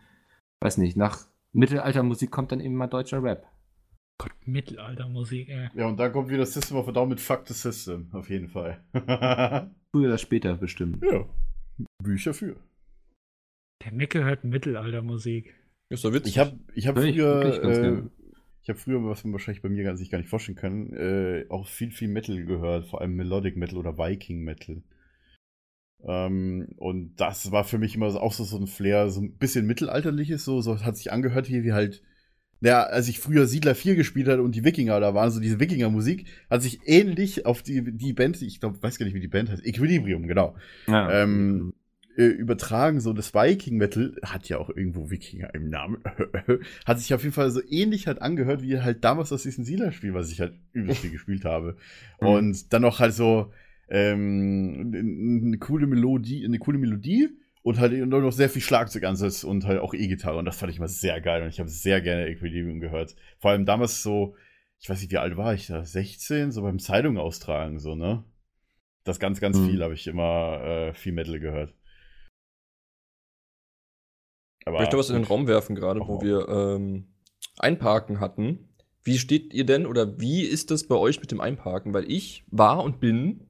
[0.60, 3.46] weiß nicht, nach Mittelaltermusik kommt dann eben mal deutscher Rap.
[4.18, 5.70] Gott, Mittelaltermusik, ey.
[5.74, 8.48] Ja, und dann kommt wieder System of a Down mit Fuck the System, auf jeden
[8.48, 8.84] Fall.
[9.92, 11.02] Früher oder später bestimmt.
[11.02, 11.24] ja,
[12.02, 12.56] Bücher für.
[13.82, 15.54] Der Micke hört Mittelaltermusik.
[15.88, 16.32] Ist doch witzig.
[16.32, 18.10] Ich habe ich hab früher,
[18.64, 21.44] ich habe früher, was man wahrscheinlich bei mir gar- sich gar nicht vorstellen kann, äh,
[21.50, 24.82] auch viel, viel Metal gehört, vor allem Melodic Metal oder Viking Metal.
[26.02, 29.32] Ähm, und das war für mich immer so- auch so, so ein Flair, so ein
[29.36, 32.02] bisschen mittelalterliches, so, so hat sich angehört hier wie halt,
[32.60, 35.60] ja, als ich früher Siedler 4 gespielt hatte und die Wikinger da waren, so diese
[35.60, 39.28] Wikinger-Musik, hat sich ähnlich auf die, die Band, ich glaube, weiß gar nicht, wie die
[39.28, 40.56] Band heißt, Equilibrium, genau,
[40.88, 41.22] Ja.
[41.22, 41.74] ähm,
[42.16, 45.98] äh, übertragen, so das Viking Metal hat ja auch irgendwo Wikinger im Namen,
[46.86, 50.14] hat sich auf jeden Fall so ähnlich halt angehört, wie halt damals aus diesem Siedler-Spiel,
[50.14, 51.76] was ich halt übelst viel gespielt habe.
[52.20, 52.26] Mhm.
[52.26, 53.52] Und dann noch halt so
[53.88, 57.30] ähm, eine coole Melodie, eine coole Melodie
[57.62, 60.38] und halt noch sehr viel Schlagzeugansatz und halt auch E-Gitarre.
[60.38, 63.16] Und das fand ich immer sehr geil und ich habe sehr gerne Equilibrium gehört.
[63.38, 64.36] Vor allem damals so,
[64.80, 65.84] ich weiß nicht, wie alt war ich da?
[65.84, 68.22] 16, so beim Zeitung austragen, so, ne?
[69.04, 69.66] Das ganz, ganz Mhm.
[69.66, 71.74] viel habe ich immer äh, viel Metal gehört.
[74.64, 75.24] Aber Ich möchte was in den.
[75.24, 77.08] Raum werfen, gerade wo wir ähm,
[77.58, 78.68] Einparken hatten.
[79.02, 81.92] Wie steht ihr denn oder wie ist das bei euch mit dem Einparken?
[81.92, 83.46] Weil ich war und bin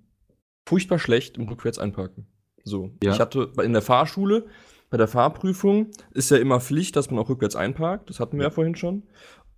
[0.66, 2.26] furchtbar schlecht im Rückwärts einparken.
[2.64, 3.12] So, Ja.
[3.12, 4.46] ich hatte in der Fahrschule,
[4.90, 8.10] bei der Fahrprüfung ist ja immer Pflicht, dass man auch rückwärts einparkt.
[8.10, 9.04] Das hatten wir ja, vorhin schon.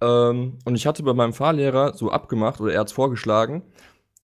[0.01, 3.63] Ähm, und ich hatte bei meinem Fahrlehrer so abgemacht, oder er hat es vorgeschlagen,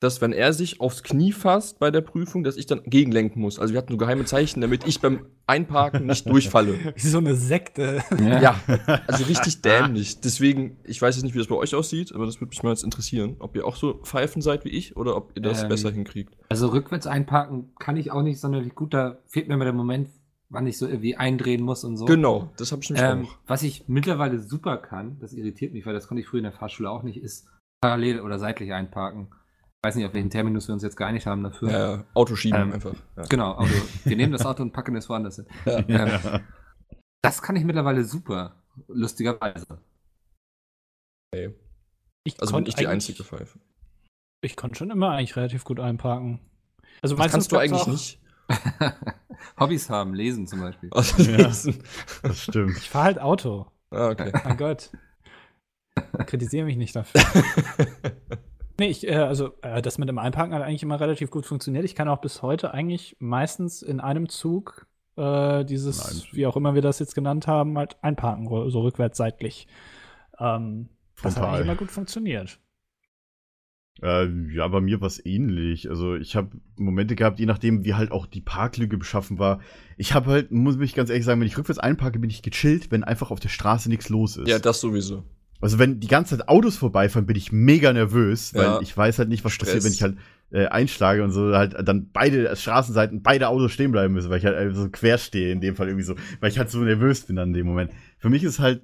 [0.02, 3.60] dass wenn er sich aufs Knie fasst bei der Prüfung, dass ich dann gegenlenken muss.
[3.60, 6.74] Also wir hatten so geheime Zeichen, damit ich beim Einparken nicht durchfalle.
[6.96, 8.02] Wie so eine Sekte.
[8.20, 8.56] Ja,
[9.06, 10.20] also richtig dämlich.
[10.20, 12.72] Deswegen, ich weiß jetzt nicht, wie das bei euch aussieht, aber das würde mich mal
[12.72, 15.70] jetzt interessieren, ob ihr auch so Pfeifen seid wie ich oder ob ihr das Ähm,
[15.70, 16.36] besser hinkriegt.
[16.50, 18.96] Also rückwärts einparken kann ich auch nicht sonderlich gut.
[18.96, 20.10] Da fehlt mir immer der Moment,
[20.50, 22.06] wann ich so irgendwie eindrehen muss und so.
[22.06, 23.38] Genau, das habe ich nämlich Ähm, auch.
[23.46, 26.54] was ich mittlerweile super kann, das irritiert mich, weil das konnte ich früher in der
[26.54, 27.48] Fahrschule auch nicht, ist
[27.82, 29.28] parallel oder seitlich einparken.
[29.84, 31.72] Ich weiß nicht, auf welchen Terminus wir uns jetzt geeinigt haben dafür.
[31.72, 32.94] Ja, ja, Autoschieben Ähm, einfach.
[33.18, 33.24] Ja.
[33.24, 33.74] Genau, Auto.
[34.04, 35.48] wir nehmen das Auto und packen es woanders hin.
[35.66, 36.42] Ähm,
[37.24, 39.80] das kann ich mittlerweile super, lustigerweise.
[41.34, 41.56] Okay.
[42.26, 43.58] Ich Also bin ich die einzige Pfeife.
[44.44, 46.40] Ich konnte schon immer eigentlich relativ gut einparken.
[47.02, 48.22] Also Das kannst du eigentlich nicht.
[49.60, 50.90] Hobbys haben, lesen zum Beispiel.
[50.92, 51.48] Also Ja.
[51.48, 51.84] lesen.
[52.22, 52.78] Das stimmt.
[52.78, 53.66] Ich fahre halt Auto.
[53.90, 54.32] Ah, okay.
[54.44, 54.92] Mein Gott.
[56.28, 57.22] Kritisiere mich nicht dafür.
[58.82, 61.86] Nee, ich, äh, also äh, das mit dem Einparken hat eigentlich immer relativ gut funktioniert.
[61.86, 66.34] Ich kann auch bis heute eigentlich meistens in einem Zug äh, dieses, In einem Zug.
[66.34, 69.68] wie auch immer wir das jetzt genannt haben, halt einparken, so rückwärts seitlich.
[70.40, 70.90] Ähm,
[71.22, 72.60] das hat eigentlich immer gut funktioniert.
[74.02, 75.88] Äh, ja, bei mir war es ähnlich.
[75.88, 79.60] Also ich habe Momente gehabt, je nachdem, wie halt auch die Parklücke beschaffen war.
[79.98, 82.90] Ich habe halt, muss ich ganz ehrlich sagen, wenn ich rückwärts einparke, bin ich gechillt,
[82.90, 84.48] wenn einfach auf der Straße nichts los ist.
[84.48, 85.24] Ja, das sowieso.
[85.62, 88.82] Also wenn die ganze Zeit Autos vorbeifahren, bin ich mega nervös, weil Ja.
[88.82, 89.70] ich weiß halt nicht, was Stress.
[89.70, 90.18] passiert, wenn ich halt
[90.52, 94.46] äh, einschlage und so halt dann beide Straßenseiten, beide Autos stehen bleiben müssen, weil ich
[94.46, 97.22] halt äh, so quer stehe in dem Fall irgendwie so, weil ich halt so nervös
[97.22, 97.92] bin dann in dem Moment.
[98.18, 98.82] Für mich ist halt,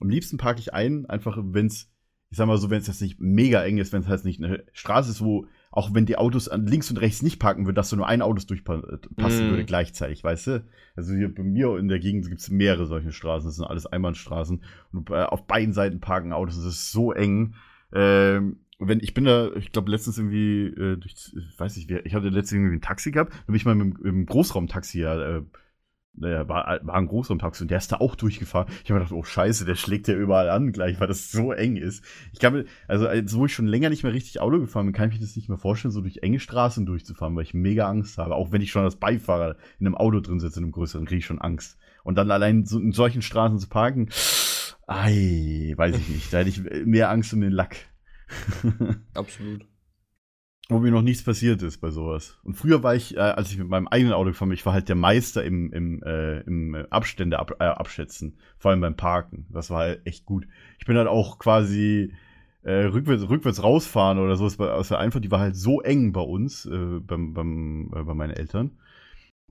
[0.00, 1.88] am liebsten parke ich ein, einfach wenn's
[2.28, 4.42] ich sag mal so, wenn es jetzt nicht mega eng ist, wenn es halt nicht
[4.42, 5.46] eine Straße ist, wo
[5.76, 8.22] auch wenn die Autos an links und rechts nicht parken würden, dass so nur ein
[8.22, 9.50] Autos durchpassen Mm.
[9.50, 10.64] würde gleichzeitig, weißt du?
[10.96, 13.86] Also hier bei mir in der Gegend gibt es mehrere solche Straßen, das sind alles
[13.86, 14.62] Einbahnstraßen
[14.92, 17.54] und äh, auf beiden Seiten parken Autos, das ist so eng.
[17.92, 22.04] Ähm, wenn ich bin da, ich glaube letztens irgendwie äh, durch, ich weiß nicht, wer-
[22.04, 25.00] ich hatte letztens irgendwie ein Taxi gehabt, da bin ich mal mit, dem- im Großraumtaxi
[25.00, 25.42] ja, äh,
[26.16, 28.68] naja, war, war ein Großraumtaxi und der ist da auch durchgefahren.
[28.84, 31.52] Ich habe mir gedacht, oh Scheiße, der schlägt ja überall an gleich, weil das so
[31.52, 32.04] eng ist.
[32.32, 34.94] Ich kann mir, also als wo ich schon länger nicht mehr richtig Auto gefahren bin,
[34.94, 37.88] kann ich mir das nicht mehr vorstellen, so durch enge Straßen durchzufahren, weil ich mega
[37.88, 38.34] Angst habe.
[38.34, 41.18] Auch wenn ich schon als Beifahrer in einem Auto drin sitze, in einem größeren, kriege
[41.18, 41.78] ich schon Angst.
[42.02, 44.08] Und dann allein so in solchen Straßen zu parken,
[44.86, 46.32] ei, weiß ich nicht.
[46.32, 47.76] Da hätte ich mehr Angst um den Lack.
[49.14, 49.66] Absolut.
[50.68, 52.38] Wo mir noch nichts passiert ist bei sowas.
[52.42, 54.72] Und früher war ich, äh, als ich mit meinem eigenen Auto gefahren bin, ich war
[54.72, 59.46] halt der Meister im, im, äh, im Abstände ab, äh, abschätzen, vor allem beim Parken.
[59.50, 60.46] Das war halt echt gut.
[60.78, 62.12] Ich bin halt auch quasi
[62.62, 65.80] äh, rückwärts, rückwärts rausfahren oder so, das war, das war einfach, die war halt so
[65.82, 68.72] eng bei uns, äh, beim, beim, äh, bei meinen Eltern.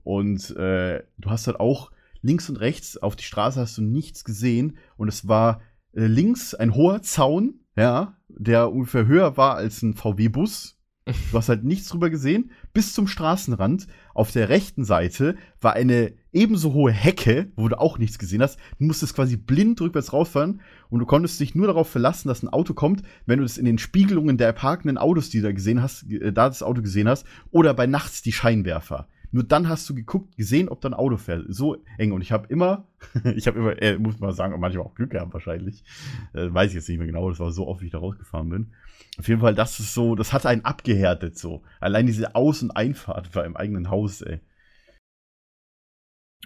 [0.02, 1.90] Und äh, du hast halt auch
[2.20, 5.62] links und rechts auf die Straße hast du nichts gesehen und es war
[5.94, 10.75] äh, links ein hoher Zaun, ja, der ungefähr höher war als ein VW-Bus.
[11.06, 12.50] Du hast halt nichts drüber gesehen.
[12.72, 13.86] Bis zum Straßenrand.
[14.12, 18.58] Auf der rechten Seite war eine ebenso hohe Hecke, wo du auch nichts gesehen hast.
[18.80, 22.48] Du musstest quasi blind rückwärts rausfahren und du konntest dich nur darauf verlassen, dass ein
[22.48, 25.80] Auto kommt, wenn du das in den Spiegelungen der parkenden Autos, die du da gesehen
[25.80, 29.06] hast, äh, da das Auto gesehen hast, oder bei nachts die Scheinwerfer.
[29.30, 31.44] Nur dann hast du geguckt, gesehen, ob da ein Auto fährt.
[31.48, 32.12] So eng.
[32.12, 32.88] Und ich habe immer,
[33.36, 35.84] ich habe immer, äh, muss man sagen, manchmal auch Glück gehabt wahrscheinlich.
[36.32, 38.48] Äh, weiß ich jetzt nicht mehr genau, das war so oft, wie ich da rausgefahren
[38.48, 38.72] bin.
[39.18, 41.62] Auf jeden Fall, das ist so, das hat einen abgehärtet so.
[41.80, 44.40] Allein diese Aus- und Einfahrt war im eigenen Haus, ey.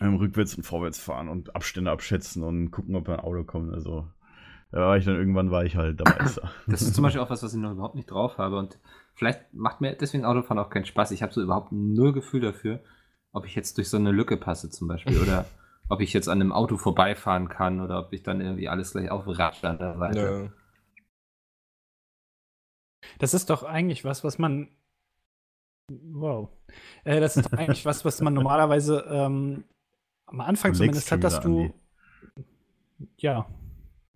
[0.01, 3.75] Ähm, rückwärts und vorwärts fahren und Abstände abschätzen und gucken, ob ein Auto kommt.
[3.75, 4.09] Also,
[4.71, 6.51] da war ich dann irgendwann war ich halt Meister.
[6.69, 8.57] Das ist zum Beispiel auch was, was ich noch überhaupt nicht drauf habe.
[8.57, 8.79] Und
[9.15, 11.11] vielleicht macht mir deswegen Autofahren auch keinen Spaß.
[11.11, 12.81] Ich habe so überhaupt null Gefühl dafür,
[13.33, 15.21] ob ich jetzt durch so eine Lücke passe zum Beispiel.
[15.21, 15.45] Oder
[15.89, 19.11] ob ich jetzt an einem Auto vorbeifahren kann oder ob ich dann irgendwie alles gleich
[19.11, 20.53] aufratsche an der Seite.
[23.03, 23.09] Ja.
[23.19, 24.69] Das ist doch eigentlich was, was man.
[25.91, 26.51] Wow.
[27.05, 29.65] Äh, das ist doch eigentlich was, was man normalerweise ähm,
[30.27, 31.73] am Anfang zumindest hat, dass du.
[33.19, 33.47] Ja.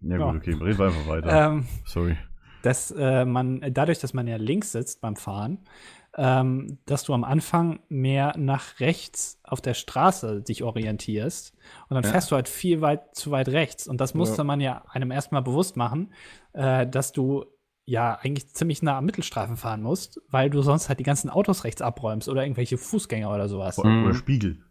[0.01, 0.31] Ja, Ja.
[0.31, 1.47] gut, okay, reden wir einfach weiter.
[1.47, 2.17] Ähm, Sorry.
[2.63, 5.59] dass äh, man, dadurch, dass man ja links sitzt beim Fahren,
[6.17, 11.55] ähm, dass du am Anfang mehr nach rechts auf der Straße dich orientierst
[11.89, 12.11] und dann Ja.
[12.11, 13.89] fährst du halt viel weit zu weit rechts.
[13.89, 14.45] Und das musste Ja.
[14.45, 16.13] man ja einem erstmal bewusst machen,
[16.53, 17.47] äh, dass du
[17.87, 21.65] ja eigentlich ziemlich nah am Mittelstreifen fahren musst, weil du sonst halt die ganzen Autos
[21.65, 23.79] rechts abräumst oder irgendwelche Fußgänger oder sowas.
[23.79, 24.05] Oder, Mhm.
[24.07, 24.59] oder Spiegel.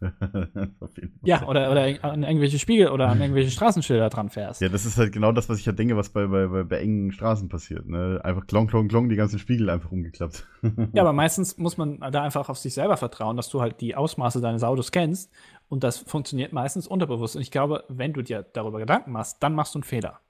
[0.80, 1.20] Auf jeden Fall.
[1.22, 4.60] Ja, oder, oder an irgendwelche Spiegel oder an irgendwelche Straßenschilder dran fährst.
[4.60, 6.78] Ja, das ist halt genau das, was ich ja denke, was bei, bei, bei, bei
[6.80, 7.86] engen Straßen passiert.
[7.86, 8.20] Ne?
[8.24, 10.46] Einfach klong, klong, klong, die ganzen Spiegel einfach umgeklappt.
[10.92, 13.94] Ja, aber meistens muss man da einfach auf sich selber vertrauen, dass du halt die
[13.94, 15.30] Ausmaße deines Autos kennst.
[15.68, 17.36] Und das funktioniert meistens unterbewusst.
[17.36, 20.20] Und ich glaube, wenn du dir darüber Gedanken machst, dann machst du einen Fehler.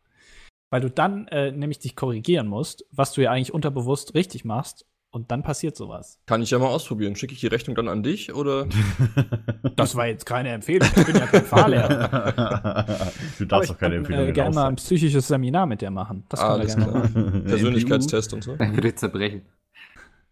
[0.70, 4.86] Weil du dann äh, nämlich dich korrigieren musst, was du ja eigentlich unterbewusst richtig machst.
[5.10, 6.18] Und dann passiert sowas.
[6.26, 7.14] Kann ich ja mal ausprobieren.
[7.14, 8.66] Schicke ich die Rechnung dann an dich oder?
[9.76, 10.88] Das war jetzt keine Empfehlung.
[10.96, 12.32] Ich bin ja kein Fahrlehrer.
[13.38, 15.90] du darfst ich doch keine kann, Empfehlung äh, gerne mal ein psychisches Seminar mit dir
[15.90, 16.24] machen.
[16.28, 17.02] Das können wir Alles gerne klar.
[17.04, 17.44] machen.
[17.46, 18.56] Persönlichkeitstest und so.
[18.56, 19.42] Dann würde ich zerbrechen.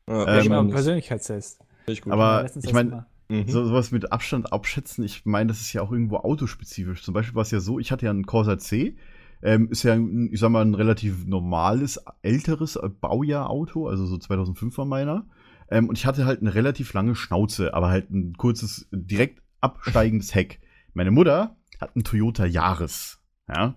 [0.09, 0.65] Ja, Ähm, genau.
[0.65, 1.61] Persönlichkeitstest.
[1.87, 2.13] Ich gut.
[2.13, 3.07] Aber ich meine, mal.
[3.29, 3.49] Mhm.
[3.49, 7.03] so, sowas mit Abstand abschätzen, ich meine, das ist ja auch irgendwo autospezifisch.
[7.03, 8.97] Zum Beispiel war es ja so, ich hatte ja einen Corsa C,
[9.43, 9.99] ähm, ist ja,
[10.31, 15.27] ich sag mal, ein relativ normales, älteres Baujahr-Auto, also so 2005 war meiner.
[15.71, 20.35] Ähm, und ich hatte halt eine relativ lange Schnauze, aber halt ein kurzes, direkt absteigendes
[20.35, 20.61] Heck.
[20.95, 23.75] Meine Mutter hat einen Toyota Yaris, ja.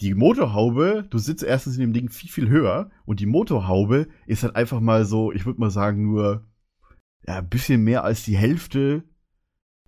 [0.00, 4.42] Die Motorhaube, du sitzt erstens in dem Ding viel, viel höher und die Motorhaube ist
[4.42, 6.44] halt einfach mal so, ich würde mal sagen, nur
[7.26, 9.04] ja, ein bisschen mehr als die Hälfte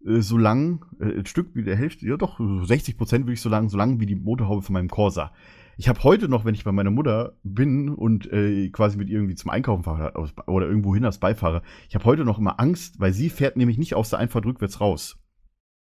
[0.07, 3.35] äh, so lang, äh, ein Stück wie der Hälfte, ja doch, so 60 Prozent würde
[3.35, 5.33] ich so lang, so lang wie die Motorhaube von meinem Corsa.
[5.77, 9.19] Ich habe heute noch, wenn ich bei meiner Mutter bin und äh, quasi mit ihr
[9.19, 10.13] irgendwie zum Einkaufen fahre
[10.49, 13.79] oder irgendwo hin als Beifahrer, ich habe heute noch immer Angst, weil sie fährt nämlich
[13.79, 15.21] nicht aus der Einfahrt rückwärts raus,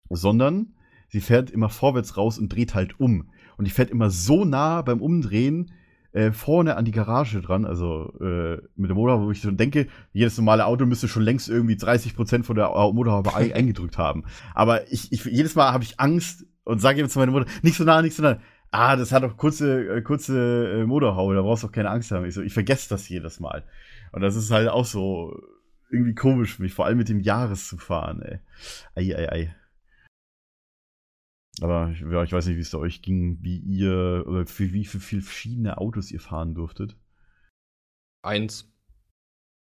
[0.10, 0.74] sondern
[1.10, 3.30] sie fährt immer vorwärts raus und dreht halt um.
[3.58, 5.72] Und die fährt immer so nah beim Umdrehen
[6.14, 9.88] äh, vorne an die Garage dran, also äh, mit der Motorhaube, wo ich so denke,
[10.14, 13.98] jedes normale Auto müsste schon längst irgendwie 30 Prozent von der Au- Motorhaube ei- eingedrückt
[13.98, 14.24] haben.
[14.54, 17.76] Aber ich, ich jedes Mal habe ich Angst und sage jetzt zu meiner Mutter, nicht
[17.76, 18.38] so nah, nicht so nah.
[18.72, 22.10] Ah, das hat doch kurze, äh, kurze äh, Motorhaube, da brauchst du auch keine Angst
[22.12, 22.26] haben.
[22.26, 23.64] Ich so, ich vergesse das jedes Mal.
[24.12, 25.40] Und das ist halt auch so
[25.92, 28.40] irgendwie komisch für mich, vor allem mit dem Jahres zu fahren, ey.
[28.96, 29.56] Ei, ei, ei.
[31.62, 34.86] Aber ich, ja, ich weiß nicht, wie es euch ging, wie ihr, oder für wie
[34.86, 36.96] für viele verschiedene Autos ihr fahren durftet.
[38.24, 38.70] Eins.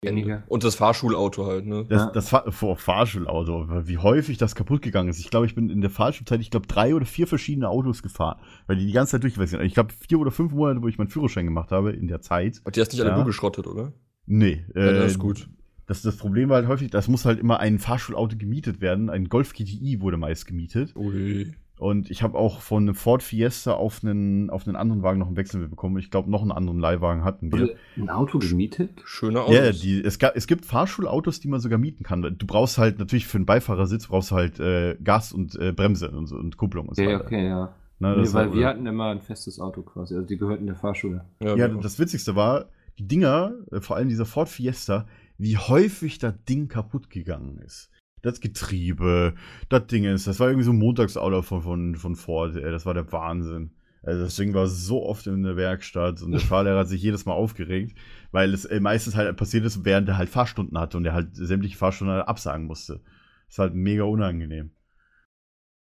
[0.01, 0.43] Weniger.
[0.47, 1.85] Und das Fahrschulauto halt, ne?
[1.87, 2.11] Das, Ja.
[2.11, 5.19] das Fahr vor Fahrschulauto, aber wie häufig das kaputt gegangen ist.
[5.19, 8.39] Ich glaube, ich bin in der Fahrschulzeit, ich glaube, drei oder vier verschiedene Autos gefahren,
[8.67, 9.67] weil die die ganze Zeit durchgewechselt sind.
[9.67, 12.61] Ich glaube, vier oder fünf Monate, wo ich meinen Führerschein gemacht habe, in der Zeit.
[12.65, 13.17] Und die hast nicht alle Ja.
[13.17, 13.93] du geschrottet, oder?
[14.25, 15.49] Nee, Ja, äh, das ist gut.
[15.85, 19.09] Das, das Problem war halt häufig, das muss halt immer ein Fahrschulauto gemietet werden.
[19.09, 20.95] Ein Golf GTI wurde meist gemietet.
[20.97, 21.53] Ui.
[21.83, 25.27] Und ich habe auch von einem Ford Fiesta auf einen, auf einen anderen Wagen noch
[25.27, 25.97] einen Wechsel bekommen.
[25.97, 27.59] Ich glaube, noch einen anderen Leihwagen hatten wir.
[27.59, 29.01] Wurde ein Auto gemietet?
[29.03, 29.53] Schöne Autos.
[29.53, 32.21] Ja, die, es, gab, es gibt Fahrschulautos, die man sogar mieten kann.
[32.21, 36.09] Du brauchst halt natürlich für einen Beifahrersitz brauchst du halt äh, Gas und äh, Bremse
[36.11, 37.25] und, und Kupplung und so Okay, weiter.
[37.25, 37.75] okay, ja.
[37.99, 40.15] Ne, Nee, weil war- wir hatten immer ein festes Auto quasi.
[40.15, 41.25] Also die gehörten der Fahrschule.
[41.41, 41.81] ja, ja, genau.
[41.81, 45.05] das Witzigste war, die Dinger, äh, vor allem dieser Ford Fiesta,
[45.37, 47.89] wie häufig das Ding kaputt gegangen ist.
[48.23, 49.35] Das Getriebe,
[49.69, 52.85] das Ding ist, das war irgendwie so ein Montagsauto von, von, von Ford, ey, das
[52.85, 53.71] war der Wahnsinn.
[54.01, 57.25] Also das Ding war so oft in der Werkstatt und der Fahrlehrer hat sich jedes
[57.25, 57.97] Mal aufgeregt,
[58.31, 61.35] weil es äh, meistens halt passiert ist, während er halt Fahrstunden hatte und er halt
[61.35, 63.01] sämtliche Fahrstunden halt absagen musste.
[63.47, 64.71] Das war halt mega unangenehm.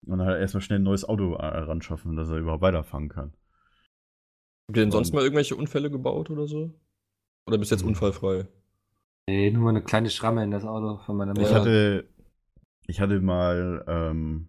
[0.06, 3.08] Und dann halt erstmal schnell ein neues Auto äh, ran schaffen, dass er überhaupt weiterfahren
[3.08, 3.32] kann.
[4.68, 6.72] Habt ihr denn sonst mal irgendwelche Unfälle gebaut oder so?
[7.46, 8.46] Oder bist du jetzt unfallfrei?
[9.28, 11.56] Nee, nur mal eine kleine Schramme in das Auto von meiner Ich Ja.
[11.56, 12.08] hatte,
[12.90, 14.48] ich hatte mal, ähm,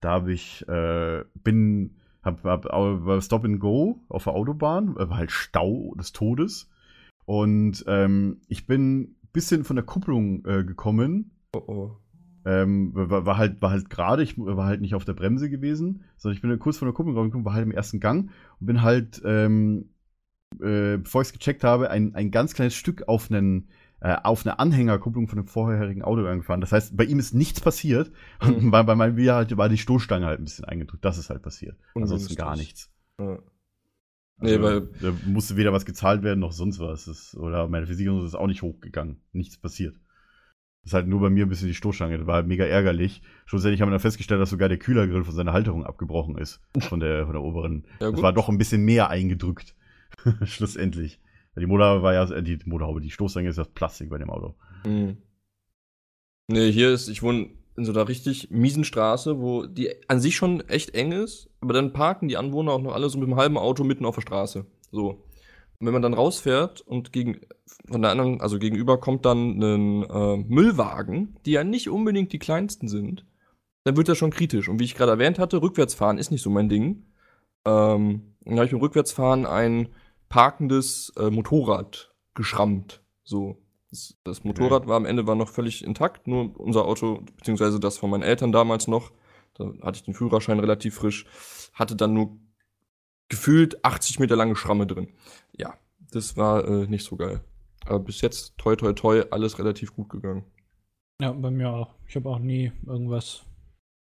[0.00, 5.08] da habe ich, äh, bin, hab, hab war Stop and Go auf der Autobahn, äh,
[5.10, 6.70] war halt Stau des Todes.
[7.26, 11.32] Und ähm, ich bin ein bisschen von der Kupplung äh, gekommen.
[11.52, 11.96] Oh oh.
[12.44, 16.04] Ähm, war, war halt, war halt gerade, ich war halt nicht auf der Bremse gewesen,
[16.16, 18.80] sondern ich bin kurz von der Kupplung gekommen, war halt im ersten Gang und bin
[18.80, 19.90] halt, ähm,
[20.60, 23.68] äh, bevor ich es gecheckt habe, ein, ein ganz kleines Stück auf einen
[24.00, 26.60] äh, auf eine Anhängerkupplung von dem vorherigen Auto angefahren.
[26.60, 28.10] Das heißt, bei ihm ist nichts passiert
[28.40, 28.70] und Mhm.
[28.70, 31.04] bei, bei meinem Via halt war die Stoßstange halt ein bisschen eingedrückt.
[31.04, 31.76] Das ist halt passiert.
[31.94, 32.90] Ansonsten gar nichts.
[33.18, 33.38] Ja.
[34.42, 37.04] Nee, Also, weil da musste weder was gezahlt werden noch sonst was.
[37.04, 39.20] Das, oder meine Versicherung ist auch nicht hochgegangen.
[39.32, 39.96] Nichts passiert.
[40.82, 42.16] Das ist halt nur bei mir ein bisschen die Stoßstange.
[42.16, 43.20] Das war halt mega ärgerlich.
[43.44, 46.62] Schlussendlich haben wir dann festgestellt, dass sogar der Kühlergrill von seiner Halterung abgebrochen ist.
[46.78, 47.84] Von der, von der oberen.
[48.00, 49.76] Ja, das war doch ein bisschen mehr eingedrückt.
[50.44, 51.20] Schlussendlich.
[51.60, 54.54] Die Motorhaube war ja, äh, die Motorhaube, die Stoßstange ist aus Plastik bei dem Auto.
[54.84, 55.18] Mhm.
[56.48, 60.36] Nee, hier ist, ich wohne in so einer richtig miesen Straße, wo die an sich
[60.36, 63.38] schon echt eng ist, aber dann parken die Anwohner auch noch alle so mit einem
[63.38, 64.66] halben Auto mitten auf der Straße.
[64.90, 65.24] So.
[65.78, 67.40] Und wenn man dann rausfährt und gegen,
[67.90, 72.38] von der anderen, also gegenüber kommt dann ein äh, Müllwagen, die ja nicht unbedingt die
[72.38, 73.24] kleinsten sind,
[73.84, 74.68] dann wird das schon kritisch.
[74.68, 77.04] Und wie ich gerade erwähnt hatte, Rückwärtsfahren ist nicht so mein Ding.
[77.64, 79.88] Ähm, dann habe ich beim Rückwärtsfahren ein
[80.30, 83.02] parkendes äh, Motorrad geschrammt.
[83.22, 83.58] So.
[83.90, 87.98] Das, das Motorrad war am Ende war noch völlig intakt, nur unser Auto, beziehungsweise das
[87.98, 89.10] von meinen Eltern damals noch,
[89.54, 91.26] da hatte ich den Führerschein relativ frisch,
[91.74, 92.38] hatte dann nur
[93.28, 95.08] gefühlt 80 Meter lange Schramme drin.
[95.56, 95.74] Ja,
[96.12, 97.40] das war äh, nicht so geil.
[97.84, 100.44] Aber bis jetzt, toi toi toi, alles relativ gut gegangen.
[101.20, 101.94] Ja, bei mir auch.
[102.06, 103.42] Ich habe auch nie irgendwas,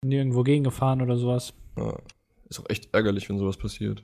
[0.03, 1.53] nie irgendwo gegengefahren oder sowas.
[1.77, 1.97] Ja,
[2.49, 4.03] ist auch echt ärgerlich, wenn sowas passiert.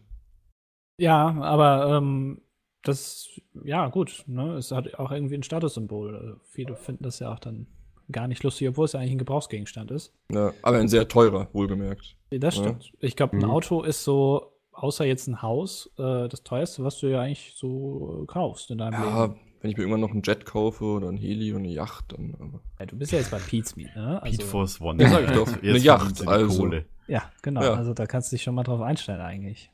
[0.98, 2.42] Ja, aber ähm,
[2.84, 3.28] das,
[3.64, 4.56] ja, gut, ne?
[4.56, 6.16] Es hat auch irgendwie ein Statussymbol.
[6.16, 7.68] Also viele finden das ja auch dann
[8.12, 10.14] gar nicht lustig, obwohl es ja eigentlich ein Gebrauchsgegenstand ist.
[10.32, 12.16] Ja, aber ein sehr teurer, wohlgemerkt.
[12.32, 12.62] Das Ja.
[12.64, 12.92] stimmt.
[13.00, 13.50] Ich glaube, ein Mhm.
[13.52, 18.24] Auto ist so, außer jetzt ein Haus, äh, das teuerste, was du ja eigentlich so
[18.24, 19.40] äh, kaufst in deinem Ja, Leben.
[19.62, 22.36] Wenn ich mir irgendwann noch einen Jet kaufe oder ein Heli oder eine Yacht, dann.
[22.40, 24.20] Aber Ja, du bist ja jetzt bei Pete's Meat, ne?
[24.24, 25.02] Pete Also, Force One.
[25.04, 25.48] Ja, sag ich doch.
[25.62, 26.60] Jetzt Eine Yacht, also.
[26.64, 26.86] Kohle.
[27.08, 27.64] ja, genau.
[27.64, 27.74] Ja.
[27.74, 29.72] Also da kannst du dich schon mal drauf einstellen eigentlich.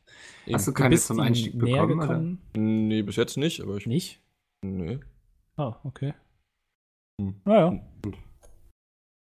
[0.51, 0.75] Hast du eben.
[0.77, 1.99] keine zum Einstieg näher bekommen?
[1.99, 2.07] Oder?
[2.07, 2.87] gekommen?
[2.87, 3.85] Nee, bis jetzt nicht, aber ich.
[3.87, 4.21] Nicht?
[4.65, 4.99] Nee.
[5.57, 6.13] Oh, okay.
[7.21, 7.35] Hm.
[7.45, 7.79] Naja.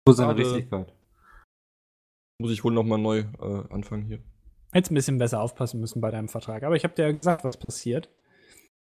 [0.07, 0.37] Wo seine.
[0.37, 0.93] Richtigkeit?
[2.41, 4.21] Muss ich wohl nochmal neu äh, anfangen hier.
[4.73, 6.63] Hättest ein bisschen besser aufpassen müssen bei deinem Vertrag.
[6.63, 8.09] Aber ich habe dir ja gesagt, was passiert.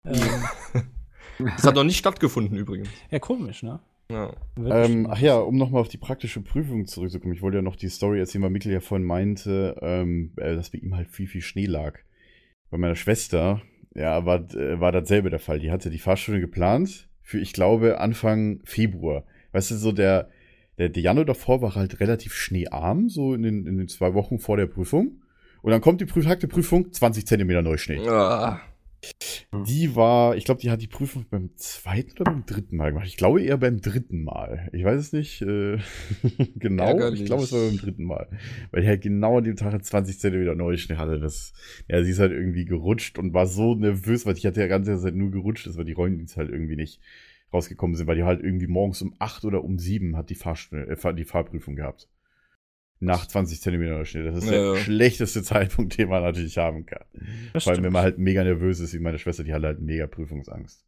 [0.05, 0.85] Ähm,
[1.39, 2.89] Das hat noch nicht stattgefunden übrigens.
[3.11, 3.79] ja, komisch, ne?
[4.11, 4.33] Ja.
[4.57, 7.33] Ähm, ach ja, um nochmal auf die praktische Prüfung zurückzukommen.
[7.33, 10.71] Ich wollte ja noch die Story erzählen, weil Mikkel ja vorhin meinte, ähm, äh, dass
[10.71, 11.99] bei ihm halt viel, viel Schnee lag.
[12.71, 13.61] Bei meiner Schwester,
[13.93, 15.59] ja, war, äh, war dasselbe der Fall.
[15.59, 19.25] Die hatte die Fahrstunde geplant für, ich glaube, Anfang Februar.
[19.51, 20.29] Weißt du, so der,
[20.79, 24.39] der, der Januar davor war halt relativ schneearm, so in den, in den zwei Wochen
[24.39, 25.21] vor der Prüfung.
[25.61, 27.99] Und dann kommt die Prüf Prüfung, 20 Zentimeter Neuschnee.
[28.07, 28.61] Ah,
[29.51, 33.07] Die war, ich glaube, die hat die Prüfung beim zweiten oder beim dritten Mal gemacht.
[33.07, 34.69] Ich glaube eher beim dritten Mal.
[34.73, 35.79] Ich weiß es nicht äh,
[36.55, 36.85] genau.
[36.85, 37.21] Ärgerlich.
[37.21, 38.29] Ich glaube, es war beim dritten Mal.
[38.69, 41.19] Weil die halt genau an dem Tag 20 Zentimeter Neuschnee hatte.
[41.19, 41.53] Das,
[41.87, 44.69] ja, sie ist halt irgendwie gerutscht und war so nervös, weil ich hatte ja die
[44.69, 47.01] ganze Zeit nur gerutscht ist, weil die Räumdienste halt irgendwie nicht
[47.51, 50.37] rausgekommen sind, weil die halt irgendwie morgens um 8 oder um 7 hat die,
[50.75, 52.07] äh, die Fahrprüfung gehabt.
[53.01, 54.23] Nach 20 Zentimeter Neuschnee.
[54.23, 57.05] Das ist Ja, der schlechteste Zeitpunkt, den man natürlich haben kann.
[57.53, 57.85] Das Vor allem, stimmt.
[57.85, 60.83] wenn man halt mega nervös ist, wie meine Schwester, die hat halt mega Prüfungsangst.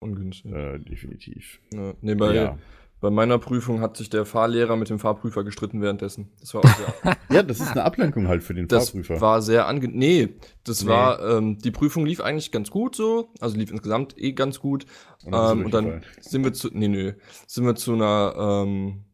[0.00, 0.52] ungünstig.
[0.52, 1.60] Äh, definitiv.
[1.72, 1.94] Ja.
[2.00, 2.58] Nee, bei, ja.
[3.00, 6.30] bei meiner Prüfung hat sich der Fahrlehrer mit dem Fahrprüfer gestritten währenddessen.
[6.40, 9.20] Das war auch sehr, ja, das ist eine Ablenkung halt für den das Fahrprüfer.
[9.20, 9.98] war sehr angenehm.
[9.98, 10.28] Nee,
[10.64, 10.90] das Nee.
[10.90, 13.30] war, ähm, die Prüfung lief eigentlich ganz gut so.
[13.40, 14.84] Also lief insgesamt eh ganz gut.
[15.24, 17.12] Und dann Ähm, und dann sind wir zu, nee, nö,
[17.46, 18.34] sind wir zu einer,
[18.66, 19.04] ähm,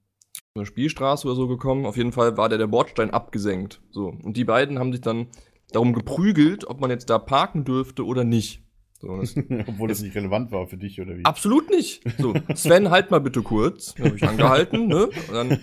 [0.56, 1.86] so einer Spielstraße oder so gekommen.
[1.86, 3.80] Auf jeden Fall war der, der Bordstein abgesenkt.
[3.90, 4.14] So.
[4.22, 5.28] Und die beiden haben sich dann
[5.70, 8.62] darum geprügelt, ob man jetzt da parken dürfte oder nicht.
[9.00, 9.08] So,
[9.66, 11.24] Obwohl das nicht relevant war für dich, oder wie?
[11.24, 12.02] absolut nicht.
[12.18, 13.94] So, Sven, halt mal bitte kurz.
[13.94, 15.06] Dann habe ich angehalten, ne?
[15.06, 15.60] Und dann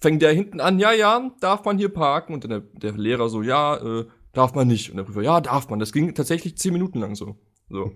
[0.00, 2.32] fängt der hinten an, ja, ja, darf man hier parken?
[2.32, 4.90] Und dann der, der Lehrer so, ja, äh, darf man nicht.
[4.90, 5.78] Und der Prüfer, ja, darf man.
[5.78, 7.36] Das ging tatsächlich zehn Minuten lang so.
[7.68, 7.92] So.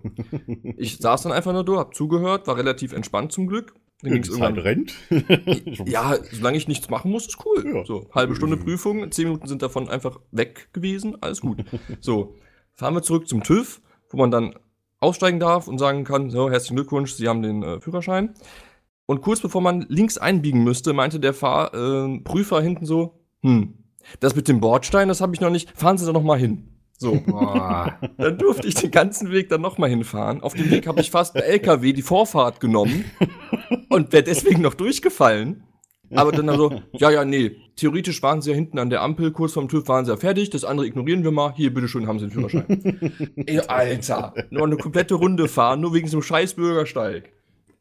[0.77, 3.75] Ich saß dann einfach nur da, hab zugehört, war relativ entspannt zum Glück.
[4.03, 4.95] Dann die Zeit rennt.
[5.87, 7.65] ja, solange ich nichts machen muss, ist cool.
[7.75, 7.85] Ja.
[7.85, 11.65] So, halbe Stunde Prüfung, zehn Minuten sind davon einfach weg gewesen, alles gut.
[12.01, 12.35] So,
[12.75, 13.81] fahren wir zurück zum TÜV,
[14.11, 14.55] wo man dann
[15.01, 18.35] aussteigen darf und sagen kann, so, herzlichen Glückwunsch, Sie haben den äh, Führerschein.
[19.07, 23.75] Und kurz bevor man links einbiegen müsste, meinte der Fahr äh, Prüfer hinten so, hm,
[24.21, 26.74] das mit dem Bordstein, das habe ich noch nicht, fahren Sie da noch mal hin.
[26.97, 27.99] So, Boah.
[28.19, 30.41] dann durfte ich den ganzen Weg dann noch mal hinfahren.
[30.43, 33.05] Auf dem Weg habe ich fast einen LKW die Vorfahrt genommen
[33.89, 35.65] und wäre deswegen noch durchgefallen.
[36.15, 39.55] Aber dann so, ja, ja, nee, theoretisch waren sie ja hinten an der Ampel, kurz
[39.55, 42.27] vorm TÜV waren sie ja fertig, das andere ignorieren wir mal, hier, bitteschön, haben sie
[42.29, 43.33] den Führerschein.
[43.47, 47.33] Ey, Alter, nur eine komplette Runde fahren, nur wegen so einem scheiß Bürgersteig.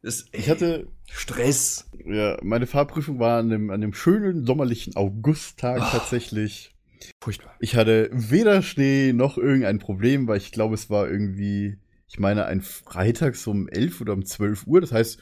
[0.02, 1.86] Das ist Ich hatte, Stress.
[2.06, 5.90] ja, meine Fahrprüfung war an dem, an dem schönen sommerlichen Augusttag Ah.
[5.92, 6.73] tatsächlich.
[7.22, 7.56] Furchtbar.
[7.60, 11.78] Ich hatte weder Schnee noch irgendein Problem, weil ich glaube, es war irgendwie,
[12.08, 14.82] ich meine, ein Freitag so um 11 oder um 12 Uhr.
[14.82, 15.20] Das heißt,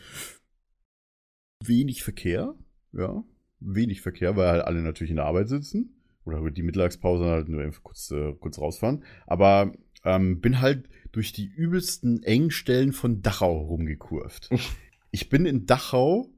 [1.63, 2.55] wenig Verkehr.
[2.93, 3.23] Ja,
[3.59, 5.95] wenig Verkehr, weil halt alle natürlich in der Arbeit sitzen.
[6.25, 9.03] Oder die Mittagspause halt nur kurz, äh, kurz rausfahren.
[9.25, 9.71] Aber
[10.03, 14.49] ähm, bin halt durch die übelsten Engstellen von Dachau rumgekurvt.
[15.11, 16.29] ich bin in Dachau,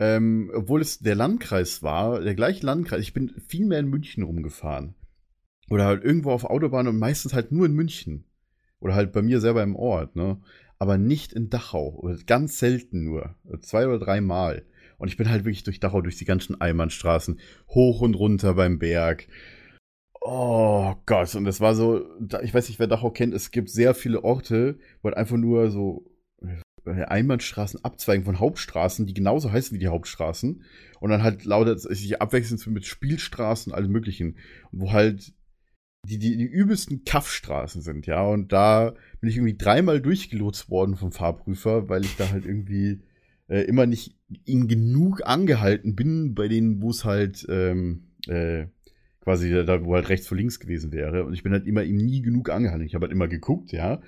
[0.00, 4.22] ähm, obwohl es der Landkreis war, der gleiche Landkreis, ich bin viel mehr in München
[4.22, 4.94] rumgefahren.
[5.68, 8.24] Oder halt irgendwo auf Autobahn und meistens halt nur in München.
[8.80, 10.40] Oder halt bei mir selber im Ort, ne?
[10.78, 11.98] Aber nicht in Dachau.
[11.98, 13.36] Oder ganz selten nur.
[13.60, 14.64] Zwei oder drei Mal.
[14.96, 18.78] Und ich bin halt wirklich durch Dachau, durch die ganzen Einbahnstraßen, hoch und runter beim
[18.78, 19.28] Berg.
[20.22, 22.06] Oh Gott, und das war so,
[22.42, 25.70] ich weiß nicht, wer Dachau kennt, es gibt sehr viele Orte, wo halt einfach nur
[25.70, 26.09] so
[26.86, 30.62] Einbahnstraßen abzweigen von Hauptstraßen, die genauso heißen wie die Hauptstraßen.
[31.00, 34.36] Und dann halt lautet es sich abwechselnd mit Spielstraßen, alles möglichen.
[34.72, 35.32] Wo halt
[36.06, 38.22] die, die, die übelsten Kaffstraßen sind, ja.
[38.22, 43.02] Und da bin ich irgendwie dreimal durchgelotst worden vom Fahrprüfer, weil ich da halt irgendwie
[43.48, 48.66] äh, immer nicht ihn genug angehalten bin, bei denen, wo es halt ähm, äh,
[49.20, 51.24] quasi da, wo halt rechts vor links gewesen wäre.
[51.24, 52.86] Und ich bin halt immer ihm nie genug angehalten.
[52.86, 54.00] Ich habe halt immer geguckt, ja.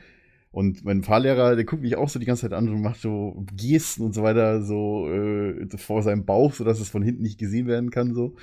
[0.52, 3.44] Und mein Fahrlehrer, der guckt mich auch so die ganze Zeit an und macht so
[3.56, 7.66] Gesten und so weiter, so äh, vor seinem Bauch, sodass es von hinten nicht gesehen
[7.66, 8.36] werden kann, so.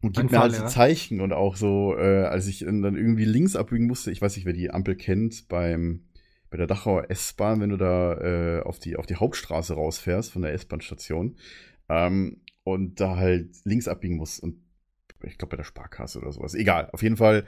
[0.00, 0.66] Und gibt mir halt so?
[0.66, 4.46] Zeichen und auch so, äh, als ich dann irgendwie links abbiegen musste, ich weiß nicht,
[4.46, 6.04] wer die Ampel kennt, beim,
[6.50, 10.42] bei der Dachauer S-Bahn, wenn du da äh, auf, die, auf die Hauptstraße rausfährst von
[10.42, 11.36] der S-Bahn-Station
[11.90, 14.62] ähm, und da halt links abbiegen musst und
[15.24, 16.54] ich glaube bei der Sparkasse oder sowas.
[16.54, 17.44] Egal, auf jeden Fall,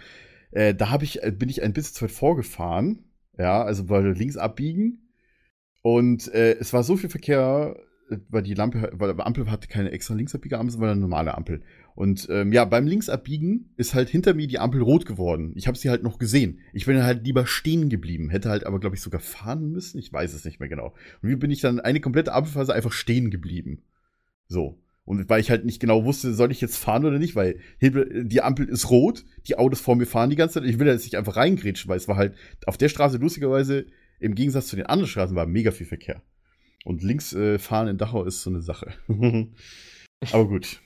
[0.52, 3.04] äh, da hab ich, äh, bin ich ein bisschen zu weit vorgefahren,
[3.38, 5.10] ja, also weil links abbiegen
[5.82, 7.76] und äh, es war so viel Verkehr,
[8.28, 11.62] weil die Lampe, weil die Ampel hatte keine extra Linksabbieger-Ampel, sondern eine normale Ampel.
[11.94, 15.52] Und ähm, ja, beim Linksabbiegen ist halt hinter mir die Ampel rot geworden.
[15.54, 16.60] Ich habe sie halt noch gesehen.
[16.72, 18.30] Ich bin halt lieber stehen geblieben.
[18.30, 19.98] Hätte halt aber, glaube ich, sogar fahren müssen.
[19.98, 20.94] Ich weiß es nicht mehr genau.
[21.22, 23.82] Und wie bin ich dann eine komplette Ampelphase einfach stehen geblieben?
[24.48, 24.78] So.
[25.10, 28.22] Und weil ich halt nicht genau wusste, soll ich jetzt fahren oder nicht, weil Hebel-
[28.24, 30.68] die Ampel ist rot, die Autos vor mir fahren die ganze Zeit.
[30.70, 32.34] Ich will jetzt nicht einfach reingrätschen, weil es war halt
[32.66, 33.86] auf der Straße lustigerweise,
[34.20, 36.22] im Gegensatz zu den anderen Straßen, war mega viel Verkehr.
[36.84, 38.92] Und links äh, fahren in Dachau ist so eine Sache.
[40.32, 40.80] aber gut.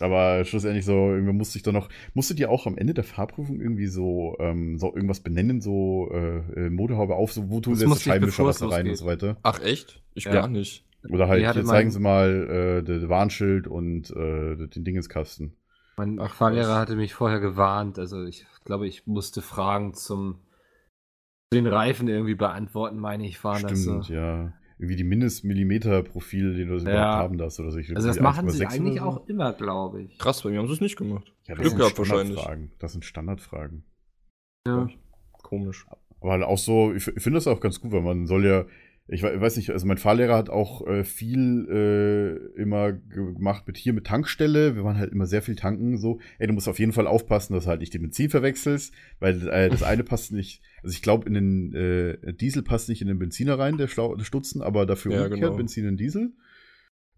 [0.00, 3.60] Aber schlussendlich so, irgendwie musste ich doch noch, musstet ihr auch am Ende der Fahrprüfung
[3.60, 7.86] irgendwie so, ähm, so irgendwas benennen, so äh, äh, Motorhaube auf, so wo tun sie
[7.86, 9.36] jetzt Scheibenwischer Wasser rein und so weiter.
[9.42, 10.02] Ach, echt?
[10.14, 10.32] Ich Ja.
[10.32, 10.84] gar nicht.
[11.10, 15.56] Oder halt, Die hier zeigen mein- sie mal äh, das Warnschild und äh, den Dingenskasten.
[15.98, 16.78] Mein Ach, Fahrlehrer was.
[16.78, 17.98] hatte mich vorher gewarnt.
[17.98, 20.40] Also ich glaube, ich musste Fragen zum
[21.52, 24.02] zu den Reifen irgendwie beantworten, meine ich, waren das so.
[24.02, 24.52] Stimmt, ja.
[24.78, 26.80] Irgendwie die Mindestmillimeter-Profil, den du Ja.
[26.82, 27.78] überhaupt haben darfst oder so.
[27.78, 29.04] Ich Also das machen sie 1,6 eigentlich so.
[29.06, 30.18] auch immer, glaube ich.
[30.18, 31.32] Krass, bei mir haben sie es nicht gemacht.
[31.46, 32.26] Ja, das Glück sind gehabt wahrscheinlich.
[32.38, 32.72] Standardfragen.
[32.78, 33.84] Das sind Standardfragen.
[34.66, 34.88] Ja.
[35.42, 35.86] Komisch.
[36.20, 38.64] Aber halt auch so, ich, ich finde das auch ganz gut, weil man soll ja,
[39.08, 43.76] ich we- weiß nicht, also mein Fahrlehrer hat auch äh, viel äh, immer gemacht mit
[43.76, 44.74] hier mit Tankstelle.
[44.74, 46.18] Wir waren halt immer sehr viel tanken, so.
[46.38, 49.48] Ey, du musst auf jeden Fall aufpassen, dass du halt nicht den Benzin verwechselst, weil
[49.48, 53.08] äh, das eine passt nicht, also ich glaube, in den äh, Diesel passt nicht in
[53.08, 55.56] den Benziner rein, der, Schlau der Stutzen, aber dafür Ja, umgekehrt, genau.
[55.56, 56.32] Benzin in Diesel.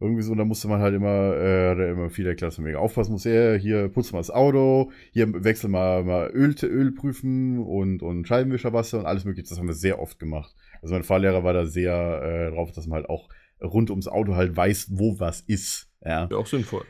[0.00, 3.10] Irgendwie so, da musste man halt immer, äh, er immer viel dass man mega aufpassen
[3.10, 3.24] muss.
[3.24, 8.28] Ja, hier putz mal das Auto, hier wechsel mal, mal Öl, Öl prüfen und, und
[8.28, 9.48] Scheibenwischerwasser und alles mögliche.
[9.48, 10.54] Das haben wir sehr oft gemacht.
[10.82, 13.28] Also mein Fahrlehrer war da sehr äh, drauf, dass man halt auch
[13.60, 15.90] rund ums Auto halt weiß, wo was ist.
[16.04, 16.28] Ja.
[16.30, 16.84] Ja, auch sinnvoll.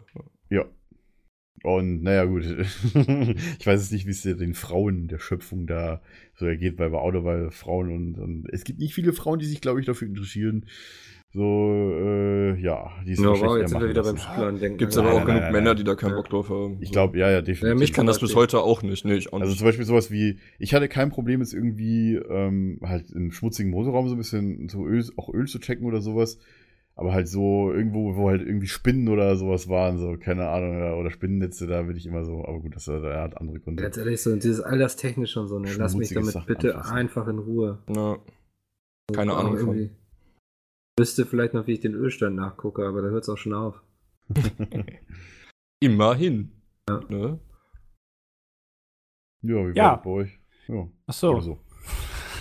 [0.51, 0.65] Ja.
[1.63, 2.45] Und naja, gut.
[2.45, 6.03] ich weiß jetzt nicht, wie es den Frauen der Schöpfung da
[6.35, 9.47] so ergeht, weil bei Auto, weil Frauen und, und es gibt nicht viele Frauen, die
[9.47, 10.67] sich, glaube ich, dafür interessieren.
[11.31, 14.33] So, äh, ja, die es Ja, wow, jetzt sind wir wieder beim lassen.
[14.35, 14.79] Schülern denken.
[14.79, 15.77] Gibt es Nein, aber auch nein, genug nein, Männer, nein.
[15.77, 16.17] die da keinen Ja.
[16.17, 16.79] Bock drauf haben.
[16.81, 17.79] Ich glaube, ja, ja, definitiv.
[17.79, 19.05] mich ich kann das bis heute auch nicht.
[19.05, 19.59] Nee, ich auch Also nicht.
[19.59, 24.09] zum Beispiel sowas wie, ich hatte kein Problem, jetzt irgendwie ähm, halt im schmutzigen Motorraum
[24.09, 26.39] so ein bisschen so Öl, auch Öl zu checken oder sowas.
[26.95, 30.97] Aber halt so irgendwo, wo halt irgendwie Spinnen oder sowas waren, so, keine Ahnung, oder,
[30.97, 33.83] oder Spinnennetze, da bin ich immer so, aber gut, das er hat andere Gründe.
[33.85, 35.69] Ganz ehrlich, so dieses Alterstechnische und so, ne?
[35.79, 36.97] Lass mich damit Sachen bitte anfassen.
[36.97, 37.79] einfach in Ruhe.
[37.95, 38.17] Ja,
[39.13, 39.91] keine Aber Ahnung von.
[40.99, 43.83] Wüsste vielleicht noch, wie ich den Ölstand nachgucke, aber da hört es auch schon auf.
[45.81, 46.53] Immerhin.
[47.09, 47.39] Ne?
[49.43, 49.85] ja, wie Ja.
[49.85, 50.39] war das bei euch?
[50.69, 51.41] Ja, Ach so.
[51.41, 51.59] so.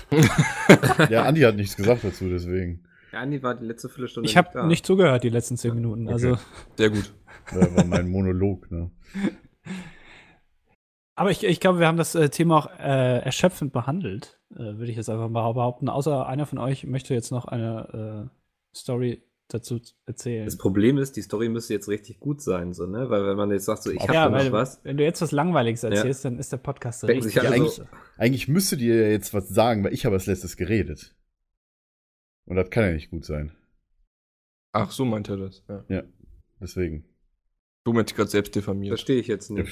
[1.09, 2.83] Ja, Andi hat nichts gesagt dazu, deswegen.
[3.11, 6.03] Ja, Andi war die letzte Viertelstunde Ich habe nicht zugehört die letzten zehn Minuten.
[6.05, 6.13] Okay.
[6.13, 6.37] Also,
[6.77, 7.13] Sehr gut.
[7.53, 8.91] Das war mein Monolog, ne?
[11.15, 14.91] aber ich, ich glaube, wir haben das äh, Thema auch äh, erschöpfend behandelt, äh, würde
[14.91, 15.89] ich jetzt einfach mal behaupten.
[15.89, 18.36] Außer einer von euch möchte jetzt noch eine äh,
[18.77, 20.45] Story dazu erzählen.
[20.45, 23.09] Das Problem ist, die Story müsste jetzt richtig gut sein, so, ne?
[23.09, 25.31] Weil wenn man jetzt sagt, so, ich habe ja, noch was, wenn du jetzt was
[25.31, 27.41] Langweiliges erzählst, dann ist der Podcast denken richtig.
[27.41, 27.85] alle eigentlich- so,
[28.17, 31.15] Eigentlich müsstet ihr ja jetzt was sagen, weil ich habe als letztes geredet.
[32.45, 33.51] Und das kann ja nicht gut sein.
[34.73, 35.63] Ach, so meint er das.
[35.87, 36.03] Ja.
[36.59, 37.05] Deswegen.
[37.85, 38.91] Du meinst gerade selbst diffamiert.
[38.91, 39.71] verstehe ich jetzt nicht.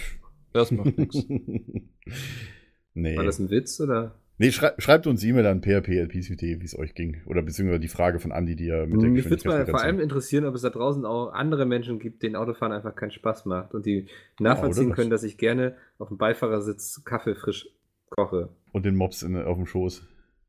[0.54, 1.18] Das macht nichts.
[2.94, 3.18] nee.
[3.18, 4.18] War das ein Witz oder?
[4.38, 7.18] Nee, schrei schreibt uns E-Mail an php.pcpt, wie es euch ging.
[7.26, 9.82] Oder beziehungsweise die Frage von Andi, die ja mit der Mich würde es mal vor
[9.82, 13.46] allem interessieren, ob es da draußen auch andere Menschen gibt, denen Autofahren einfach keinen Spaß
[13.46, 14.08] macht und die
[14.40, 15.22] nachvollziehen oder können, das.
[15.22, 17.68] dass ich gerne auf dem Beifahrersitz Kaffee frisch
[18.10, 18.50] koche.
[18.72, 20.06] Und den Mops in, auf dem Schoß.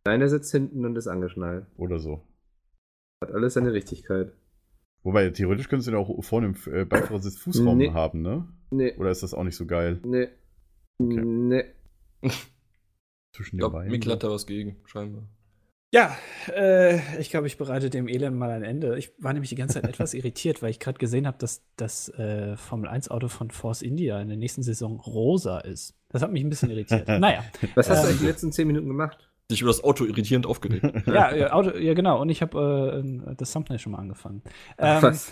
[0.07, 1.67] Nein, der sitzt hinten und ist angeschnallt.
[1.77, 2.23] Oder so.
[3.23, 4.33] Hat alles seine Richtigkeit.
[5.03, 7.93] Wobei, theoretisch könntest du ja auch vorne im äh, Beifahrersitz Fußraum Nee.
[7.93, 8.49] haben, ne?
[8.71, 10.01] Nee, Oder ist das auch nicht so geil?
[10.05, 10.29] nee,
[10.99, 11.23] Okay.
[11.25, 11.65] nee.
[13.37, 13.91] Zwischen Ich den glaube, Beinen?
[13.91, 15.23] Mikkel hat da was gegen, scheinbar.
[15.95, 16.17] Ja,
[16.53, 18.99] äh, ich glaube, ich bereite dem Elend mal ein Ende.
[18.99, 22.09] Ich war nämlich die ganze Zeit etwas irritiert, weil ich gerade gesehen habe, dass das
[22.19, 25.95] äh, Formel 1-Auto von Force India in der nächsten Saison rosa ist.
[26.09, 27.07] Das hat mich ein bisschen irritiert.
[27.09, 27.45] naja,
[27.75, 28.09] Was hast du Ähm.
[28.09, 29.31] eigentlich die letzten zehn Minuten gemacht?
[29.51, 30.85] Dich über das Auto irritierend aufgeregt.
[31.07, 32.21] ja, ja, Auto, ja, genau.
[32.21, 34.43] Und ich habe äh, das Thumbnail schon mal angefangen.
[34.79, 35.31] Ähm, Was?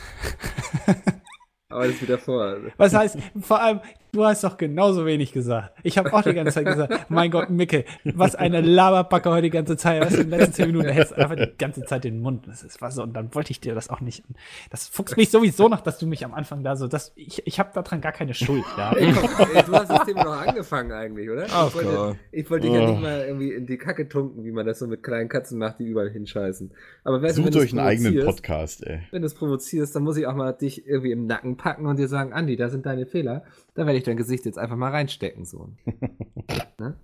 [1.69, 2.59] Aber das wieder vor.
[2.77, 3.81] Was heißt, vor allem,
[4.15, 5.73] du hast doch genauso wenig gesagt.
[5.83, 9.51] Ich habe auch die ganze Zeit gesagt, mein Gott, Mickel, was eine Laberbacke heute die
[9.51, 10.01] ganze Zeit.
[10.03, 12.47] Was in den letzten zehn Minuten, hältst du einfach die ganze Zeit den Mund.
[12.47, 14.23] Das ist was so, und dann wollte ich dir das auch nicht.
[14.71, 17.59] Das fuchst mich sowieso noch, dass du mich am Anfang da so, das, ich, ich
[17.59, 18.93] habe daran gar keine Schuld, ja.
[18.93, 21.47] Ey, komm, ey, du hast das Thema noch angefangen eigentlich, oder?
[21.51, 22.91] Ach, ich wollte, ich wollte dich ja Oh.
[22.91, 25.79] nicht mal irgendwie in die Kacke tunken, wie man das so mit kleinen Katzen macht,
[25.81, 26.71] die überall hinscheißen.
[27.03, 29.01] Aber weißt Sucht wenn euch einen eigenen Podcast, ey.
[29.11, 31.99] Wenn du es provozierst, dann muss ich auch mal dich irgendwie im Nacken packen und
[31.99, 33.43] dir sagen, Andi, da sind deine Fehler.
[33.75, 35.71] Da werde ich dein Gesicht jetzt einfach mal reinstecken, so.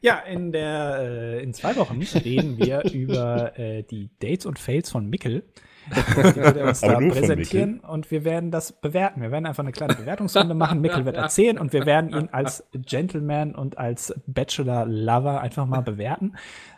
[0.00, 4.90] Ja, in der, äh, in zwei Wochen reden wir über äh, die Dates und Fails
[4.90, 5.44] von Mickel.
[5.86, 9.22] Die wird er uns da präsentieren und wir werden das bewerten.
[9.22, 10.80] Wir werden einfach eine kleine Bewertungsrunde machen.
[10.80, 16.34] Mickel wird erzählen und wir werden ihn als Gentleman und als Bachelor-Lover einfach mal bewerten.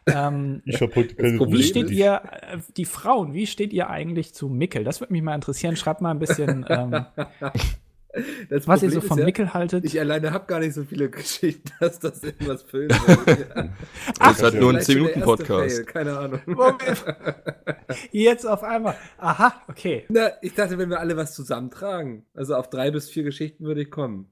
[0.06, 4.34] Ähm, Ich habe heute keine wie steht ihr, äh, die Frauen, wie steht ihr eigentlich
[4.34, 4.84] zu Mickel?
[4.84, 5.76] Das würde mich mal interessieren.
[5.76, 7.06] Schreibt mal ein bisschen, ähm,
[8.48, 9.84] Das was ihr Problem so ist von ja, Mickel haltet.
[9.84, 13.72] Ich alleine habe gar nicht so viele Geschichten, dass das irgendwas füllen würde.
[14.18, 15.76] Das ist halt nur ein Vielleicht schon der erste 10-Minuten-Podcast.
[15.76, 16.40] Fail, Keine Ahnung.
[16.46, 17.04] Moment.
[18.10, 18.96] Jetzt auf einmal.
[19.18, 20.04] Aha, okay.
[20.08, 22.24] Na, ich dachte, wenn wir alle was zusammentragen.
[22.34, 24.30] Also auf drei bis vier Geschichten würde ich kommen.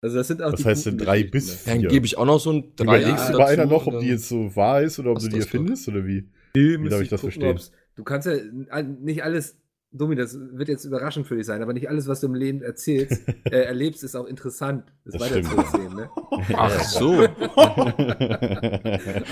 [0.00, 1.72] Also das sind auch Was die heißt denn guten drei bis ne?
[1.72, 1.88] Dann vier?
[1.90, 4.16] gebe ich auch noch so ein Überlegst Dreieck du bei einer noch, ob die dann-
[4.16, 5.54] jetzt so wahr ist oder ob du die das wird.
[5.54, 6.28] erfindest oder wie?
[6.56, 7.74] Nee, Wie darf ich das gucken, verstehen?
[7.96, 9.56] Du kannst ja nicht alles,
[9.96, 12.62] Domi, das wird jetzt überraschend für dich sein, aber nicht alles, was du im Leben
[12.62, 15.94] erzählst, äh, erlebst, ist auch interessant, das, Das weiter zu erzählen.
[15.94, 16.10] Ne?
[16.56, 17.26] Ach so.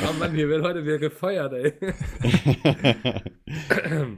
[0.04, 1.72] Oh Mann, hier wird heute wieder gefeuert, ey.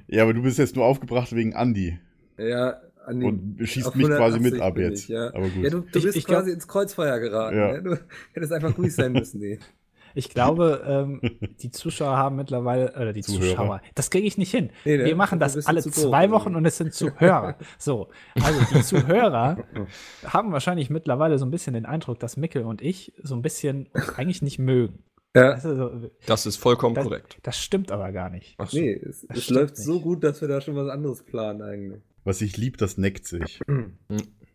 [0.09, 1.99] ja, aber du bist jetzt nur aufgebracht wegen Andi
[2.39, 3.27] Ja, Andi.
[3.27, 5.05] und schießt mich quasi 180 mit ab jetzt.
[5.05, 5.29] ich, ja.
[5.29, 5.63] Aber gut.
[5.65, 7.57] Ja, du, du Ich- bist ich glaub- quasi ins Kreuzfeuer geraten.
[7.57, 7.73] Ja.
[7.73, 7.83] Ne?
[7.83, 7.99] Du
[8.35, 9.59] hättest einfach ruhig sein müssen, nee.
[10.15, 11.21] Ich glaube, ähm,
[11.61, 13.51] die Zuschauer haben mittlerweile, oder die Zuhörer.
[13.51, 14.71] Zuschauer, das kriege ich nicht hin.
[14.85, 15.05] Nee, ne?
[15.05, 16.31] Wir machen das alle zwei.
[16.31, 17.57] Wochen und es sind Zuhörer.
[17.79, 18.09] So,
[18.41, 19.65] also die Zuhörer
[20.25, 23.89] haben wahrscheinlich mittlerweile so ein bisschen den Eindruck, dass Mickel und ich so ein bisschen
[24.17, 25.03] eigentlich nicht mögen.
[25.37, 25.55] Ja.
[25.55, 27.39] Das, ist so, Das ist vollkommen das, korrekt.
[27.43, 28.55] das stimmt aber gar nicht.
[28.59, 28.79] Ach so.
[28.79, 30.03] Nee, es, es läuft so nicht.
[30.05, 32.03] gut, dass wir da schon was anderes planen eigentlich.
[32.23, 33.61] Was ich lieb, das neckt sich.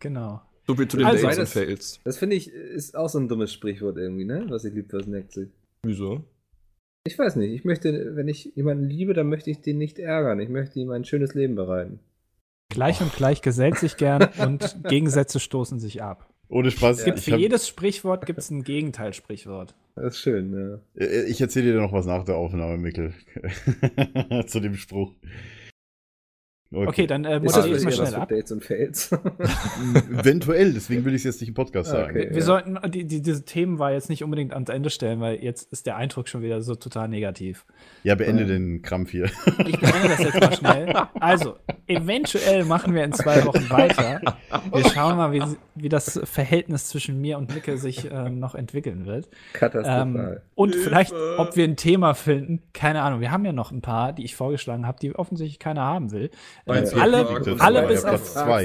[0.02, 0.40] Genau.
[0.70, 2.00] So viel zu den Also- Dates und Das- Fails.
[2.04, 4.46] Das finde ich, ist auch so ein dummes Sprichwort irgendwie, ne?
[4.48, 5.48] Was ich liebe, was neckt sich.
[5.84, 6.24] Wieso?
[7.06, 10.38] Ich weiß nicht, ich möchte, wenn ich jemanden liebe, dann möchte ich den nicht ärgern.
[10.40, 11.98] Ich möchte ihm ein schönes Leben bereiten.
[12.70, 16.28] Gleich und gleich gesellt sich gern und Gegensätze stoßen sich ab.
[16.48, 16.98] Ohne Spaß.
[17.00, 17.04] Ja.
[17.06, 19.74] Gibt ich für hab- jedes Sprichwort gibt es ein Gegenteilsprichwort.
[19.94, 21.04] Das ist schön, ja.
[21.04, 23.14] Äh, Ich erzähle dir noch was nach der Aufnahme, Mikkel.
[24.46, 25.14] Zu dem Spruch.
[26.72, 28.28] Okay, dann äh, das ich mal schnell ab.
[28.28, 29.10] Dates und Fails?
[30.12, 32.10] Eventuell, deswegen will ich es jetzt nicht im Podcast Ah, sagen.
[32.10, 32.28] okay.
[32.30, 32.42] Wir Ja.
[32.44, 35.86] sollten die, die, diese Themen war jetzt nicht unbedingt ans Ende stellen, weil jetzt ist
[35.86, 37.64] der Eindruck schon wieder so total negativ.
[38.04, 38.48] Ja, beende Ähm.
[38.48, 39.24] den Krampf hier.
[39.66, 40.94] Ich beende das jetzt mal schnell.
[41.18, 41.56] Also,
[41.86, 44.20] eventuell machen wir in zwei Wochen weiter.
[44.72, 45.42] Wir schauen mal, wie,
[45.74, 49.26] wie das Verhältnis zwischen mir und Micke sich ähm, noch entwickeln wird.
[49.26, 50.42] Ähm, Katastrophal.
[50.54, 53.20] und vielleicht, ob wir ein Thema finden, keine Ahnung.
[53.20, 56.30] Wir haben ja noch ein paar, die ich vorgeschlagen habe, die offensichtlich keiner haben will.
[56.72, 57.26] Bier- alle,
[57.58, 58.64] alle bis ja auf Platz zwei.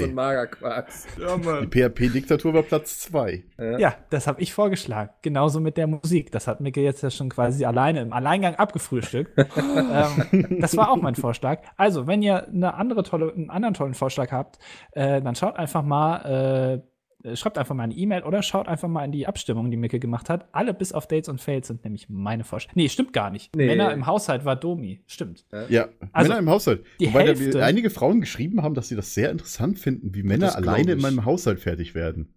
[1.18, 1.66] Ja, Die.
[1.66, 3.44] PHP-Diktatur war Platz 2.
[3.78, 5.10] Ja, das habe ich vorgeschlagen.
[5.22, 6.32] Genauso mit der Musik.
[6.32, 9.32] Das hat Micke jetzt ja schon quasi alleine im Alleingang abgefrühstückt.
[9.56, 11.60] ähm, das war auch mein Vorschlag.
[11.76, 14.58] Also, wenn ihr eine andere tolle, einen anderen tollen Vorschlag habt,
[14.92, 16.95] äh, dann schaut einfach mal, äh,
[17.34, 20.28] schreibt einfach mal eine E-Mail oder schaut einfach mal in die Abstimmung, die Micke gemacht
[20.30, 20.46] hat.
[20.52, 22.74] Alle bis auf Dates und Fails sind nämlich meine Vorschläge.
[22.78, 23.56] Nee, stimmt gar nicht.
[23.56, 23.66] Nee.
[23.66, 25.00] Männer im Haushalt war Domi.
[25.06, 25.44] Stimmt.
[25.68, 26.84] Ja, Also, Männer im Haushalt.
[27.00, 30.14] die Wobei da Hälfte- mir einige Frauen geschrieben haben, dass sie das sehr interessant finden,
[30.14, 32.28] wie Männer alleine in meinem Haushalt fertig werden.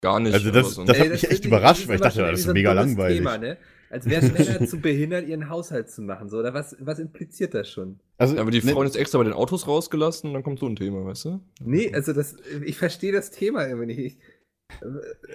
[0.00, 0.34] Gar nicht.
[0.34, 2.72] Also das- sonst- das- hat Ey, mich echt überrascht, weil ich dachte, das ist mega
[2.72, 3.18] langweilig.
[3.18, 3.56] Thema, ne?
[3.90, 6.28] Als wären Männer zu behindert, ihren Haushalt zu machen.
[6.28, 6.38] So.
[6.38, 8.00] Oder was, was impliziert das schon?
[8.18, 10.66] Also, aber die ne, Frauen jetzt extra bei den Autos rausgelassen und dann kommt so
[10.66, 11.40] ein Thema, weißt du?
[11.62, 13.98] Nee, also das, ich verstehe das Thema irgendwie nicht.
[13.98, 14.18] Ich,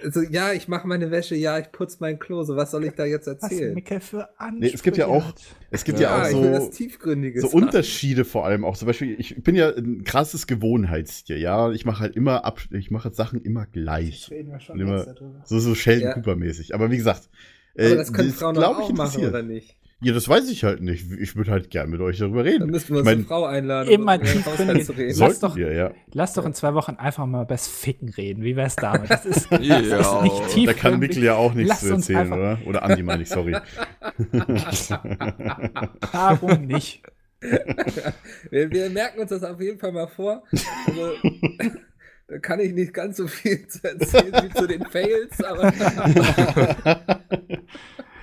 [0.02, 2.42] also ja, ich mache meine Wäsche, ja, ich putze mein Klo.
[2.42, 3.74] So, was soll ich da jetzt Was erzählen?
[3.74, 5.32] Micke für Ansprüche Nee, es gibt ja auch-
[5.70, 8.76] es gibt ja, ja, auch so, so Unterschiede vor allem auch.
[8.76, 11.70] Zum Beispiel, ich bin ja ein krasses Gewohnheitstier, ja.
[11.70, 14.28] Ich mache halt immer ab, ich mache Sachen immer gleich.
[14.30, 15.14] Reden wir schon immer-.
[15.44, 16.14] So, so Sheldon Ja.
[16.14, 16.74] Cooper-mäßig.
[16.74, 17.30] Aber wie gesagt,
[17.74, 19.76] äh, das können Frauen glaub doch auch machen, oder nicht?
[20.02, 21.12] Ja, das weiß ich halt nicht.
[21.20, 22.70] Ich würde halt gern mit euch darüber Dann reden.
[22.70, 24.86] müssten wir Ich unsere mein, Frau einladen, Immer um über tiefgründig.
[24.86, 25.18] Zu reden.
[25.18, 25.90] Lass doch- wir, ja.
[26.14, 28.42] Lass doch in zwei Wochen einfach mal übers Ficken reden.
[28.42, 29.10] Wie wär's damit?
[29.10, 30.98] Das ist, das ist nicht Da Da kann.
[31.00, 32.58] Mikkel ja auch nichts Lass zu uns erzählen, oder?
[32.64, 33.54] Oder Andi meine ich, sorry.
[36.12, 37.02] Warum nicht?
[38.50, 40.42] Wir, wir merken uns das auf jeden Fall mal vor.
[40.86, 41.12] Also,
[42.30, 45.72] da kann ich nicht ganz so viel zu erzählen wie zu den Fails, aber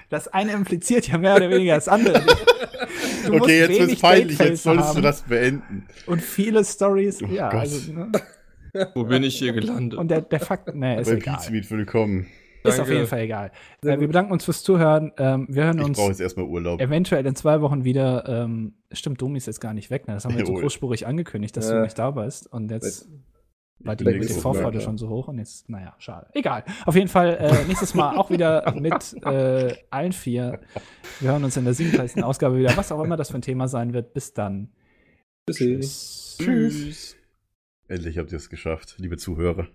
[0.09, 2.21] Das eine impliziert ja mehr oder weniger das andere.
[3.25, 4.39] Du musst okay, jetzt wenig wird's peinlich.
[4.39, 5.85] Jetzt solltest du das beenden.
[6.05, 7.21] Und viele Stories.
[7.21, 7.59] Oh ja, Gott.
[7.61, 8.11] also, ne?
[8.95, 9.99] Wo bin ich hier gelandet?
[9.99, 11.35] Und der, der Fakt, ne, ist Bei egal.
[11.35, 12.27] Pizza Meet willkommen.
[12.63, 12.93] Ist auf Danke.
[12.93, 13.51] jeden Fall egal.
[13.84, 15.11] Äh, wir bedanken uns fürs Zuhören.
[15.17, 16.79] Ähm, wir hören Ich uns brauche jetzt erstmal Urlaub.
[16.79, 18.23] eventuell in zwei Wochen wieder.
[18.27, 20.07] Ähm, stimmt, Domi ist jetzt gar nicht weg.
[20.07, 20.13] Ne?
[20.13, 21.81] Das haben wir jetzt so großspurig angekündigt, dass du Ja.
[21.81, 22.51] nicht da bist.
[22.51, 23.07] Und jetzt
[23.80, 26.28] war die, die Vorfreude schon so hoch und jetzt, naja, schade.
[26.34, 26.64] Egal.
[26.86, 30.60] Auf jeden Fall äh, nächstes Mal auch wieder mit äh, allen vier.
[31.20, 32.24] Wir hören uns in der 37.
[32.24, 34.14] Ausgabe wieder, was auch immer das für ein Thema sein wird.
[34.14, 34.70] Bis dann.
[35.49, 35.80] Tschüssi.
[35.80, 36.38] Tschüss.
[36.40, 37.16] Tschüss.
[37.88, 39.68] Endlich habt ihr es geschafft, liebe Zuhörer.